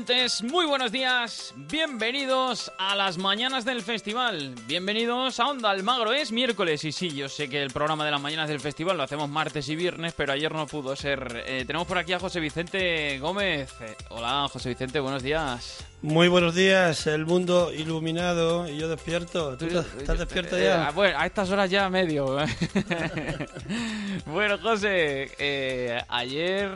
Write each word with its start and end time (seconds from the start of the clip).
oyentes, 0.00 0.42
muy 0.42 0.66
buenos 0.66 0.92
días, 0.92 1.54
bienvenidos 1.56 2.70
a 2.76 2.94
las 2.96 3.16
mañanas 3.16 3.64
del 3.64 3.80
festival, 3.80 4.54
bienvenidos 4.66 5.40
a 5.40 5.46
Onda 5.46 5.70
Almagro, 5.70 6.12
es 6.12 6.32
miércoles 6.32 6.84
y 6.84 6.92
sí, 6.92 7.14
yo 7.14 7.30
sé 7.30 7.48
que 7.48 7.62
el 7.62 7.70
programa 7.70 8.04
de 8.04 8.10
las 8.10 8.20
mañanas 8.20 8.46
del 8.50 8.60
festival 8.60 8.98
lo 8.98 9.04
hacemos 9.04 9.30
martes 9.30 9.66
y 9.70 9.74
viernes, 9.74 10.12
pero 10.14 10.34
ayer 10.34 10.52
no 10.52 10.66
pudo 10.66 10.94
ser. 10.96 11.44
Eh, 11.46 11.64
tenemos 11.66 11.88
por 11.88 11.96
aquí 11.96 12.12
a 12.12 12.18
José 12.18 12.40
Vicente 12.40 13.18
Gómez. 13.20 13.72
Eh, 13.80 13.96
hola 14.10 14.46
José 14.52 14.68
Vicente, 14.68 15.00
buenos 15.00 15.22
días. 15.22 15.82
Muy 16.02 16.28
buenos 16.28 16.54
días, 16.54 17.06
el 17.06 17.24
mundo 17.24 17.72
iluminado 17.72 18.68
y 18.68 18.76
yo 18.76 18.88
despierto. 18.88 19.56
¿Tú 19.56 19.64
estás- 19.64 19.86
estás 19.98 20.18
despierto 20.18 20.58
Eh, 20.58 20.64
ya? 20.64 20.90
eh, 20.90 20.92
bueno, 20.94 21.18
a 21.18 21.24
estas 21.24 21.48
horas 21.50 21.70
ya 21.70 21.88
medio. 21.88 22.36
bueno, 24.26 24.58
José, 24.58 25.30
eh, 25.38 25.98
ayer 26.08 26.70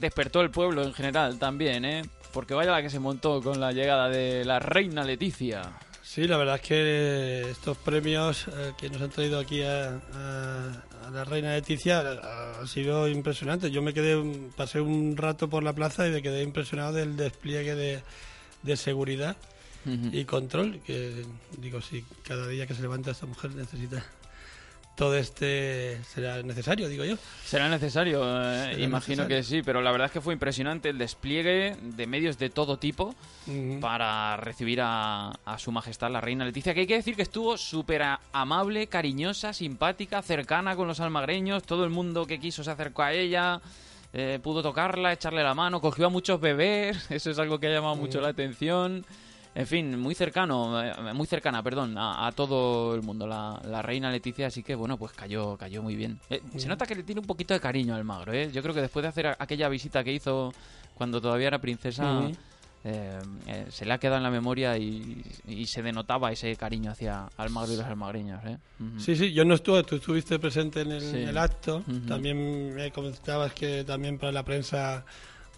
despertó 0.00 0.40
el 0.40 0.50
pueblo 0.50 0.82
en 0.84 0.94
general 0.94 1.38
también, 1.38 1.84
¿eh? 1.84 2.02
Porque 2.32 2.54
vaya 2.54 2.70
la 2.72 2.82
que 2.82 2.90
se 2.90 2.98
montó 3.00 3.42
con 3.42 3.60
la 3.60 3.72
llegada 3.72 4.08
de 4.08 4.44
la 4.44 4.58
reina 4.58 5.04
Leticia. 5.04 5.62
Sí, 6.02 6.26
la 6.26 6.36
verdad 6.36 6.56
es 6.56 6.60
que 6.62 7.50
estos 7.50 7.76
premios 7.78 8.46
eh, 8.48 8.72
que 8.78 8.88
nos 8.90 9.00
han 9.02 9.10
traído 9.10 9.38
aquí 9.38 9.62
a, 9.62 9.88
a- 10.12 10.82
a 11.06 11.10
la 11.10 11.24
reina 11.24 11.52
Leticia 11.54 12.02
eh, 12.02 12.20
han 12.60 12.66
sido 12.68 13.08
impresionantes. 13.08 13.70
Yo 13.72 13.80
me 13.82 13.94
quedé, 13.94 14.20
pasé 14.56 14.80
un 14.80 15.16
rato 15.16 15.48
por 15.48 15.62
la 15.62 15.72
plaza 15.72 16.06
y 16.08 16.10
me 16.10 16.22
quedé 16.22 16.42
impresionado 16.42 16.92
del 16.92 17.16
despliegue 17.16 17.74
de, 17.74 18.02
de 18.62 18.76
seguridad 18.76 19.36
y 19.84 20.24
control. 20.24 20.80
Que 20.84 21.24
digo, 21.58 21.80
sí, 21.80 22.04
cada 22.24 22.46
día 22.48 22.66
que 22.66 22.74
se 22.74 22.82
levanta 22.82 23.12
esta 23.12 23.26
mujer 23.26 23.52
necesita 23.54 24.04
todo 25.00 25.16
este 25.16 25.98
será 26.04 26.42
necesario, 26.42 26.86
digo 26.86 27.06
yo. 27.06 27.16
Será 27.42 27.70
necesario, 27.70 28.20
eh, 28.22 28.72
Será 28.72 28.84
imagino 28.84 29.22
necesario. 29.24 29.28
que 29.28 29.42
sí, 29.42 29.62
pero 29.62 29.80
la 29.80 29.92
verdad 29.92 30.08
es 30.08 30.12
que 30.12 30.20
fue 30.20 30.34
impresionante 30.34 30.90
el 30.90 30.98
despliegue 30.98 31.74
de 31.80 32.06
medios 32.06 32.36
de 32.38 32.50
todo 32.50 32.76
tipo 32.76 33.14
para 33.80 34.36
recibir 34.36 34.82
a, 34.82 35.30
a 35.30 35.58
su 35.58 35.72
majestad 35.72 36.10
la 36.10 36.20
reina 36.20 36.44
Leticia, 36.44 36.74
que 36.74 36.80
hay 36.80 36.86
que 36.86 36.96
decir 36.96 37.16
que 37.16 37.22
estuvo 37.22 37.56
súper 37.56 38.02
amable, 38.32 38.88
cariñosa, 38.88 39.54
simpática, 39.54 40.20
cercana 40.20 40.76
con 40.76 40.86
los 40.86 41.00
almagreños, 41.00 41.62
todo 41.62 41.84
el 41.84 41.90
mundo 41.90 42.26
que 42.26 42.38
quiso 42.38 42.62
se 42.62 42.70
acercó 42.70 43.00
a 43.00 43.14
ella, 43.14 43.62
eh, 44.12 44.38
pudo 44.42 44.62
tocarla, 44.62 45.14
echarle 45.14 45.42
la 45.42 45.54
mano, 45.54 45.80
cogió 45.80 46.08
a 46.08 46.10
muchos 46.10 46.38
bebés, 46.42 47.06
eso 47.10 47.30
es 47.30 47.38
algo 47.38 47.58
que 47.58 47.68
ha 47.68 47.72
llamado 47.72 47.96
mucho 47.96 48.20
la 48.20 48.28
atención. 48.28 49.06
En 49.54 49.66
fin, 49.66 49.98
muy 49.98 50.14
cercano, 50.14 50.80
eh, 50.82 50.92
muy 51.12 51.26
cercana, 51.26 51.60
perdón, 51.62 51.98
a, 51.98 52.26
a 52.28 52.32
todo 52.32 52.94
el 52.94 53.02
mundo, 53.02 53.26
la, 53.26 53.60
la 53.64 53.82
reina 53.82 54.10
Leticia, 54.10 54.46
así 54.46 54.62
que 54.62 54.76
bueno, 54.76 54.96
pues 54.96 55.12
cayó, 55.12 55.56
cayó 55.56 55.82
muy 55.82 55.96
bien. 55.96 56.20
Eh, 56.30 56.40
se 56.56 56.68
nota 56.68 56.86
que 56.86 56.94
le 56.94 57.02
tiene 57.02 57.20
un 57.20 57.26
poquito 57.26 57.52
de 57.52 57.60
cariño 57.60 57.94
al 57.96 58.04
magro, 58.04 58.32
¿eh? 58.32 58.50
Yo 58.52 58.62
creo 58.62 58.74
que 58.74 58.80
después 58.80 59.02
de 59.02 59.08
hacer 59.08 59.26
aquella 59.38 59.68
visita 59.68 60.04
que 60.04 60.12
hizo 60.12 60.52
cuando 60.94 61.20
todavía 61.20 61.48
era 61.48 61.58
princesa, 61.58 62.30
eh, 62.84 63.18
eh, 63.48 63.66
se 63.70 63.84
le 63.84 63.92
ha 63.92 63.98
quedado 63.98 64.18
en 64.18 64.22
la 64.22 64.30
memoria 64.30 64.78
y, 64.78 65.20
y 65.48 65.66
se 65.66 65.82
denotaba 65.82 66.30
ese 66.30 66.54
cariño 66.56 66.92
hacia 66.92 67.26
Almagro 67.36 67.72
y 67.72 67.76
los 67.76 67.86
almagreños, 67.86 68.42
¿eh? 68.46 68.56
Ujú. 68.78 69.00
Sí, 69.00 69.16
sí, 69.16 69.32
yo 69.32 69.44
no 69.44 69.54
estuve, 69.54 69.82
tú 69.82 69.96
estuviste 69.96 70.38
presente 70.38 70.82
en 70.82 70.92
el, 70.92 71.00
Sí. 71.00 71.16
en 71.22 71.28
el 71.28 71.36
acto. 71.38 71.82
También 72.06 72.72
me 72.74 72.92
comentabas 72.92 73.52
que 73.52 73.82
también 73.84 74.16
para 74.16 74.30
la 74.32 74.44
prensa 74.44 75.04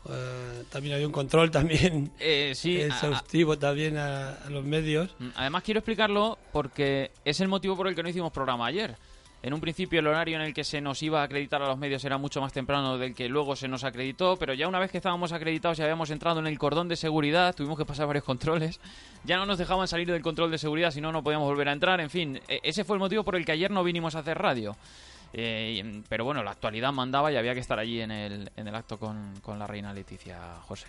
eh, 0.08 0.64
también 0.70 0.94
había 0.94 1.06
un 1.06 1.12
control 1.12 1.50
también 1.50 2.10
Eh, 2.20 2.52
sí, 2.54 2.80
a- 2.80 2.84
a- 2.84 2.86
exhaustivo 2.88 3.58
también 3.58 3.96
a, 3.98 4.34
a 4.34 4.50
los 4.50 4.64
medios. 4.64 5.14
Mm, 5.18 5.28
Además 5.36 5.62
quiero 5.62 5.78
explicarlo 5.78 6.38
porque 6.52 7.10
es 7.24 7.40
el 7.40 7.48
motivo 7.48 7.76
por 7.76 7.88
el 7.88 7.94
que 7.94 8.02
no 8.02 8.08
hicimos 8.08 8.32
programa 8.32 8.66
ayer. 8.66 8.96
En 9.44 9.52
un 9.52 9.60
principio 9.60 9.98
el 9.98 10.06
horario 10.06 10.36
en 10.36 10.42
el 10.42 10.54
que 10.54 10.62
se 10.62 10.80
nos 10.80 11.02
iba 11.02 11.20
a 11.20 11.24
acreditar 11.24 11.60
a 11.62 11.66
los 11.66 11.76
medios 11.76 12.04
era 12.04 12.16
mucho 12.16 12.40
más 12.40 12.52
temprano 12.52 12.96
del 12.96 13.12
que 13.12 13.28
luego 13.28 13.56
se 13.56 13.66
nos 13.66 13.82
acreditó, 13.82 14.36
pero 14.36 14.54
ya 14.54 14.68
una 14.68 14.78
vez 14.78 14.92
que 14.92 14.98
estábamos 14.98 15.32
acreditados 15.32 15.80
y 15.80 15.82
habíamos 15.82 16.10
entrado 16.10 16.38
en 16.38 16.46
el 16.46 16.56
cordón 16.60 16.86
de 16.86 16.94
seguridad, 16.94 17.52
tuvimos 17.52 17.76
que 17.76 17.84
pasar 17.84 18.06
varios 18.06 18.22
controles, 18.32 18.78
ya 19.24 19.38
no 19.38 19.46
nos 19.46 19.58
dejaban 19.58 19.88
salir 19.88 20.06
del 20.06 20.22
control 20.22 20.52
de 20.52 20.58
seguridad, 20.58 20.92
si 20.92 21.00
no, 21.00 21.10
no 21.10 21.24
podíamos 21.24 21.48
volver 21.48 21.68
a 21.70 21.72
entrar, 21.72 22.00
en 22.00 22.08
fin, 22.10 22.40
e- 22.46 22.60
ese 22.62 22.84
fue 22.84 22.94
el 22.94 23.00
motivo 23.00 23.24
por 23.24 23.34
el 23.34 23.44
que 23.44 23.50
ayer 23.50 23.72
no 23.72 23.82
vinimos 23.82 24.14
a 24.14 24.20
hacer 24.20 24.38
radio. 24.38 24.76
Eh, 25.32 25.82
y, 25.82 26.02
pero 26.08 26.24
bueno, 26.24 26.42
la 26.42 26.50
actualidad 26.52 26.92
mandaba 26.92 27.32
y 27.32 27.36
había 27.36 27.54
que 27.54 27.60
estar 27.60 27.78
allí 27.78 28.00
en 28.00 28.10
el, 28.10 28.50
en 28.56 28.68
el 28.68 28.74
acto 28.74 28.98
con, 28.98 29.34
con 29.40 29.58
la 29.58 29.66
reina 29.66 29.92
Leticia 29.94 30.38
José. 30.62 30.86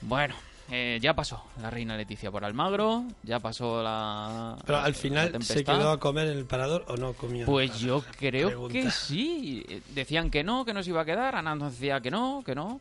Bueno, 0.00 0.34
eh, 0.70 0.98
ya 1.00 1.14
pasó 1.14 1.44
la 1.60 1.70
reina 1.70 1.96
Leticia 1.96 2.30
por 2.30 2.44
Almagro, 2.44 3.04
ya 3.22 3.38
pasó 3.38 3.82
la. 3.82 4.56
Pero 4.64 4.78
al 4.78 4.92
la 4.92 4.98
final 4.98 5.42
se 5.42 5.62
quedó 5.62 5.90
a 5.90 6.00
comer 6.00 6.28
en 6.28 6.38
el 6.38 6.44
parador 6.46 6.84
o 6.88 6.96
no 6.96 7.12
comió. 7.12 7.46
Pues 7.46 7.78
yo 7.78 8.02
creo 8.18 8.48
Pregunta. 8.48 8.72
que 8.72 8.90
sí. 8.90 9.64
Decían 9.94 10.30
que 10.30 10.42
no, 10.42 10.64
que 10.64 10.72
no 10.72 10.82
se 10.82 10.90
iba 10.90 11.02
a 11.02 11.04
quedar. 11.04 11.36
Ana 11.36 11.54
nos 11.54 11.72
decía 11.72 12.00
que 12.00 12.10
no, 12.10 12.42
que 12.44 12.54
no. 12.54 12.80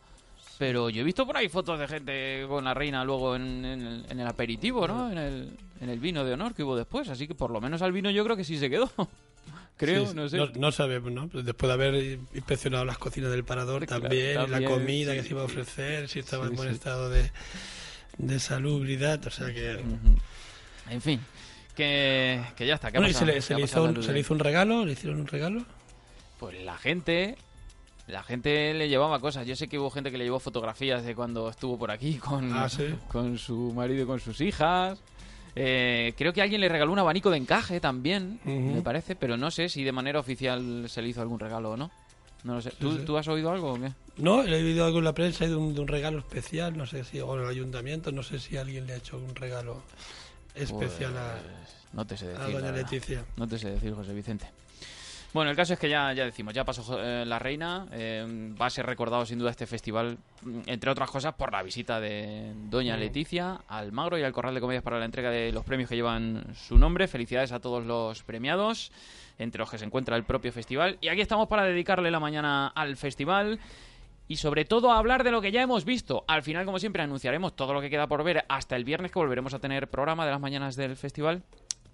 Pero 0.57 0.89
yo 0.89 1.01
he 1.01 1.03
visto 1.03 1.25
por 1.25 1.35
ahí 1.35 1.49
fotos 1.49 1.77
de 1.77 1.85
gente 1.87 2.45
con 2.47 2.63
la 2.63 2.73
reina 2.73 3.03
luego 3.03 3.35
en, 3.35 3.65
en 3.65 3.81
el, 3.81 4.05
en 4.09 4.19
el 4.21 4.27
aperitivo, 4.27 4.87
¿no? 4.87 5.11
En 5.11 5.17
el, 5.17 5.57
en 5.81 5.89
el 5.89 5.99
vino 5.99 6.23
de 6.23 6.31
honor 6.31 6.53
que 6.53 6.63
hubo 6.63 6.77
después. 6.77 7.09
Así 7.09 7.27
que 7.27 7.35
por 7.35 7.51
lo 7.51 7.59
menos 7.59 7.81
al 7.81 7.91
vino 7.91 8.09
yo 8.09 8.23
creo 8.23 8.37
que 8.37 8.45
sí 8.45 8.57
se 8.57 8.69
quedó. 8.69 8.89
Creo, 9.77 10.05
Sí, 10.07 10.15
no 10.15 10.29
sé. 10.29 10.37
No, 10.37 10.47
no 10.55 10.71
sabemos, 10.71 11.11
¿no? 11.11 11.27
Después 11.27 11.67
de 11.67 11.73
haber 11.73 11.95
inspeccionado 12.33 12.85
las 12.85 12.97
cocinas 12.97 13.31
del 13.31 13.43
parador 13.43 13.85
Claro, 13.85 14.03
también, 14.03 14.49
la 14.51 14.63
comida 14.63 15.11
sí, 15.11 15.17
que 15.17 15.23
se 15.23 15.29
iba 15.29 15.41
a 15.41 15.45
ofrecer, 15.45 16.07
si 16.09 16.19
estaba 16.19 16.45
Sí, 16.45 16.51
en 16.51 16.55
buen 16.57 16.69
estado 16.69 17.09
de, 17.09 17.31
de 18.17 18.39
salubridad, 18.39 19.25
o 19.25 19.29
sea 19.31 19.53
que... 19.53 19.79
En 20.89 21.01
fin, 21.01 21.19
que, 21.75 22.41
que 22.55 22.65
ya 22.67 22.75
está. 22.75 22.91
¿qué 22.91 22.97
ha 22.97 23.01
Bueno, 23.01 23.11
y 23.11 23.13
se 23.13 23.25
le, 23.25 23.41
se 23.41 23.49
¿Qué 23.49 23.55
le 23.55 23.61
ha 23.63 23.65
hizo 23.65 23.83
un, 23.83 23.95
la 23.95 24.01
se 24.01 24.07
le 24.09 24.13
luz? 24.13 24.25
hizo 24.25 24.33
un 24.33 24.39
regalo, 24.39 24.85
le 24.85 24.91
hicieron 24.93 25.19
un 25.19 25.27
regalo. 25.27 25.65
Pues 26.39 26.63
la 26.63 26.77
gente, 26.77 27.35
la 28.07 28.21
gente 28.23 28.73
le 28.75 28.87
llevaba 28.87 29.19
cosas. 29.19 29.47
Yo 29.47 29.55
sé 29.55 29.67
que 29.67 29.79
hubo 29.79 29.89
gente 29.89 30.11
que 30.11 30.17
le 30.17 30.25
llevó 30.25 30.39
fotografías 30.39 31.03
de 31.03 31.15
cuando 31.15 31.49
estuvo 31.49 31.77
por 31.79 31.89
aquí 31.91 32.15
con, 32.17 32.53
Ah, 32.53 32.69
¿sí? 32.69 32.93
con 33.07 33.37
su 33.39 33.73
marido 33.75 34.03
y 34.03 34.05
con 34.05 34.19
sus 34.19 34.39
hijas. 34.41 34.99
Eh, 35.55 36.13
creo 36.17 36.33
que 36.33 36.41
alguien 36.41 36.59
le 36.61 36.67
regaló 36.67 36.91
un 36.91 36.99
abanico 36.99 37.29
de 37.31 37.37
encaje 37.37 37.79
también, 37.79 38.39
me 38.45 38.81
parece, 38.81 39.15
pero 39.15 39.37
no 39.37 39.49
sé 39.51 39.69
si 39.69 39.83
de 39.83 39.91
manera 39.93 40.19
oficial 40.19 40.85
se 40.89 41.01
le 41.01 41.07
hizo 41.09 41.21
algún 41.21 41.39
regalo 41.39 41.71
o 41.71 41.77
no. 41.77 41.91
No 42.43 42.55
lo 42.55 42.61
sé. 42.61 42.71
¿Tú, 42.71 42.97
sí. 42.97 43.03
tú 43.05 43.17
has 43.17 43.27
oído 43.27 43.49
algo 43.51 43.73
o 43.73 43.79
qué? 43.79 43.91
No, 44.17 44.43
he 44.43 44.53
oído 44.53 44.85
algo 44.85 44.99
en 44.99 45.05
la 45.05 45.13
prensa 45.13 45.47
de 45.47 45.55
un, 45.55 45.73
de 45.73 45.81
un 45.81 45.87
regalo 45.87 46.19
especial, 46.19 46.77
no 46.77 46.85
sé 46.85 47.03
si, 47.03 47.19
o 47.19 47.35
en 47.35 47.41
el 47.43 47.49
ayuntamiento, 47.49 48.11
no 48.11 48.21
sé 48.21 48.37
si 48.39 48.55
alguien 48.57 48.85
le 48.85 48.93
ha 48.93 48.97
hecho 48.97 49.17
un 49.17 49.33
regalo 49.33 49.81
especial 50.53 51.17
a, 51.17 51.37
Pues, 51.41 51.75
no 51.93 52.05
te 52.05 52.17
sé 52.17 52.25
a 52.27 52.29
decir. 52.29 52.53
la 52.53 52.59
doña. 52.59 52.71
Leticia. 52.71 53.25
No 53.37 53.47
te 53.47 53.57
sé 53.57 53.71
decir, 53.71 53.93
José 53.93 54.13
Vicente. 54.13 54.45
Bueno, 55.35 55.51
el 55.51 55.57
caso 55.57 55.73
es 55.73 55.79
que 55.79 55.89
ya, 55.89 56.13
ya 56.13 56.23
decimos, 56.23 56.53
ya 56.53 56.63
pasó 56.63 56.97
eh, 56.97 57.25
la 57.25 57.39
reina, 57.39 57.87
eh, 57.91 58.55
va 58.57 58.67
a 58.67 58.69
ser 58.69 58.85
recordado 58.85 59.25
sin 59.25 59.37
duda 59.37 59.51
este 59.51 59.67
festival, 59.67 60.17
mm, 60.43 60.59
entre 60.67 60.89
otras 60.89 61.11
cosas, 61.11 61.33
por 61.33 61.51
la 61.51 61.61
visita 61.61 61.99
de 61.99 62.53
Doña 62.69 62.95
Leticia 62.95 63.59
al 63.67 63.91
Magro 63.91 64.17
y 64.17 64.23
al 64.23 64.31
Corral 64.31 64.55
de 64.55 64.61
Comedias 64.61 64.81
para 64.81 64.97
la 64.97 65.03
entrega 65.03 65.29
de 65.29 65.51
los 65.51 65.65
premios 65.65 65.89
que 65.89 65.97
llevan 65.97 66.45
su 66.55 66.77
nombre. 66.77 67.09
Felicidades 67.09 67.51
a 67.51 67.59
todos 67.59 67.85
los 67.85 68.23
premiados, 68.23 68.93
entre 69.37 69.59
los 69.59 69.69
que 69.69 69.77
se 69.77 69.83
encuentra 69.83 70.15
el 70.15 70.23
propio 70.23 70.53
festival. 70.53 70.97
Y 71.01 71.09
aquí 71.09 71.19
estamos 71.19 71.49
para 71.49 71.65
dedicarle 71.65 72.11
la 72.11 72.21
mañana 72.21 72.67
al 72.67 72.95
festival 72.95 73.59
y 74.29 74.37
sobre 74.37 74.63
todo 74.63 74.93
a 74.93 74.97
hablar 74.97 75.25
de 75.25 75.31
lo 75.31 75.41
que 75.41 75.51
ya 75.51 75.61
hemos 75.61 75.83
visto. 75.83 76.23
Al 76.29 76.43
final, 76.43 76.63
como 76.63 76.79
siempre, 76.79 77.03
anunciaremos 77.03 77.57
todo 77.57 77.73
lo 77.73 77.81
que 77.81 77.89
queda 77.89 78.07
por 78.07 78.23
ver 78.23 78.45
hasta 78.47 78.77
el 78.77 78.85
viernes 78.85 79.11
que 79.11 79.19
volveremos 79.19 79.53
a 79.53 79.59
tener 79.59 79.89
programa 79.89 80.23
de 80.23 80.31
las 80.31 80.39
mañanas 80.39 80.77
del 80.77 80.95
festival. 80.95 81.43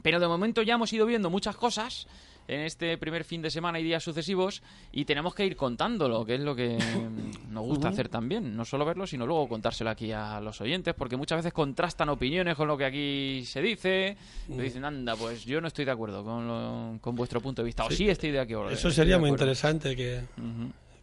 Pero 0.03 0.19
de 0.19 0.27
momento 0.27 0.61
ya 0.61 0.75
hemos 0.75 0.93
ido 0.93 1.07
viendo 1.07 1.31
muchas 1.31 1.55
cosas 1.55 2.07
en 2.53 2.61
este 2.61 2.97
primer 2.97 3.23
fin 3.23 3.41
de 3.41 3.49
semana 3.49 3.79
y 3.79 3.83
días 3.83 4.03
sucesivos 4.03 4.61
y 4.91 5.05
tenemos 5.05 5.33
que 5.33 5.45
ir 5.45 5.55
contándolo, 5.55 6.25
que 6.25 6.35
es 6.35 6.41
lo 6.41 6.53
que 6.55 6.77
mm, 6.77 7.53
nos 7.53 7.63
gusta 7.65 7.87
hacer 7.87 8.09
también. 8.09 8.55
No 8.55 8.65
solo 8.65 8.83
verlo, 8.85 9.07
sino 9.07 9.25
luego 9.25 9.47
contárselo 9.47 9.89
aquí 9.89 10.11
a 10.11 10.39
los 10.41 10.59
oyentes, 10.59 10.93
porque 10.93 11.15
muchas 11.15 11.37
veces 11.39 11.53
contrastan 11.53 12.09
opiniones 12.09 12.55
con 12.57 12.67
lo 12.67 12.77
que 12.77 12.85
aquí 12.85 13.45
se 13.45 13.61
dice. 13.61 14.17
Y 14.49 14.53
dicen, 14.57 14.83
anda, 14.83 15.15
pues 15.15 15.45
yo 15.45 15.61
no 15.61 15.67
estoy 15.67 15.85
de 15.85 15.91
acuerdo 15.91 16.23
con, 16.23 16.47
lo- 16.47 16.97
con 16.99 17.15
vuestro 17.15 17.39
punto 17.39 17.61
de 17.61 17.67
vista. 17.67 17.85
O 17.85 17.89
sí 17.91 18.09
estoy 18.09 18.31
de 18.31 18.39
acuerdo. 18.41 18.69
Eso 18.69 18.91
sería 18.91 19.17
muy 19.17 19.29
interesante 19.29 19.95
que, 19.95 20.21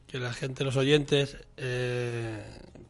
que 0.06 0.18
la 0.18 0.32
gente, 0.34 0.64
los 0.64 0.76
oyentes, 0.76 1.36
eh, 1.56 2.42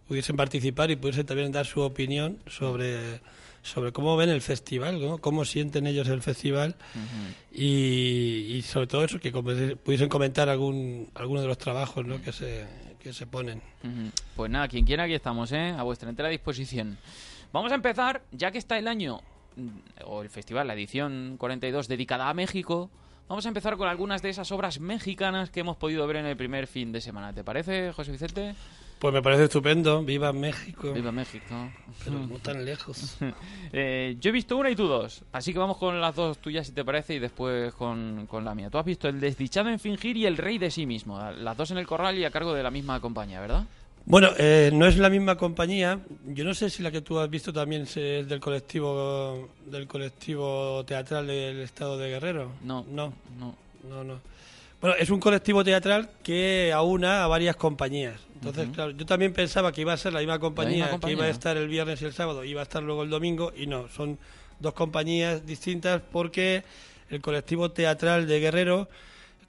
pudiesen 0.08 0.36
participar 0.36 0.90
y 0.90 0.96
pudiesen 0.96 1.26
también 1.26 1.52
dar 1.52 1.66
su 1.66 1.80
opinión 1.80 2.38
sobre, 2.46 3.20
sobre 3.62 3.92
cómo 3.92 4.16
ven 4.16 4.30
el 4.30 4.40
festival, 4.40 5.00
¿no? 5.00 5.18
cómo 5.18 5.44
sienten 5.44 5.86
ellos 5.86 6.08
el 6.08 6.22
festival 6.22 6.76
y, 7.52 8.56
y 8.56 8.62
sobre 8.62 8.86
todo 8.86 9.04
eso, 9.04 9.18
que 9.20 9.30
pudiesen 9.30 10.08
comentar 10.08 10.48
algún 10.48 11.10
alguno 11.14 11.40
de 11.40 11.48
los 11.48 11.58
trabajos 11.58 12.06
¿no? 12.06 12.20
que, 12.22 12.32
se, 12.32 12.66
que 12.98 13.12
se 13.12 13.26
ponen. 13.26 13.62
Pues 14.36 14.50
nada, 14.50 14.68
quien 14.68 14.84
quiera, 14.84 15.04
aquí 15.04 15.14
estamos, 15.14 15.52
¿eh? 15.52 15.74
A 15.76 15.82
vuestra 15.82 16.08
entera 16.08 16.28
disposición. 16.28 16.98
Vamos 17.52 17.72
a 17.72 17.76
empezar, 17.76 18.22
ya 18.30 18.50
que 18.50 18.58
está 18.58 18.78
el 18.78 18.88
año, 18.88 19.20
mm, 19.56 19.68
o 20.04 20.22
el 20.22 20.28
festival, 20.28 20.66
la 20.66 20.74
edición 20.74 21.36
42 21.38 21.88
dedicada 21.88 22.28
a 22.28 22.34
México, 22.34 22.90
vamos 23.28 23.46
a 23.46 23.48
empezar 23.48 23.76
con 23.76 23.88
algunas 23.88 24.22
de 24.22 24.30
esas 24.30 24.52
obras 24.52 24.80
mexicanas 24.80 25.50
que 25.50 25.60
hemos 25.60 25.76
podido 25.76 26.06
ver 26.06 26.16
en 26.16 26.26
el 26.26 26.36
primer 26.36 26.66
fin 26.66 26.92
de 26.92 27.00
semana. 27.00 27.32
¿Te 27.32 27.44
parece, 27.44 27.92
José 27.92 28.12
Vicente? 28.12 28.54
Pues 28.98 29.14
me 29.14 29.22
parece 29.22 29.44
estupendo, 29.44 30.02
viva 30.02 30.32
México, 30.32 30.92
Viva 30.92 31.12
México. 31.12 31.54
pero 32.04 32.18
no 32.18 32.38
tan 32.38 32.64
lejos. 32.64 33.16
Eh, 33.72 34.16
yo 34.18 34.30
he 34.30 34.32
visto 34.32 34.56
una 34.56 34.70
y 34.70 34.74
tú 34.76 34.86
dos, 34.88 35.22
así 35.30 35.52
que 35.52 35.58
vamos 35.58 35.76
con 35.76 36.00
las 36.00 36.14
dos 36.16 36.38
tuyas 36.38 36.66
si 36.66 36.72
te 36.72 36.84
parece 36.84 37.14
y 37.14 37.18
después 37.18 37.74
con, 37.74 38.26
con 38.26 38.44
la 38.44 38.54
mía. 38.54 38.70
Tú 38.70 38.78
has 38.78 38.84
visto 38.86 39.08
El 39.08 39.20
desdichado 39.20 39.68
en 39.68 39.78
fingir 39.78 40.16
y 40.16 40.24
El 40.26 40.36
rey 40.38 40.56
de 40.58 40.70
sí 40.70 40.86
mismo, 40.86 41.20
las 41.32 41.56
dos 41.56 41.70
en 41.70 41.78
el 41.78 41.86
corral 41.86 42.16
y 42.18 42.24
a 42.24 42.30
cargo 42.30 42.54
de 42.54 42.62
la 42.62 42.70
misma 42.70 42.98
compañía, 43.00 43.40
¿verdad? 43.40 43.64
Bueno, 44.06 44.30
eh, 44.38 44.70
no 44.72 44.86
es 44.86 44.96
la 44.96 45.10
misma 45.10 45.36
compañía. 45.36 46.00
Yo 46.24 46.44
no 46.44 46.54
sé 46.54 46.70
si 46.70 46.82
la 46.82 46.90
que 46.90 47.02
tú 47.02 47.18
has 47.18 47.28
visto 47.28 47.52
también 47.52 47.82
es 47.82 47.94
del 47.94 48.40
colectivo 48.40 49.50
del 49.66 49.86
colectivo 49.86 50.82
teatral 50.86 51.26
del 51.26 51.60
Estado 51.60 51.98
de 51.98 52.08
Guerrero. 52.08 52.52
No. 52.64 52.86
no, 52.90 53.12
No. 53.38 53.54
no, 53.86 54.02
no. 54.04 54.20
Bueno, 54.80 54.96
es 54.96 55.10
un 55.10 55.18
colectivo 55.18 55.64
teatral 55.64 56.08
que 56.22 56.72
aúna 56.72 57.24
a 57.24 57.26
varias 57.26 57.56
compañías. 57.56 58.20
Entonces, 58.34 58.68
claro, 58.72 58.92
yo 58.92 59.04
también 59.04 59.32
pensaba 59.32 59.72
que 59.72 59.80
iba 59.80 59.92
a 59.92 59.96
ser 59.96 60.12
la 60.12 60.20
misma 60.20 60.38
compañía, 60.38 60.84
que 60.84 60.90
compañía. 60.92 61.16
iba 61.16 61.24
a 61.24 61.30
estar 61.30 61.56
el 61.56 61.66
viernes 61.66 62.00
y 62.00 62.04
el 62.04 62.12
sábado, 62.12 62.44
iba 62.44 62.60
a 62.60 62.62
estar 62.62 62.82
luego 62.82 63.02
el 63.02 63.10
domingo, 63.10 63.52
y 63.56 63.66
no, 63.66 63.88
son 63.88 64.18
dos 64.60 64.74
compañías 64.74 65.44
distintas 65.44 66.00
porque 66.12 66.62
el 67.10 67.20
colectivo 67.20 67.72
teatral 67.72 68.28
de 68.28 68.38
Guerrero, 68.38 68.88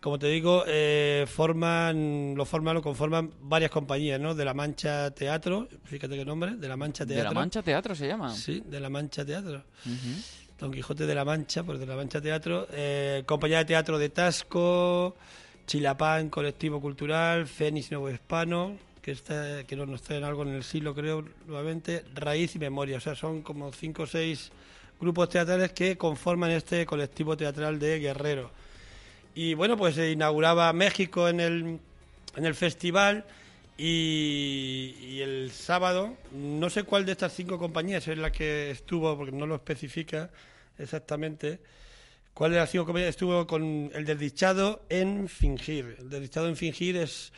como 0.02 0.18
te 0.18 0.28
digo, 0.28 0.64
eh, 0.66 1.26
forman, 1.28 2.34
lo 2.36 2.46
forman, 2.46 2.74
lo 2.74 2.82
conforman 2.82 3.32
varias 3.42 3.70
compañías, 3.70 4.20
¿no? 4.20 4.34
De 4.34 4.46
la 4.46 4.56
Mancha 4.56 5.12
Teatro, 5.12 5.68
fíjate 5.84 6.16
qué 6.16 6.25
nombre, 6.25 6.56
de 6.56 6.68
la 6.68 6.78
Mancha 6.78 7.06
De 7.06 7.16
Teatro. 7.16 7.34
la 7.34 7.40
Mancha 7.40 7.62
Teatro 7.62 7.94
se 7.94 8.08
llama. 8.08 8.34
Sí, 8.34 8.64
de 8.66 8.80
la 8.80 8.90
Mancha 8.90 9.24
Teatro. 9.24 9.64
Don 10.60 10.72
Quijote 10.72 11.06
de 11.06 11.16
la 11.16 11.24
Mancha, 11.24 11.64
pues 11.64 11.80
de 11.80 11.86
la 11.86 11.96
Mancha 11.96 12.20
Teatro, 12.20 12.68
eh, 12.74 13.24
Compañía 13.26 13.60
de 13.60 13.66
Teatro 13.66 13.98
de 13.98 14.10
Tasco, 14.10 15.16
Chilapán, 15.66 16.30
Colectivo 16.30 16.82
Cultural, 16.82 17.48
Fénix 17.48 17.92
Nuevo 17.92 18.10
Hispano, 18.10 18.76
que 19.02 19.12
está, 19.12 19.64
que 19.64 19.76
no 19.78 19.86
nos 19.86 20.02
traen 20.02 20.26
algo 20.26 20.44
en 20.44 20.50
el 20.50 20.64
siglo, 20.64 20.94
creo, 20.94 21.24
nuevamente, 21.48 22.04
Raíz 22.14 22.56
y 22.56 22.60
Memoria. 22.60 22.98
O 22.98 23.00
sea, 23.00 23.16
son 23.16 23.42
como 23.42 23.72
cinco 23.72 24.04
o 24.04 24.08
seis 24.08 24.52
grupos 25.00 25.30
teatrales 25.30 25.72
que 25.72 25.98
conforman 25.98 26.52
este 26.52 26.86
colectivo 26.86 27.38
teatral 27.38 27.80
de 27.80 28.00
Guerrero. 28.00 28.52
Y 29.36 29.54
bueno, 29.54 29.78
pues 29.78 29.96
se 29.96 30.12
inauguraba 30.12 30.74
México 30.74 31.30
en 31.30 31.40
el, 31.40 31.80
en 32.36 32.46
el 32.46 32.54
festival 32.54 33.24
y 33.78 35.22
el 35.22 35.52
sábado, 35.52 36.18
no 36.34 36.70
sé 36.70 36.84
cuál 36.84 37.06
de 37.06 37.14
estas 37.14 37.32
cinco 37.32 37.58
compañías 37.58 38.06
es 38.10 38.18
la 38.18 38.30
que 38.30 38.72
estuvo, 38.72 39.16
porque 39.16 39.32
no 39.32 39.48
lo 39.48 39.56
especifica 39.56 40.30
exactamente, 40.80 41.60
cuál 42.34 42.52
de 42.52 42.58
las 42.58 42.70
cinco 42.72 42.98
estuvo 42.98 43.46
con 43.46 43.92
el 43.94 44.06
desdichado 44.06 44.86
en 44.90 45.28
fingir. 45.28 45.98
El 46.00 46.10
desdichado 46.10 46.48
en 46.48 46.56
fingir 46.56 46.98
es, 46.98 47.31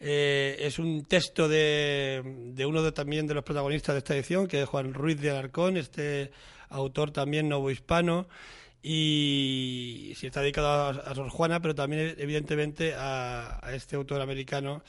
eh, 0.00 0.56
es 0.60 0.78
un 0.78 1.04
texto 1.04 1.48
de, 1.48 2.22
de 2.54 2.66
uno 2.66 2.82
de, 2.82 2.92
también 2.92 3.26
de 3.26 3.34
los 3.34 3.44
protagonistas 3.44 3.94
de 3.94 3.98
esta 3.98 4.14
edición, 4.14 4.46
que 4.46 4.62
es 4.62 4.68
Juan 4.68 4.94
Ruiz 4.94 5.20
de 5.20 5.30
Alarcón, 5.30 5.76
este 5.76 6.30
autor 6.68 7.10
también 7.10 7.48
novohispano, 7.48 8.28
y 8.82 10.12
sí 10.16 10.26
está 10.26 10.42
dedicado 10.42 10.68
a, 10.68 10.90
a 10.90 11.14
Sor 11.14 11.30
Juana, 11.30 11.60
pero 11.60 11.74
también 11.74 12.14
evidentemente 12.18 12.94
a, 12.94 13.66
a 13.66 13.74
este 13.74 13.96
autor 13.96 14.20
americano 14.20 14.82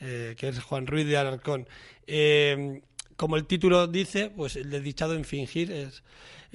eh, 0.00 0.34
que 0.38 0.48
es 0.48 0.62
Juan 0.62 0.86
Ruiz 0.86 1.06
de 1.06 1.16
Alarcón. 1.16 1.68
Eh, 2.06 2.80
como 3.16 3.36
el 3.36 3.46
título 3.46 3.86
dice, 3.86 4.30
pues 4.34 4.56
el 4.56 4.70
desdichado 4.70 5.14
en 5.14 5.24
fingir 5.24 5.70
es, 5.70 6.02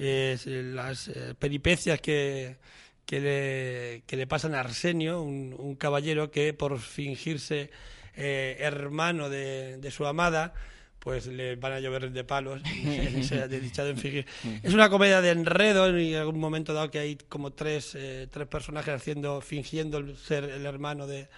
es 0.02 0.46
las 0.46 1.08
eh, 1.08 1.34
peripecias 1.38 2.00
que, 2.00 2.56
que, 3.04 3.20
le, 3.20 4.02
que 4.06 4.16
le 4.16 4.26
pasan 4.26 4.54
a 4.54 4.60
Arsenio, 4.60 5.20
un, 5.22 5.54
un 5.58 5.74
caballero 5.76 6.30
que 6.30 6.54
por 6.54 6.78
fingirse 6.78 7.70
eh, 8.16 8.56
hermano 8.60 9.28
de, 9.28 9.76
de 9.78 9.90
su 9.90 10.06
amada, 10.06 10.54
pues 10.98 11.26
le 11.26 11.56
van 11.56 11.72
a 11.72 11.80
llover 11.80 12.10
de 12.10 12.24
palos 12.24 12.60
y 12.66 13.22
se 13.24 13.40
ha 13.42 13.48
desdichado 13.48 13.88
en 13.90 13.96
fingir. 13.98 14.26
Es 14.62 14.74
una 14.74 14.90
comedia 14.90 15.20
de 15.20 15.30
enredo 15.30 15.98
y 15.98 16.14
en 16.14 16.20
algún 16.20 16.38
momento 16.40 16.72
dado 16.74 16.90
que 16.90 16.98
hay 16.98 17.16
como 17.28 17.52
tres, 17.52 17.94
eh, 17.94 18.26
tres 18.30 18.46
personajes 18.48 18.94
haciendo, 18.94 19.40
fingiendo 19.40 20.14
ser 20.16 20.44
el 20.44 20.66
hermano 20.66 21.06
de 21.06 21.28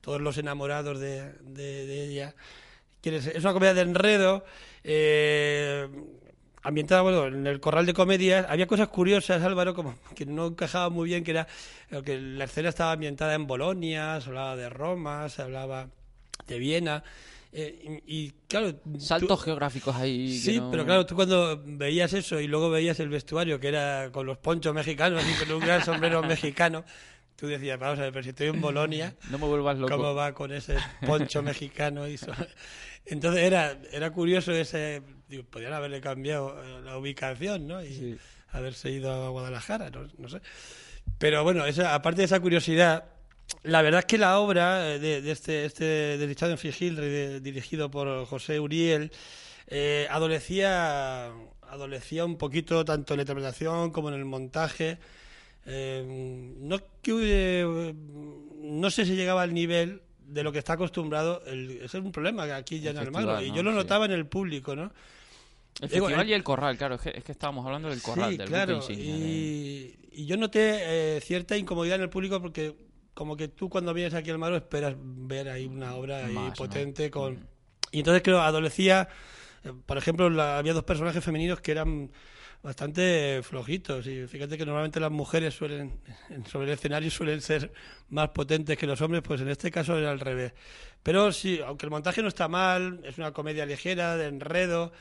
todos 0.00 0.20
los 0.20 0.36
enamorados 0.38 0.98
de, 0.98 1.32
de- 1.42 1.86
de 1.86 2.04
ella. 2.04 2.34
Es 3.04 3.36
una 3.44 3.52
comedia 3.52 3.74
de 3.74 3.80
enredo. 3.82 4.44
eh, 4.84 5.88
ambientada 6.62 7.02
bueno 7.02 7.26
en 7.26 7.46
el 7.46 7.60
corral 7.60 7.86
de 7.86 7.94
comedias 7.94 8.46
había 8.48 8.66
cosas 8.66 8.88
curiosas 8.88 9.42
Álvaro 9.42 9.74
como 9.74 9.94
que 10.14 10.26
no 10.26 10.46
encajaba 10.46 10.90
muy 10.90 11.08
bien 11.08 11.24
que 11.24 11.32
era 11.32 11.46
eh, 11.90 12.02
que 12.04 12.20
la 12.20 12.44
escena 12.44 12.68
estaba 12.68 12.92
ambientada 12.92 13.34
en 13.34 13.46
Bolonia 13.46 14.20
se 14.20 14.28
hablaba 14.28 14.56
de 14.56 14.68
Roma 14.70 15.28
se 15.28 15.42
hablaba 15.42 15.88
de 16.46 16.58
Viena 16.58 17.02
eh, 17.54 18.00
y, 18.06 18.16
y, 18.26 18.32
claro 18.48 18.74
tú- 18.76 18.98
Saltos 18.98 19.42
geográficos 19.44 19.94
ahí. 19.96 20.38
Sí, 20.38 20.56
no- 20.58 20.70
pero 20.70 20.86
claro, 20.86 21.04
tú 21.04 21.14
cuando 21.14 21.60
veías 21.62 22.12
eso 22.14 22.40
y 22.40 22.46
luego 22.46 22.70
veías 22.70 22.98
el 23.00 23.10
vestuario 23.10 23.60
que 23.60 23.68
era 23.68 24.08
con 24.10 24.24
los 24.24 24.38
ponchos 24.38 24.72
mexicanos 24.74 25.22
y 25.28 25.38
con 25.44 25.54
un 25.56 25.60
gran 25.60 25.84
sombrero 25.84 26.22
mexicano, 26.22 26.82
tú 27.36 27.46
decías, 27.48 27.78
vamos 27.78 27.98
a 27.98 28.02
ver, 28.04 28.12
pero 28.12 28.22
si 28.22 28.30
estoy 28.30 28.46
en 28.46 28.60
Bolonia, 28.62 29.14
No 29.30 29.36
me 29.38 29.46
vuelvas 29.46 29.76
loco. 29.76 29.94
¿cómo 29.96 30.14
va 30.14 30.32
con 30.32 30.50
ese 30.50 30.76
poncho 31.04 31.42
mexicano? 31.42 32.08
Y 32.08 32.16
so- 32.16 32.32
Entonces 33.04 33.42
era, 33.42 33.76
era 33.92 34.10
curioso 34.12 34.52
ese... 34.52 35.02
Digo, 35.32 35.44
podrían 35.44 35.72
haberle 35.72 36.02
cambiado 36.02 36.62
eh, 36.62 36.82
la 36.84 36.98
ubicación, 36.98 37.66
¿no? 37.66 37.82
Y 37.82 37.88
Sí. 37.94 38.18
haberse 38.50 38.90
ido 38.90 39.10
a 39.10 39.30
Guadalajara, 39.30 39.88
no, 39.88 40.06
no 40.18 40.28
sé. 40.28 40.42
Pero 41.18 41.42
bueno, 41.42 41.64
esa, 41.64 41.94
aparte 41.94 42.18
de 42.20 42.26
esa 42.26 42.38
curiosidad, 42.38 43.04
la 43.62 43.80
verdad 43.80 44.00
es 44.00 44.04
que 44.04 44.18
la 44.18 44.38
obra 44.38 44.92
eh, 44.92 44.98
de, 44.98 45.22
de 45.22 45.30
este, 45.30 45.64
este 45.64 45.84
de 46.18 46.26
Richard 46.26 46.50
en 46.50 46.58
Fingil, 46.58 46.96
de- 46.96 47.40
dirigido 47.40 47.90
por 47.90 48.26
José 48.26 48.60
Uriel, 48.60 49.10
eh, 49.68 50.06
adolecía, 50.10 51.32
adolecía 51.62 52.26
un 52.26 52.36
poquito 52.36 52.84
tanto 52.84 53.14
en 53.14 53.18
la 53.18 53.22
interpretación 53.22 53.90
como 53.90 54.10
en 54.10 54.16
el 54.16 54.26
montaje. 54.26 54.98
Eh, 55.64 56.04
no, 56.58 56.78
que 57.00 57.12
hubiera- 57.14 57.94
no 58.60 58.90
sé 58.90 59.06
si 59.06 59.14
llegaba 59.16 59.40
al 59.42 59.54
nivel 59.54 60.02
de 60.26 60.42
lo 60.42 60.52
que 60.52 60.58
está 60.58 60.74
acostumbrado. 60.74 61.42
El, 61.46 61.70
ese 61.82 61.84
es 61.98 62.04
un 62.04 62.12
problema 62.12 62.44
que 62.46 62.52
aquí 62.52 62.80
ya 62.80 62.90
en 62.90 62.98
Almagro. 62.98 63.40
Y 63.42 63.52
yo 63.52 63.62
lo 63.62 63.70
Sí. 63.70 63.76
notaba 63.76 64.04
en 64.06 64.12
el 64.12 64.26
público, 64.26 64.74
¿no? 64.76 64.92
El 65.80 65.88
Digo, 65.88 66.06
festival 66.06 66.26
el- 66.26 66.30
y 66.30 66.34
el 66.34 66.44
corral, 66.44 66.76
claro. 66.76 66.94
Es 66.96 67.00
que, 67.00 67.10
es 67.16 67.24
que 67.24 67.32
estábamos 67.32 67.64
hablando 67.66 67.88
del 67.88 68.02
corral, 68.02 68.30
sí, 68.32 68.36
del 68.36 68.48
claro. 68.48 68.80
de- 68.86 68.94
Y, 68.94 69.96
y 70.12 70.26
yo 70.26 70.36
noté 70.36 71.16
eh, 71.16 71.20
cierta 71.20 71.56
incomodidad 71.56 71.96
en 71.96 72.02
el 72.02 72.10
público 72.10 72.40
porque 72.40 72.74
como 73.14 73.36
que 73.36 73.48
tú 73.48 73.68
cuando 73.68 73.92
vienes 73.94 74.14
aquí 74.14 74.30
al 74.30 74.34
Almagro 74.34 74.56
esperas 74.56 74.94
ver 74.98 75.48
ahí 75.48 75.66
una 75.66 75.94
obra 75.96 76.26
ahí 76.26 76.36
potente 76.56 77.10
con... 77.10 77.34
Mm. 77.34 77.46
Y 77.92 77.98
entonces 77.98 78.22
creo, 78.22 78.40
adolecía, 78.40 79.08
eh, 79.64 79.72
por 79.86 79.98
ejemplo, 79.98 80.30
la- 80.30 80.58
había 80.58 80.72
dos 80.72 80.84
personajes 80.84 81.22
femeninos 81.24 81.60
que 81.60 81.72
eran 81.72 82.10
bastante 82.62 83.40
flojitos 83.42 84.06
y 84.06 84.26
fíjate 84.28 84.56
que 84.56 84.64
normalmente 84.64 85.00
las 85.00 85.10
mujeres 85.10 85.52
suelen 85.54 85.98
en- 86.30 86.46
sobre 86.46 86.66
el 86.68 86.72
escenario 86.74 87.10
suelen 87.10 87.40
ser 87.40 87.72
más 88.08 88.28
potentes 88.28 88.78
que 88.78 88.86
los 88.86 89.00
hombres 89.00 89.22
pues 89.26 89.40
en 89.40 89.48
este 89.48 89.70
caso 89.72 89.98
era 89.98 90.12
al 90.12 90.20
revés 90.20 90.52
pero 91.02 91.32
sí 91.32 91.58
aunque 91.66 91.86
el 91.86 91.90
montaje 91.90 92.22
no 92.22 92.28
está 92.28 92.46
mal 92.46 93.00
es 93.04 93.18
una 93.18 93.32
comedia 93.32 93.66
ligera 93.66 94.16
de 94.16 94.26
enredo 94.28 94.92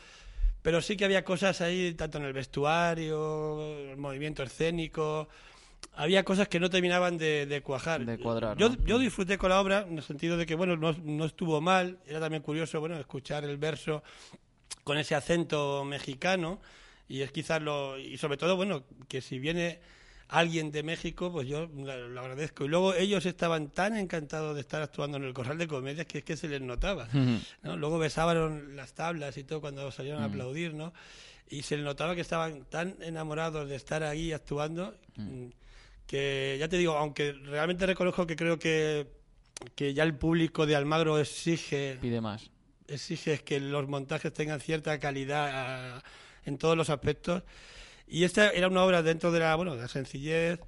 pero 0.62 0.82
sí 0.82 0.98
que 0.98 1.06
había 1.06 1.24
cosas 1.24 1.62
ahí 1.62 1.94
tanto 1.94 2.18
en 2.18 2.25
el 2.25 2.34
vestuario 2.34 3.91
el 3.91 3.98
movimiento 3.98 4.44
escénico 4.44 5.27
había 5.94 6.24
cosas 6.24 6.48
que 6.48 6.60
no 6.60 6.70
terminaban 6.70 7.18
de, 7.18 7.46
de 7.46 7.62
cuajar 7.62 8.06
De 8.06 8.18
cuadrar, 8.18 8.58
yo, 8.58 8.70
¿no? 8.70 8.86
yo 8.86 9.00
disfruté 9.00 9.38
con 9.38 9.50
la 9.50 9.60
obra 9.60 9.86
en 9.88 9.98
el 9.98 10.03
sentido 10.03 10.38
de 10.38 10.46
que 10.46 10.56
bueno 10.56 10.77
no, 10.77 10.94
no 10.94 11.25
estuvo 11.25 11.62
mal 11.62 12.00
era 12.06 12.20
también 12.20 12.44
curioso 12.44 12.80
bueno 12.80 12.98
escuchar 12.98 13.44
el 13.44 13.58
verso 13.58 14.03
con 14.84 14.98
ese 14.98 15.15
acento 15.15 15.84
mexicano 15.84 16.60
Y 17.08 17.22
es 17.22 17.32
quizás 17.32 17.62
lo. 17.62 18.00
Y 18.00 18.18
sobre 18.18 18.38
todo, 18.38 18.56
bueno, 18.56 18.84
que 19.10 19.20
si 19.20 19.38
viene 19.38 19.80
alguien 20.32 20.72
de 20.72 20.82
México, 20.82 21.30
pues 21.32 21.48
yo 21.48 21.68
lo, 21.68 22.22
agradezco. 22.22 22.64
Y 22.64 22.70
luego 22.70 22.94
ellos 22.94 23.26
estaban 23.26 23.70
tan 23.70 23.98
encantados 23.98 24.56
de 24.56 24.62
estar 24.62 24.82
actuando 24.82 25.18
en 25.18 25.26
el 25.26 25.34
Corral 25.34 25.58
de 25.58 25.68
Comedias 25.68 26.08
que 26.08 26.20
es 26.20 26.24
que 26.24 26.38
se 26.38 26.48
les 26.48 26.62
notaba. 26.62 27.10
¿no? 27.64 27.76
Luego 27.76 28.00
besaban 28.00 28.76
las 28.78 28.94
tablas 28.94 29.38
y 29.38 29.44
todo 29.44 29.60
cuando 29.60 29.92
salieron 29.92 30.24
a 30.24 30.26
aplaudir, 30.26 30.74
¿no? 30.74 30.94
Y 31.50 31.64
se 31.64 31.76
les 31.76 31.84
notaba 31.84 32.16
que 32.16 32.22
estaban 32.22 32.64
tan 32.64 32.96
enamorados 33.02 33.68
de 33.68 33.76
estar 33.76 34.04
ahí 34.04 34.32
actuando 34.32 34.96
que, 36.08 36.56
ya 36.58 36.70
te 36.70 36.78
digo, 36.78 36.94
aunque 36.94 37.34
realmente 37.34 37.86
reconozco 37.86 38.26
que 38.26 38.38
creo 38.38 38.58
que, 38.58 39.08
que 39.76 39.94
ya 39.94 40.04
el 40.04 40.16
público 40.16 40.66
de 40.66 40.78
Almagro 40.78 41.20
exige 41.20 41.98
Pide 42.02 42.22
más. 42.22 42.52
exige 42.88 43.40
que 43.40 43.60
los 43.60 43.90
montajes 43.90 44.32
tengan 44.32 44.62
cierta 44.62 44.98
calidad 44.98 45.50
ah, 45.54 46.04
en 46.46 46.58
todos 46.58 46.78
los 46.78 46.90
aspectos. 46.90 47.44
Y 48.12 48.25
esta 48.25 48.50
era 48.50 48.68
una 48.68 48.84
obra 48.84 49.01
dentro 49.01 49.32
de 49.32 49.39
la, 49.39 49.56
bueno, 49.56 49.75
de 49.75 49.82
la 49.84 49.88
sencillez, 49.88 50.60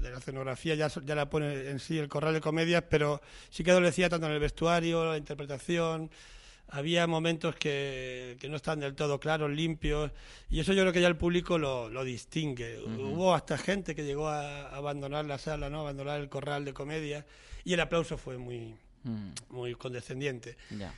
de 0.00 0.10
la 0.10 0.18
escenografía, 0.18 0.74
ya, 0.74 0.88
ya 0.88 1.14
la 1.14 1.30
pone 1.30 1.70
en 1.70 1.78
sí 1.80 1.98
el 1.98 2.08
corral 2.08 2.34
de 2.34 2.40
comedias, 2.40 2.84
pero 2.90 3.20
sí 3.50 3.64
que 3.64 3.70
adolecía 3.70 4.08
tanto 4.08 4.26
en 4.26 4.32
el 4.34 4.38
vestuario, 4.40 5.04
la 5.04 5.16
interpretación. 5.16 6.10
Había 6.70 7.06
momentos 7.06 7.56
que, 7.56 8.36
que 8.38 8.48
no 8.50 8.56
están 8.56 8.80
del 8.80 8.94
todo 8.94 9.18
claros, 9.18 9.50
limpios, 9.50 10.10
y 10.50 10.60
eso 10.60 10.74
yo 10.74 10.82
creo 10.82 10.92
que 10.92 11.00
ya 11.00 11.08
el 11.08 11.16
público 11.16 11.56
lo, 11.56 11.88
lo 11.88 12.04
distingue. 12.04 12.78
Hubo 12.80 13.34
hasta 13.34 13.56
gente 13.56 13.94
que 13.94 14.04
llegó 14.04 14.28
a, 14.28 14.68
abandonar 14.76 15.24
la 15.24 15.38
sala, 15.38 15.70
¿no? 15.70 15.80
abandonar 15.80 16.20
el 16.20 16.28
corral 16.28 16.66
de 16.66 16.74
comedias, 16.74 17.24
y 17.64 17.72
el 17.72 17.80
aplauso 17.80 18.18
fue 18.18 18.36
muy, 18.36 18.76
Mm, 19.04 19.30
muy 19.50 19.74
condescendiente. 19.74 20.56
ya. 20.70 20.92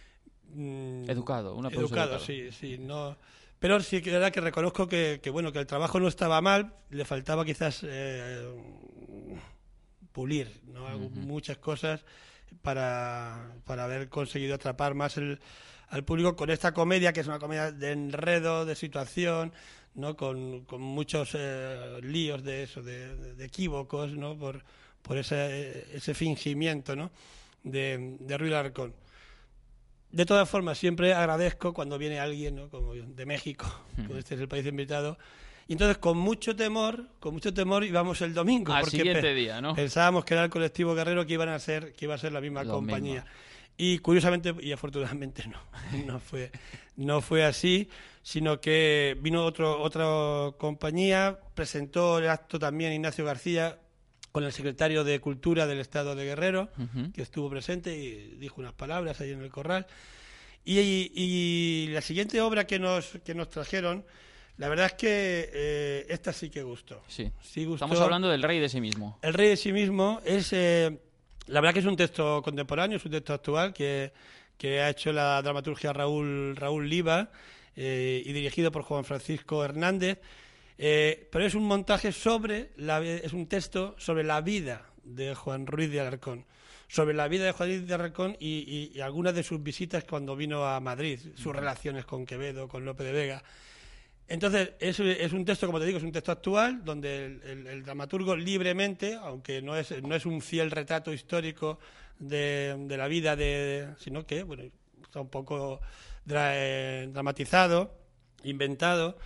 Mm, 0.52 1.08
Educado, 1.08 1.54
un 1.54 1.66
aplauso 1.66 1.86
educado, 1.86 2.16
educado. 2.16 2.24
sí, 2.26 2.50
sí, 2.50 2.76
no. 2.78 3.16
Pero 3.60 3.80
sí 3.80 4.02
que 4.02 4.10
verdad 4.10 4.32
que 4.32 4.40
reconozco 4.40 4.88
que, 4.88 5.20
que, 5.22 5.30
bueno 5.30 5.52
que 5.52 5.60
el 5.60 5.66
trabajo 5.66 6.00
no 6.00 6.08
estaba 6.08 6.40
mal, 6.40 6.74
le 6.90 7.04
faltaba 7.04 7.44
quizás 7.44 7.82
eh, 7.84 8.42
pulir, 10.12 10.60
¿no? 10.66 10.88
Muchas 11.10 11.58
cosas 11.58 12.04
para, 12.62 13.52
para 13.64 13.84
haber 13.84 14.08
conseguido 14.08 14.54
atrapar 14.56 14.94
más 14.94 15.16
el, 15.16 15.40
al 15.88 16.04
público 16.04 16.36
con 16.36 16.50
esta 16.50 16.72
comedia 16.74 17.12
que 17.12 17.20
es 17.20 17.26
una 17.26 17.38
comedia 17.38 17.70
de 17.72 17.92
enredo, 17.92 18.64
de 18.64 18.74
situación, 18.74 19.52
¿no? 19.94 20.16
Con, 20.16 20.64
con 20.64 20.80
muchos 20.80 21.30
eh, 21.34 22.00
líos 22.02 22.42
de 22.42 22.62
eso, 22.64 22.82
de, 22.82 23.16
de- 23.16 23.34
de 23.34 23.44
equívocos, 23.44 24.12
¿no? 24.12 24.36
Por, 24.36 24.62
por 25.02 25.16
ese, 25.18 25.86
ese 25.94 26.14
fingimiento, 26.14 26.96
¿no? 26.96 27.10
De, 27.62 28.16
de 28.20 28.38
Ruiz 28.38 28.52
Larcón. 28.52 28.94
De 30.12 30.26
todas 30.26 30.48
formas, 30.48 30.78
siempre 30.78 31.14
agradezco 31.14 31.72
cuando 31.72 31.96
viene 31.96 32.18
alguien, 32.18 32.56
¿no? 32.56 32.68
como 32.68 32.94
de 32.94 33.26
México, 33.26 33.66
como 33.96 34.16
este 34.16 34.34
es 34.34 34.40
el 34.40 34.48
país 34.48 34.66
invitado. 34.66 35.18
Y 35.68 35.74
entonces, 35.74 35.98
con 35.98 36.18
mucho 36.18 36.56
temor, 36.56 37.06
con 37.20 37.32
mucho 37.32 37.54
temor 37.54 37.84
íbamos 37.84 38.20
el 38.22 38.34
domingo. 38.34 38.72
Al 38.72 38.80
porque 38.80 38.96
siguiente 38.96 39.32
día, 39.34 39.60
¿no? 39.60 39.74
Pensábamos 39.74 40.24
que 40.24 40.34
era 40.34 40.42
el 40.42 40.50
colectivo 40.50 40.96
guerrero 40.96 41.24
que 41.24 41.34
iban 41.34 41.48
a 41.48 41.58
ser, 41.60 41.92
que 41.92 42.06
iba 42.06 42.14
a 42.16 42.18
ser 42.18 42.32
la 42.32 42.40
misma 42.40 42.64
Lo 42.64 42.72
compañía. 42.72 43.22
mismo. 43.22 43.30
Y 43.76 43.98
curiosamente 44.00 44.52
y 44.60 44.72
afortunadamente 44.72 45.46
no, 45.46 45.58
no 46.06 46.18
fue, 46.18 46.50
no 46.96 47.20
fue 47.20 47.44
así, 47.44 47.88
sino 48.22 48.60
que 48.60 49.16
vino 49.20 49.44
otro, 49.44 49.80
otra 49.80 50.56
compañía, 50.58 51.38
presentó 51.54 52.18
el 52.18 52.28
acto 52.28 52.58
también 52.58 52.92
Ignacio 52.92 53.24
García 53.24 53.78
con 54.32 54.44
el 54.44 54.52
secretario 54.52 55.02
de 55.04 55.18
Cultura 55.20 55.66
del 55.66 55.80
Estado 55.80 56.14
de 56.14 56.24
Guerrero, 56.24 56.68
que 57.14 57.22
estuvo 57.22 57.50
presente 57.50 57.96
y 57.96 58.36
dijo 58.38 58.60
unas 58.60 58.72
palabras 58.72 59.20
ahí 59.20 59.30
en 59.32 59.42
el 59.42 59.50
corral. 59.50 59.86
Y, 60.64 60.78
y- 60.78 61.10
y 61.14 61.86
la 61.88 62.00
siguiente 62.00 62.40
obra 62.40 62.66
que 62.66 62.78
nos, 62.78 63.18
que 63.24 63.34
nos 63.34 63.48
trajeron, 63.48 64.04
la 64.58 64.68
verdad 64.68 64.86
es 64.86 64.92
que 64.92 65.50
eh, 65.52 66.06
esta 66.10 66.32
sí 66.32 66.50
que 66.50 66.62
gustó. 66.62 67.02
Sí. 67.08 67.30
Sí 67.42 67.64
gustó. 67.64 67.86
Estamos 67.86 68.00
hablando 68.00 68.28
del 68.28 68.42
rey 68.42 68.60
de 68.60 68.68
sí 68.68 68.80
mismo. 68.80 69.18
El 69.22 69.34
rey 69.34 69.48
de 69.48 69.56
sí 69.56 69.72
mismo 69.72 70.20
es, 70.24 70.52
eh, 70.52 70.98
la 71.46 71.60
verdad 71.60 71.72
que 71.74 71.80
es 71.80 71.86
un 71.86 71.96
texto 71.96 72.42
contemporáneo, 72.42 72.98
es 72.98 73.04
un 73.04 73.10
texto 73.10 73.32
actual 73.32 73.72
que, 73.72 74.12
que 74.58 74.80
ha 74.80 74.90
hecho 74.90 75.12
la 75.12 75.40
dramaturgia 75.42 75.92
Raúl, 75.94 76.54
Raúl 76.56 76.88
Liva 76.88 77.30
eh, 77.74 78.22
y 78.24 78.32
dirigido 78.32 78.70
por 78.70 78.82
Juan 78.82 79.04
Francisco 79.04 79.64
Hernández, 79.64 80.18
eh, 80.82 81.28
pero 81.30 81.44
es 81.44 81.54
un 81.54 81.64
montaje 81.64 82.10
sobre, 82.10 82.70
la, 82.76 83.02
es 83.04 83.34
un 83.34 83.46
texto 83.48 83.94
sobre 83.98 84.24
la 84.24 84.40
vida 84.40 84.86
de 85.04 85.34
Juan 85.34 85.66
Ruiz 85.66 85.90
de 85.90 86.00
Alarcón, 86.00 86.46
sobre 86.88 87.12
la 87.14 87.28
vida 87.28 87.44
de 87.44 87.52
Juan 87.52 87.68
Ruiz 87.68 87.86
de 87.86 87.94
Alarcón 87.94 88.36
y, 88.40 88.64
y- 88.94 88.96
y 88.96 89.00
algunas 89.02 89.34
de 89.34 89.42
sus 89.42 89.62
visitas 89.62 90.04
cuando 90.04 90.34
vino 90.36 90.64
a 90.66 90.80
Madrid, 90.80 91.20
sus 91.34 91.54
relaciones 91.54 92.06
con 92.06 92.24
Quevedo, 92.24 92.66
con 92.66 92.84
Lope 92.86 93.04
de 93.04 93.12
Vega. 93.12 93.42
Entonces, 94.26 94.70
es, 94.78 94.98
es 95.00 95.32
un 95.32 95.44
texto, 95.44 95.66
como 95.66 95.80
te 95.80 95.86
digo, 95.86 95.98
es 95.98 96.04
un 96.04 96.12
texto 96.12 96.32
actual, 96.32 96.82
donde 96.84 97.26
el, 97.26 97.42
el- 97.42 97.66
el 97.66 97.82
dramaturgo 97.84 98.34
libremente, 98.36 99.14
aunque 99.20 99.60
no 99.60 99.76
es, 99.76 99.90
no 100.02 100.14
es 100.14 100.24
un 100.24 100.40
fiel 100.40 100.70
retrato 100.70 101.12
histórico 101.12 101.78
de, 102.18 102.74
de 102.78 102.96
la 102.96 103.06
vida, 103.08 103.36
de, 103.36 103.88
sino 103.98 104.24
que 104.24 104.44
bueno, 104.44 104.62
está 105.02 105.20
un 105.20 105.28
poco 105.30 105.80
dra- 106.24 106.52
eh, 106.54 107.08
dramatizado, 107.12 107.92
inventado. 108.44 109.18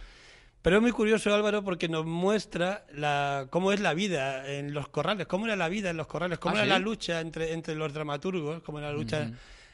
Pero 0.65 0.77
es 0.77 0.83
muy 0.83 0.93
curioso, 0.93 1.35
Álvaro, 1.35 1.63
porque 1.63 1.91
nos 1.91 2.07
muestra 2.07 2.87
la, 2.95 3.49
cómo 3.51 3.71
es 3.71 3.81
la 3.81 3.93
vida 3.93 4.51
en 4.51 4.73
los 4.73 4.89
corrales, 4.89 5.27
cómo 5.27 5.45
era 5.45 5.57
la 5.57 5.69
vida 5.69 5.91
en 5.91 5.99
los 5.99 6.07
corrales, 6.07 6.39
cómo 6.39 6.55
¿Ah, 6.55 6.61
era 6.61 6.65
sí? 6.65 6.71
la 6.71 6.79
lucha 6.79 7.21
entre, 7.21 7.53
entre 7.53 7.75
los 7.75 7.93
dramaturgos, 7.93 8.63
cómo 8.63 8.79
era 8.79 8.89
la 8.89 8.95
lucha 8.95 9.31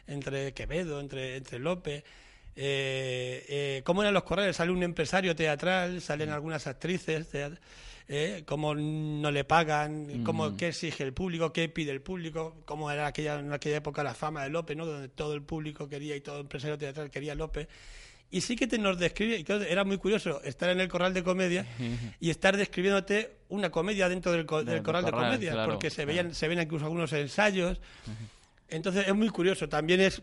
entre 0.09 0.52
Quevedo, 0.52 0.99
entre, 0.99 1.37
entre 1.37 1.61
López, 1.61 2.02
eh, 2.56 3.47
eh, 3.49 3.82
cómo 3.85 4.02
eran 4.02 4.14
los 4.14 4.25
corrales. 4.25 4.56
Sale 4.56 4.73
un 4.73 4.82
empresario 4.82 5.37
teatral, 5.37 6.00
salen 6.00 6.30
algunas 6.30 6.66
actrices, 6.66 7.28
eh, 8.09 8.42
cómo 8.44 8.75
no 8.75 9.30
le 9.30 9.44
pagan, 9.44 10.25
cómo, 10.25 10.56
qué 10.56 10.70
exige 10.70 11.04
el 11.04 11.12
público, 11.12 11.52
qué 11.52 11.68
pide 11.68 11.92
el 11.92 12.00
público, 12.00 12.56
cómo 12.64 12.90
era 12.90 13.06
aquella, 13.06 13.38
en 13.38 13.52
aquella 13.52 13.76
época 13.76 14.02
la 14.02 14.14
fama 14.14 14.42
de 14.42 14.50
López, 14.50 14.76
¿no? 14.76 14.87
donde 14.87 15.09
todo 15.09 15.35
el 15.35 15.42
público 15.42 15.88
quería 15.88 16.16
y 16.16 16.20
todo 16.20 16.40
empresario 16.40 16.76
teatral 16.76 17.12
quería 17.12 17.35
a 17.35 17.37
López. 17.37 17.68
Y 18.30 18.40
sí 18.42 18.54
que 18.54 18.66
te 18.68 18.78
nos 18.78 18.99
describe, 18.99 19.37
y 19.38 19.44
claro, 19.44 19.62
era 19.64 19.82
muy 19.84 19.99
curioso 19.99 20.40
estar 20.44 20.70
en 20.70 20.80
el 20.80 20.88
corral 20.88 21.12
de 21.12 21.22
comedia 21.25 21.66
y 22.20 22.30
estar 22.30 22.56
describiéndote 22.56 23.38
una 23.49 23.70
comedia 23.70 24.08
dentro 24.08 24.30
del, 24.30 24.46
co- 24.46 24.58
del 24.62 24.75
Del 24.76 24.82
corral, 24.84 25.04
de 25.04 25.10
comedia, 25.10 25.52
claro, 25.52 25.72
porque 25.72 25.90
se 25.90 25.96
claro. 26.04 26.08
veían, 26.08 26.34
se 26.34 26.46
ven 26.46 26.60
incluso 26.60 26.84
algunos 26.84 27.12
ensayos. 27.12 27.80
Entonces 28.68 29.08
es 29.08 29.14
muy 29.14 29.28
curioso. 29.30 29.68
También 29.68 30.00
es 30.00 30.22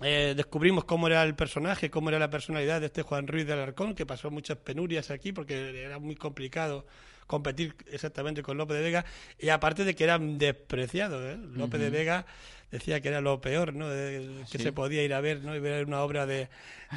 eh, 0.00 0.34
descubrimos 0.36 0.84
cómo 0.84 1.08
era 1.08 1.24
el 1.24 1.34
personaje, 1.34 1.90
cómo 1.90 2.08
era 2.10 2.20
la 2.20 2.30
personalidad 2.30 2.78
de 2.78 2.86
este 2.86 3.02
Juan 3.02 3.26
Ruiz 3.26 3.44
de 3.46 3.54
Alarcón, 3.54 3.96
que 3.96 4.06
pasó 4.06 4.30
muchas 4.30 4.56
penurias 4.58 5.10
aquí 5.10 5.32
porque 5.32 5.82
era 5.82 5.98
muy 5.98 6.14
complicado 6.14 6.86
competir 7.26 7.74
exactamente 7.90 8.40
con 8.42 8.56
López 8.56 8.76
de 8.76 8.82
Vega 8.84 9.04
y 9.38 9.48
aparte 9.48 9.84
de 9.84 9.96
que 9.96 10.04
era 10.04 10.18
despreciado. 10.18 11.28
¿eh? 11.28 11.36
López 11.54 11.80
de 11.80 11.90
Vega 11.90 12.24
decía 12.70 13.00
que 13.00 13.08
era 13.08 13.20
lo 13.20 13.40
peor, 13.40 13.74
¿no? 13.74 13.88
De- 13.88 14.42
que 14.50 14.58
Sí. 14.58 14.64
se 14.64 14.72
podía 14.72 15.02
ir 15.02 15.14
a 15.14 15.20
ver, 15.20 15.42
¿no? 15.42 15.54
Y 15.56 15.60
ver 15.60 15.86
una 15.86 16.02
obra 16.02 16.26
de, 16.26 16.48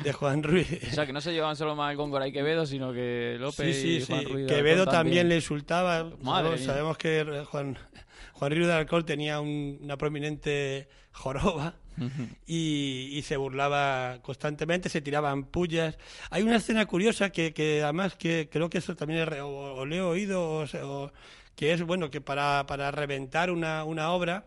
de 0.03 0.13
Juan 0.13 0.43
Ruiz. 0.43 0.67
O 0.91 0.93
sea, 0.95 1.05
que 1.05 1.13
no 1.13 1.21
se 1.21 1.31
llevaban 1.33 1.55
solo 1.55 1.75
mal 1.75 1.95
con 1.95 2.05
Góngora 2.05 2.27
y 2.27 2.31
Quevedo, 2.33 2.65
sino 2.65 2.91
que 2.93 3.37
López 3.39 3.75
Sí, 3.75 3.81
sí, 3.81 3.97
y 3.97 4.05
Juan. 4.05 4.25
Ruiz 4.25 4.47
Quevedo 4.47 4.85
también 4.85 5.29
le 5.29 5.35
insultaba. 5.35 6.11
Madre 6.21 6.57
sabemos, 6.57 6.97
que 6.97 7.43
Juan, 7.49 7.77
Juan 8.33 8.51
Ruiz 8.51 8.67
de 8.67 8.73
Alarcón 8.73 9.05
tenía 9.05 9.39
un- 9.39 9.79
una 9.81 9.97
prominente 9.97 10.87
joroba 11.11 11.75
y, 12.47 13.09
y 13.13 13.21
se 13.23 13.37
burlaba 13.37 14.19
constantemente, 14.21 14.89
se 14.89 15.01
tiraban 15.01 15.43
pullas. 15.43 15.97
Hay 16.29 16.41
una 16.43 16.55
escena 16.57 16.85
curiosa 16.85 17.29
que, 17.31 17.53
que 17.53 17.83
además 17.83 18.15
que 18.15 18.49
creo 18.51 18.69
que 18.69 18.79
eso 18.79 18.95
también 18.95 19.21
es 19.21 19.27
re- 19.27 19.41
o, 19.41 19.49
o 19.49 19.85
le 19.85 19.97
he 19.97 20.01
oído, 20.01 20.41
o, 20.43 20.63
o- 20.83 21.11
que 21.55 21.73
es 21.73 21.83
bueno 21.83 22.09
que 22.09 22.21
para, 22.21 22.65
para 22.65 22.91
reventar 22.91 23.51
una, 23.51 23.83
una 23.83 24.11
obra 24.11 24.45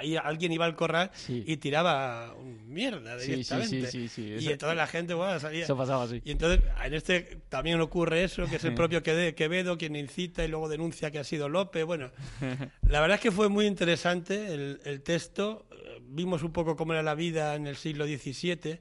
ahí 0.00 0.16
alguien 0.16 0.52
iba 0.52 0.64
al 0.64 0.74
corral 0.74 1.10
Sí. 1.14 1.44
y 1.46 1.56
tiraba 1.58 2.34
mierda 2.66 3.16
directamente. 3.16 3.90
sí, 3.90 4.08
sí, 4.08 4.36
Y 4.40 4.48
entonces 4.48 4.76
la 4.76 4.86
gente 4.86 5.14
salía. 5.38 5.64
Eso 5.64 5.76
pasaba 5.76 6.04
así. 6.04 6.20
Y 6.24 6.32
entonces 6.32 6.60
en 6.84 6.94
este 6.94 7.38
también 7.48 7.80
ocurre 7.80 8.24
eso, 8.24 8.46
que 8.46 8.56
es 8.56 8.64
el 8.64 8.74
propio 8.74 9.02
Quevedo 9.02 9.76
quien 9.78 9.96
incita 9.96 10.44
y 10.44 10.48
luego 10.48 10.68
denuncia 10.68 11.10
que 11.10 11.18
ha 11.18 11.24
sido 11.24 11.48
López. 11.48 11.84
Bueno, 11.84 12.10
la 12.88 13.00
verdad 13.00 13.16
es 13.16 13.20
que 13.20 13.30
fue 13.30 13.48
muy 13.48 13.66
interesante 13.66 14.52
el, 14.52 14.80
el 14.84 15.02
texto. 15.02 15.66
Eh, 15.72 15.76
Vimos 16.12 16.42
un 16.42 16.52
poco 16.52 16.74
cómo 16.76 16.92
era 16.92 17.02
la 17.04 17.14
vida 17.14 17.54
en 17.54 17.66
el 17.68 17.76
siglo 17.76 18.04
XVII. 18.06 18.80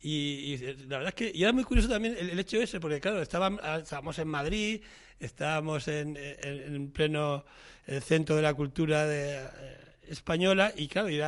Y, 0.00 0.10
y 0.54 0.56
la 0.88 0.98
verdad 0.98 1.08
es 1.08 1.14
que 1.14 1.32
y 1.34 1.42
era 1.42 1.52
muy 1.52 1.64
curioso 1.64 1.88
también 1.88 2.14
el, 2.18 2.30
el 2.30 2.38
hecho 2.38 2.60
ese, 2.60 2.78
porque 2.80 3.00
claro, 3.00 3.20
estaban- 3.22 3.58
ah, 3.62 3.78
estábamos 3.82 4.18
en 4.18 4.28
Madrid, 4.28 4.82
estábamos 5.18 5.88
en, 5.88 6.16
en- 6.16 6.74
en 6.74 6.90
pleno 6.90 7.44
eh, 7.86 8.00
centro 8.00 8.36
de 8.36 8.42
la 8.42 8.52
cultura 8.54 9.06
de, 9.06 9.36
eh, 9.36 9.76
española 10.08 10.72
y 10.76 10.88
claro, 10.88 11.08
y, 11.10 11.20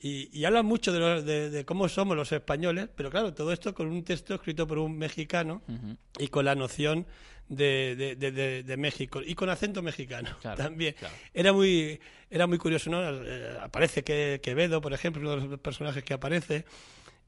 y, 0.00 0.28
y 0.32 0.44
hablan 0.44 0.66
mucho 0.66 0.92
de, 0.92 0.98
lo- 0.98 1.22
de- 1.22 1.50
de 1.50 1.64
cómo 1.64 1.88
somos 1.88 2.16
los 2.16 2.32
españoles, 2.32 2.88
pero 2.94 3.10
claro, 3.10 3.32
todo 3.34 3.52
esto 3.52 3.72
con 3.74 3.88
un 3.88 4.02
texto 4.04 4.34
escrito 4.34 4.66
por 4.66 4.78
un 4.78 4.96
mexicano 4.98 5.62
y 6.18 6.28
con 6.28 6.44
la 6.44 6.54
noción 6.54 7.06
de, 7.48 8.16
de- 8.66 8.76
México 8.78 9.20
y 9.24 9.34
con 9.34 9.50
acento 9.50 9.82
mexicano 9.82 10.30
Claro, 10.40 10.56
también. 10.62 10.94
claro. 10.98 11.14
Era 11.34 11.52
muy 11.52 12.00
era 12.30 12.46
muy 12.46 12.56
curioso, 12.56 12.88
¿no? 12.90 13.02
Eh, 13.02 13.58
aparece 13.60 14.02
que 14.02 14.40
Quevedo, 14.42 14.80
por 14.80 14.92
ejemplo, 14.94 15.20
uno 15.20 15.40
de 15.42 15.48
los 15.48 15.60
personajes 15.60 16.02
que 16.02 16.14
aparece 16.14 16.64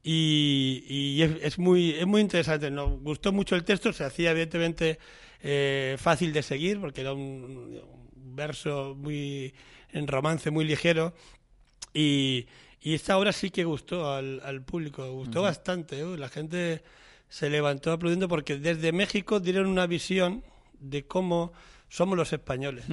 y, 0.03 0.83
y 0.87 1.21
es, 1.21 1.31
es 1.41 1.59
muy, 1.59 1.91
es 1.91 2.05
muy 2.05 2.21
interesante. 2.21 2.69
Nos 2.71 2.99
gustó 3.01 3.31
mucho 3.31 3.55
el 3.55 3.63
texto, 3.63 3.93
se 3.93 4.03
hacía 4.03 4.31
evidentemente 4.31 4.99
eh, 5.41 5.95
fácil 5.99 6.33
de 6.33 6.43
seguir 6.43 6.79
porque 6.79 7.01
era 7.01 7.13
un, 7.13 7.79
un 8.15 8.35
verso 8.35 8.95
muy 8.97 9.53
en 9.95 10.07
romance 10.07 10.51
muy 10.51 10.65
ligero 10.65 11.13
y, 11.93 12.47
y 12.81 12.93
esta 12.93 13.17
obra 13.17 13.31
sí 13.31 13.49
que 13.49 13.63
gustó 13.63 14.13
al, 14.13 14.41
al 14.43 14.61
público, 14.61 15.09
gustó 15.13 15.41
bastante. 15.41 15.99
¿eh? 15.99 16.17
La 16.17 16.29
gente 16.29 16.83
se 17.29 17.49
levantó 17.49 17.91
aplaudiendo 17.91 18.27
porque 18.27 18.57
desde 18.57 18.91
México 18.91 19.39
dieron 19.39 19.67
una 19.67 19.87
visión 19.87 20.43
de 20.79 21.05
cómo 21.05 21.53
somos 21.89 22.17
los 22.17 22.31
españoles. 22.33 22.85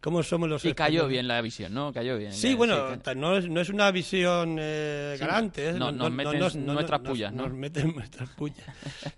Cómo 0.00 0.22
somos 0.22 0.48
los 0.48 0.64
Y 0.64 0.72
cayó 0.74 1.00
españoles. 1.00 1.10
bien 1.10 1.26
la 1.28 1.40
visión, 1.40 1.74
¿no? 1.74 1.92
Cayó 1.92 2.16
bien. 2.16 2.32
Sí, 2.32 2.52
Eh, 2.52 2.54
bueno, 2.54 2.96
ta- 3.00 3.14
no 3.16 3.36
es, 3.36 3.48
no 3.48 3.60
es 3.60 3.70
una 3.70 3.90
visión 3.90 4.56
eh, 4.60 5.14
Sí, 5.18 5.20
galante. 5.24 5.70
¿eh? 5.70 5.72
no- 5.72 5.90
nos 5.90 6.12
meten 6.12 6.38
nuestras 6.64 7.00
pullas, 7.00 7.32
¿no? 7.32 7.48
Nos 7.48 7.52
meten 7.54 7.92
nuestras 7.94 8.28
pullas. 8.30 8.66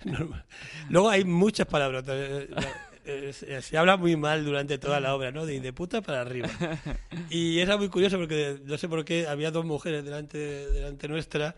Luego 0.89 1.11
hay 1.11 1.25
muchas 1.25 1.67
palabras. 1.67 2.05
se 3.33 3.63
se 3.63 3.79
habla 3.79 3.97
muy 3.97 4.17
mal 4.17 4.45
durante 4.45 4.79
toda 4.79 5.01
la 5.01 5.15
obra, 5.15 5.31
¿no? 5.33 5.47
De, 5.47 5.61
de 5.61 5.73
puta 5.73 6.03
para 6.03 6.21
arriba. 6.23 6.49
Y 7.31 7.61
era 7.61 7.77
muy 7.77 7.89
curioso 7.89 8.17
porque 8.19 8.59
no 8.65 8.79
sé 8.79 8.89
por 8.89 9.05
qué 9.05 9.27
había 9.27 9.51
dos 9.51 9.65
mujeres 9.65 10.05
delante, 10.05 10.39
delante 10.39 11.09
nuestra 11.09 11.55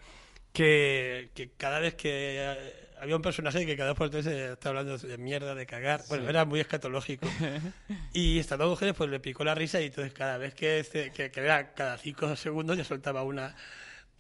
que, 0.53 1.31
que 1.35 1.51
cada 1.57 1.79
vez 1.81 1.95
que 1.95 2.11
eh, 2.41 2.75
había 3.01 3.17
un 3.17 3.23
personaje 3.23 3.65
que 3.67 3.77
cada 3.77 3.91
dos 3.91 3.99
por 3.99 4.11
tres 4.11 4.27
eh, 4.27 4.53
estaba 4.53 4.81
hablando 4.81 4.99
de 4.99 5.17
mierda, 5.19 5.55
de 5.55 5.65
cagar. 5.67 6.03
Bueno, 6.09 6.29
era 6.29 6.45
muy 6.45 6.61
escatológico. 6.61 7.27
Y 8.13 8.39
estas 8.41 8.59
dos 8.59 8.69
mujeres 8.69 8.95
pues 8.97 9.09
le 9.11 9.21
picó 9.21 9.45
la 9.45 9.55
risa 9.55 9.81
y 9.81 9.87
entonces 9.87 10.13
cada 10.13 10.37
vez 10.39 10.55
que, 10.55 10.81
este- 10.81 11.13
que, 11.13 11.31
que 11.31 11.41
era 11.41 11.73
cada 11.75 11.97
cinco 11.99 12.35
segundos 12.37 12.77
ya 12.77 12.85
soltaba 12.85 13.23
una 13.23 13.55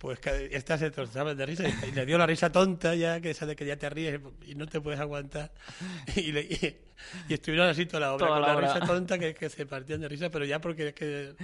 pues 0.00 0.18
estas 0.50 0.80
se 0.80 0.90
trozaba 0.90 1.34
de 1.34 1.44
risa 1.44 1.64
y, 1.68 1.92
le 1.92 2.06
dio 2.06 2.16
la 2.16 2.26
risa 2.26 2.50
tonta 2.50 2.94
ya 2.94 3.20
que 3.20 3.30
esa 3.30 3.44
de 3.44 3.54
que 3.54 3.66
ya 3.66 3.76
te 3.76 3.88
ríes 3.90 4.18
y 4.46 4.54
no 4.54 4.66
te 4.66 4.80
puedes 4.80 4.98
aguantar. 4.98 5.52
Y, 6.16 6.32
le- 6.32 6.40
y- 6.40 6.76
y 7.28 7.34
estuvieron 7.34 7.68
así 7.68 7.84
toda 7.86 8.00
la 8.00 8.14
obra 8.14 8.26
Toda 8.26 8.40
con 8.54 8.62
la 8.64 8.72
risa 8.74 8.86
tonta 8.86 9.18
que, 9.18 9.34
que 9.34 9.48
se 9.50 9.66
partían 9.66 10.00
de 10.00 10.08
risa 10.08 10.30
pero 10.30 10.44
ya 10.46 10.58
porque 10.60 10.88
es 10.88 10.94
que 10.94 11.34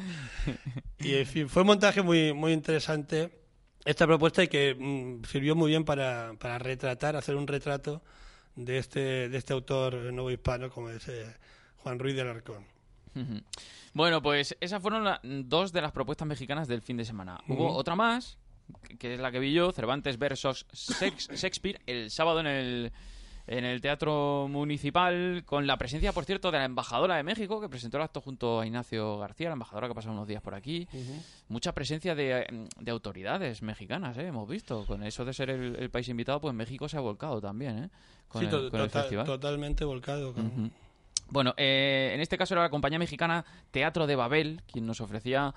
y 1.00 1.14
en 1.16 1.26
fin 1.26 1.48
fue 1.48 1.62
un 1.62 1.66
montaje 1.68 2.00
muy 2.02 2.32
muy 2.32 2.52
interesante. 2.52 3.30
Esta 3.84 4.06
propuesta 4.06 4.42
y 4.42 4.48
que 4.48 4.74
mm, 4.74 5.24
sirvió 5.26 5.54
muy 5.54 5.70
bien 5.70 5.84
para, 5.84 6.32
para 6.40 6.58
retratar 6.58 7.14
hacer 7.14 7.36
un 7.36 7.46
retrato 7.46 8.02
de 8.56 8.78
este 8.78 9.28
de 9.28 9.36
este 9.36 9.52
autor 9.52 9.94
nuevo 10.14 10.30
hispano 10.30 10.70
como 10.70 10.88
es 10.90 11.06
eh, 11.08 11.26
Juan 11.76 11.98
Ruiz 11.98 12.14
de 12.16 12.22
Alarcón 12.22 12.64
Ujú. 13.14 13.40
Bueno, 13.92 14.20
pues 14.22 14.56
esas 14.60 14.80
fueron 14.82 15.04
la- 15.04 15.20
dos 15.22 15.72
de 15.72 15.80
las 15.82 15.92
propuestas 15.92 16.26
mexicanas 16.26 16.68
del 16.68 16.82
fin 16.82 16.96
de 16.98 17.04
semana. 17.04 17.40
Hubo 17.48 17.72
otra 17.74 17.94
más, 17.96 18.36
que- 18.98 19.14
es 19.14 19.20
la 19.20 19.30
que 19.30 19.38
vi 19.38 19.52
yo, 19.52 19.72
Cervantes 19.72 20.18
versus 20.18 20.66
Shakespeare, 21.34 21.80
el 21.86 22.10
sábado 22.10 22.40
en 22.40 22.46
el, 22.46 22.92
en 23.46 23.64
el 23.64 23.80
Teatro 23.80 24.48
Municipal, 24.50 25.42
con 25.46 25.66
la 25.66 25.76
presencia, 25.76 26.12
por 26.12 26.24
cierto, 26.24 26.50
de 26.50 26.58
la 26.58 26.64
embajadora 26.64 27.16
de 27.16 27.22
México, 27.22 27.60
que 27.60 27.68
presentó 27.68 27.96
el 27.98 28.02
acto 28.04 28.20
junto 28.20 28.60
a 28.60 28.66
Ignacio 28.66 29.18
García, 29.18 29.48
la 29.48 29.52
embajadora 29.54 29.86
que 29.86 29.92
ha 29.92 29.94
pasado 29.94 30.14
unos 30.14 30.26
días 30.26 30.42
por 30.42 30.54
aquí. 30.54 30.88
Mucha 31.48 31.72
presencia 31.72 32.14
de, 32.14 32.66
de 32.80 32.90
autoridades 32.90 33.62
mexicanas, 33.62 34.16
¿eh? 34.18 34.26
hemos 34.26 34.48
visto. 34.48 34.84
Con 34.86 35.02
eso 35.04 35.24
de 35.24 35.32
ser 35.32 35.50
el, 35.50 35.76
el 35.76 35.90
país 35.90 36.08
invitado, 36.08 36.40
pues 36.40 36.54
México 36.54 36.88
se 36.88 36.96
ha 36.96 37.00
volcado 37.00 37.40
también, 37.40 37.78
¿eh? 37.84 37.90
Con, 38.28 38.42
Sí, 38.42 38.48
el, 38.52 38.90
festival. 38.90 39.24
totalmente 39.26 39.84
volcado 39.84 40.34
con-. 40.34 40.72
Bueno, 41.28 41.54
eh, 41.56 42.10
en 42.14 42.20
este 42.20 42.36
caso 42.38 42.54
era 42.54 42.62
la 42.62 42.70
compañía 42.70 42.98
mexicana 42.98 43.44
Teatro 43.70 44.06
de 44.06 44.14
Babel 44.16 44.62
quien 44.70 44.86
nos 44.86 45.00
ofrecía 45.00 45.54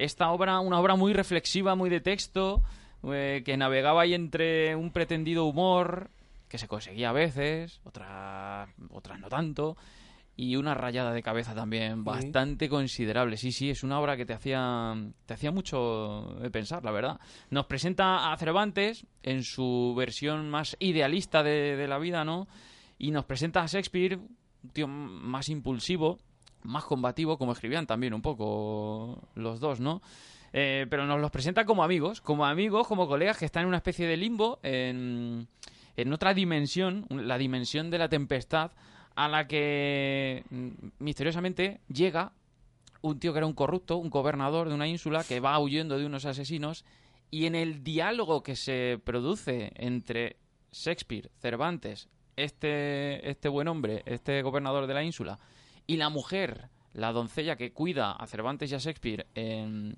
esta 0.00 0.30
obra, 0.30 0.60
una 0.60 0.80
obra 0.80 0.96
muy 0.96 1.12
reflexiva, 1.12 1.74
muy 1.74 1.90
de 1.90 2.00
texto, 2.00 2.62
eh, 3.04 3.42
que 3.44 3.56
navegaba 3.56 4.02
ahí 4.02 4.14
entre 4.14 4.74
un 4.74 4.90
pretendido 4.90 5.44
humor, 5.44 6.10
que 6.48 6.58
se 6.58 6.68
conseguía 6.68 7.10
a 7.10 7.12
veces, 7.12 7.80
otras, 7.84 8.68
otras 8.90 9.20
no 9.20 9.28
tanto, 9.28 9.76
y 10.36 10.56
una 10.56 10.74
rayada 10.74 11.12
de 11.12 11.22
cabeza 11.22 11.54
también 11.54 12.02
bastante 12.02 12.68
considerable. 12.68 13.36
Sí, 13.36 13.52
sí, 13.52 13.68
es 13.68 13.82
una 13.82 14.00
obra 14.00 14.16
que 14.16 14.24
te 14.24 14.32
hacía, 14.32 14.94
te 15.26 15.34
hacía 15.34 15.50
mucho 15.50 16.42
eh, 16.42 16.50
pensar, 16.50 16.82
la 16.82 16.90
verdad. 16.92 17.20
Nos 17.50 17.66
presenta 17.66 18.32
a 18.32 18.36
Cervantes 18.38 19.06
en 19.22 19.44
su 19.44 19.94
versión 19.96 20.48
más 20.48 20.76
idealista 20.80 21.42
de, 21.42 21.76
de 21.76 21.88
la 21.88 21.98
vida, 21.98 22.24
¿no? 22.24 22.48
Y 22.98 23.10
nos 23.10 23.26
presenta 23.26 23.62
a 23.62 23.66
Shakespeare, 23.66 24.16
un 24.16 24.70
tío 24.72 24.88
más 24.88 25.50
impulsivo, 25.50 26.18
más 26.62 26.84
combativo, 26.84 27.38
como 27.38 27.52
escribían 27.52 27.86
también 27.86 28.14
un 28.14 28.22
poco 28.22 29.18
los 29.34 29.60
dos, 29.60 29.80
¿no? 29.80 30.02
Eh, 30.52 30.86
pero 30.90 31.06
nos 31.06 31.20
los 31.20 31.30
presenta 31.30 31.64
como 31.64 31.84
amigos, 31.84 32.20
como 32.20 32.44
amigos, 32.44 32.86
como 32.86 33.06
colegas 33.06 33.38
que 33.38 33.44
están 33.44 33.62
en 33.62 33.68
una 33.68 33.76
especie 33.76 34.06
de 34.06 34.16
limbo, 34.16 34.58
en, 34.62 35.46
en 35.96 36.12
otra 36.12 36.34
dimensión, 36.34 37.06
la 37.08 37.38
dimensión 37.38 37.90
de 37.90 37.98
la 37.98 38.08
tempestad, 38.08 38.72
a 39.14 39.28
la 39.28 39.46
que 39.46 40.44
mm, 40.50 40.68
misteriosamente 40.98 41.80
llega 41.88 42.32
un 43.02 43.18
tío 43.18 43.32
que 43.32 43.38
era 43.38 43.46
un 43.46 43.54
corrupto, 43.54 43.96
un 43.96 44.10
gobernador 44.10 44.68
de 44.68 44.74
una 44.74 44.88
ínsula 44.88 45.24
que 45.24 45.40
va 45.40 45.58
huyendo 45.58 45.98
de 45.98 46.06
unos 46.06 46.26
asesinos 46.26 46.84
y 47.30 47.46
en 47.46 47.54
el 47.54 47.82
diálogo 47.82 48.42
que 48.42 48.56
se 48.56 49.00
produce 49.04 49.72
entre 49.76 50.36
Shakespeare, 50.72 51.30
Cervantes, 51.40 52.08
este, 52.36 53.28
este 53.28 53.48
buen 53.48 53.68
hombre, 53.68 54.02
este 54.06 54.42
gobernador 54.42 54.86
de 54.86 54.94
la 54.94 55.04
ínsula, 55.04 55.38
y 55.90 55.96
la 55.96 56.08
mujer, 56.08 56.68
la 56.92 57.10
doncella 57.10 57.56
que 57.56 57.72
cuida 57.72 58.12
a 58.12 58.24
Cervantes 58.28 58.70
y 58.70 58.76
a 58.76 58.78
Shakespeare 58.78 59.26
en, 59.34 59.96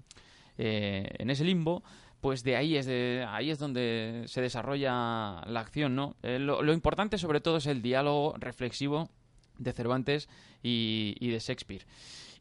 eh, 0.57 1.07
en 1.19 1.29
ese 1.29 1.45
limbo, 1.45 1.83
pues 2.23 2.43
de 2.45 2.57
ahí 2.57 2.79
es 2.79 2.87
de 2.87 3.27
ahí 3.29 3.51
es 3.51 3.59
donde 3.59 4.23
se 4.25 4.41
desarrolla 4.41 5.43
la 5.45 5.61
acción, 5.61 5.95
¿no? 5.95 6.17
Eh, 6.23 6.39
lo, 6.39 6.73
importante 6.73 7.19
sobre 7.19 7.43
todo 7.43 7.59
es 7.59 7.67
el 7.67 7.83
diálogo 7.83 8.35
reflexivo 8.39 9.11
de 9.59 9.71
Cervantes 9.75 10.31
y, 10.63 11.15
y 11.21 11.29
de 11.29 11.41
Shakespeare. 11.41 11.85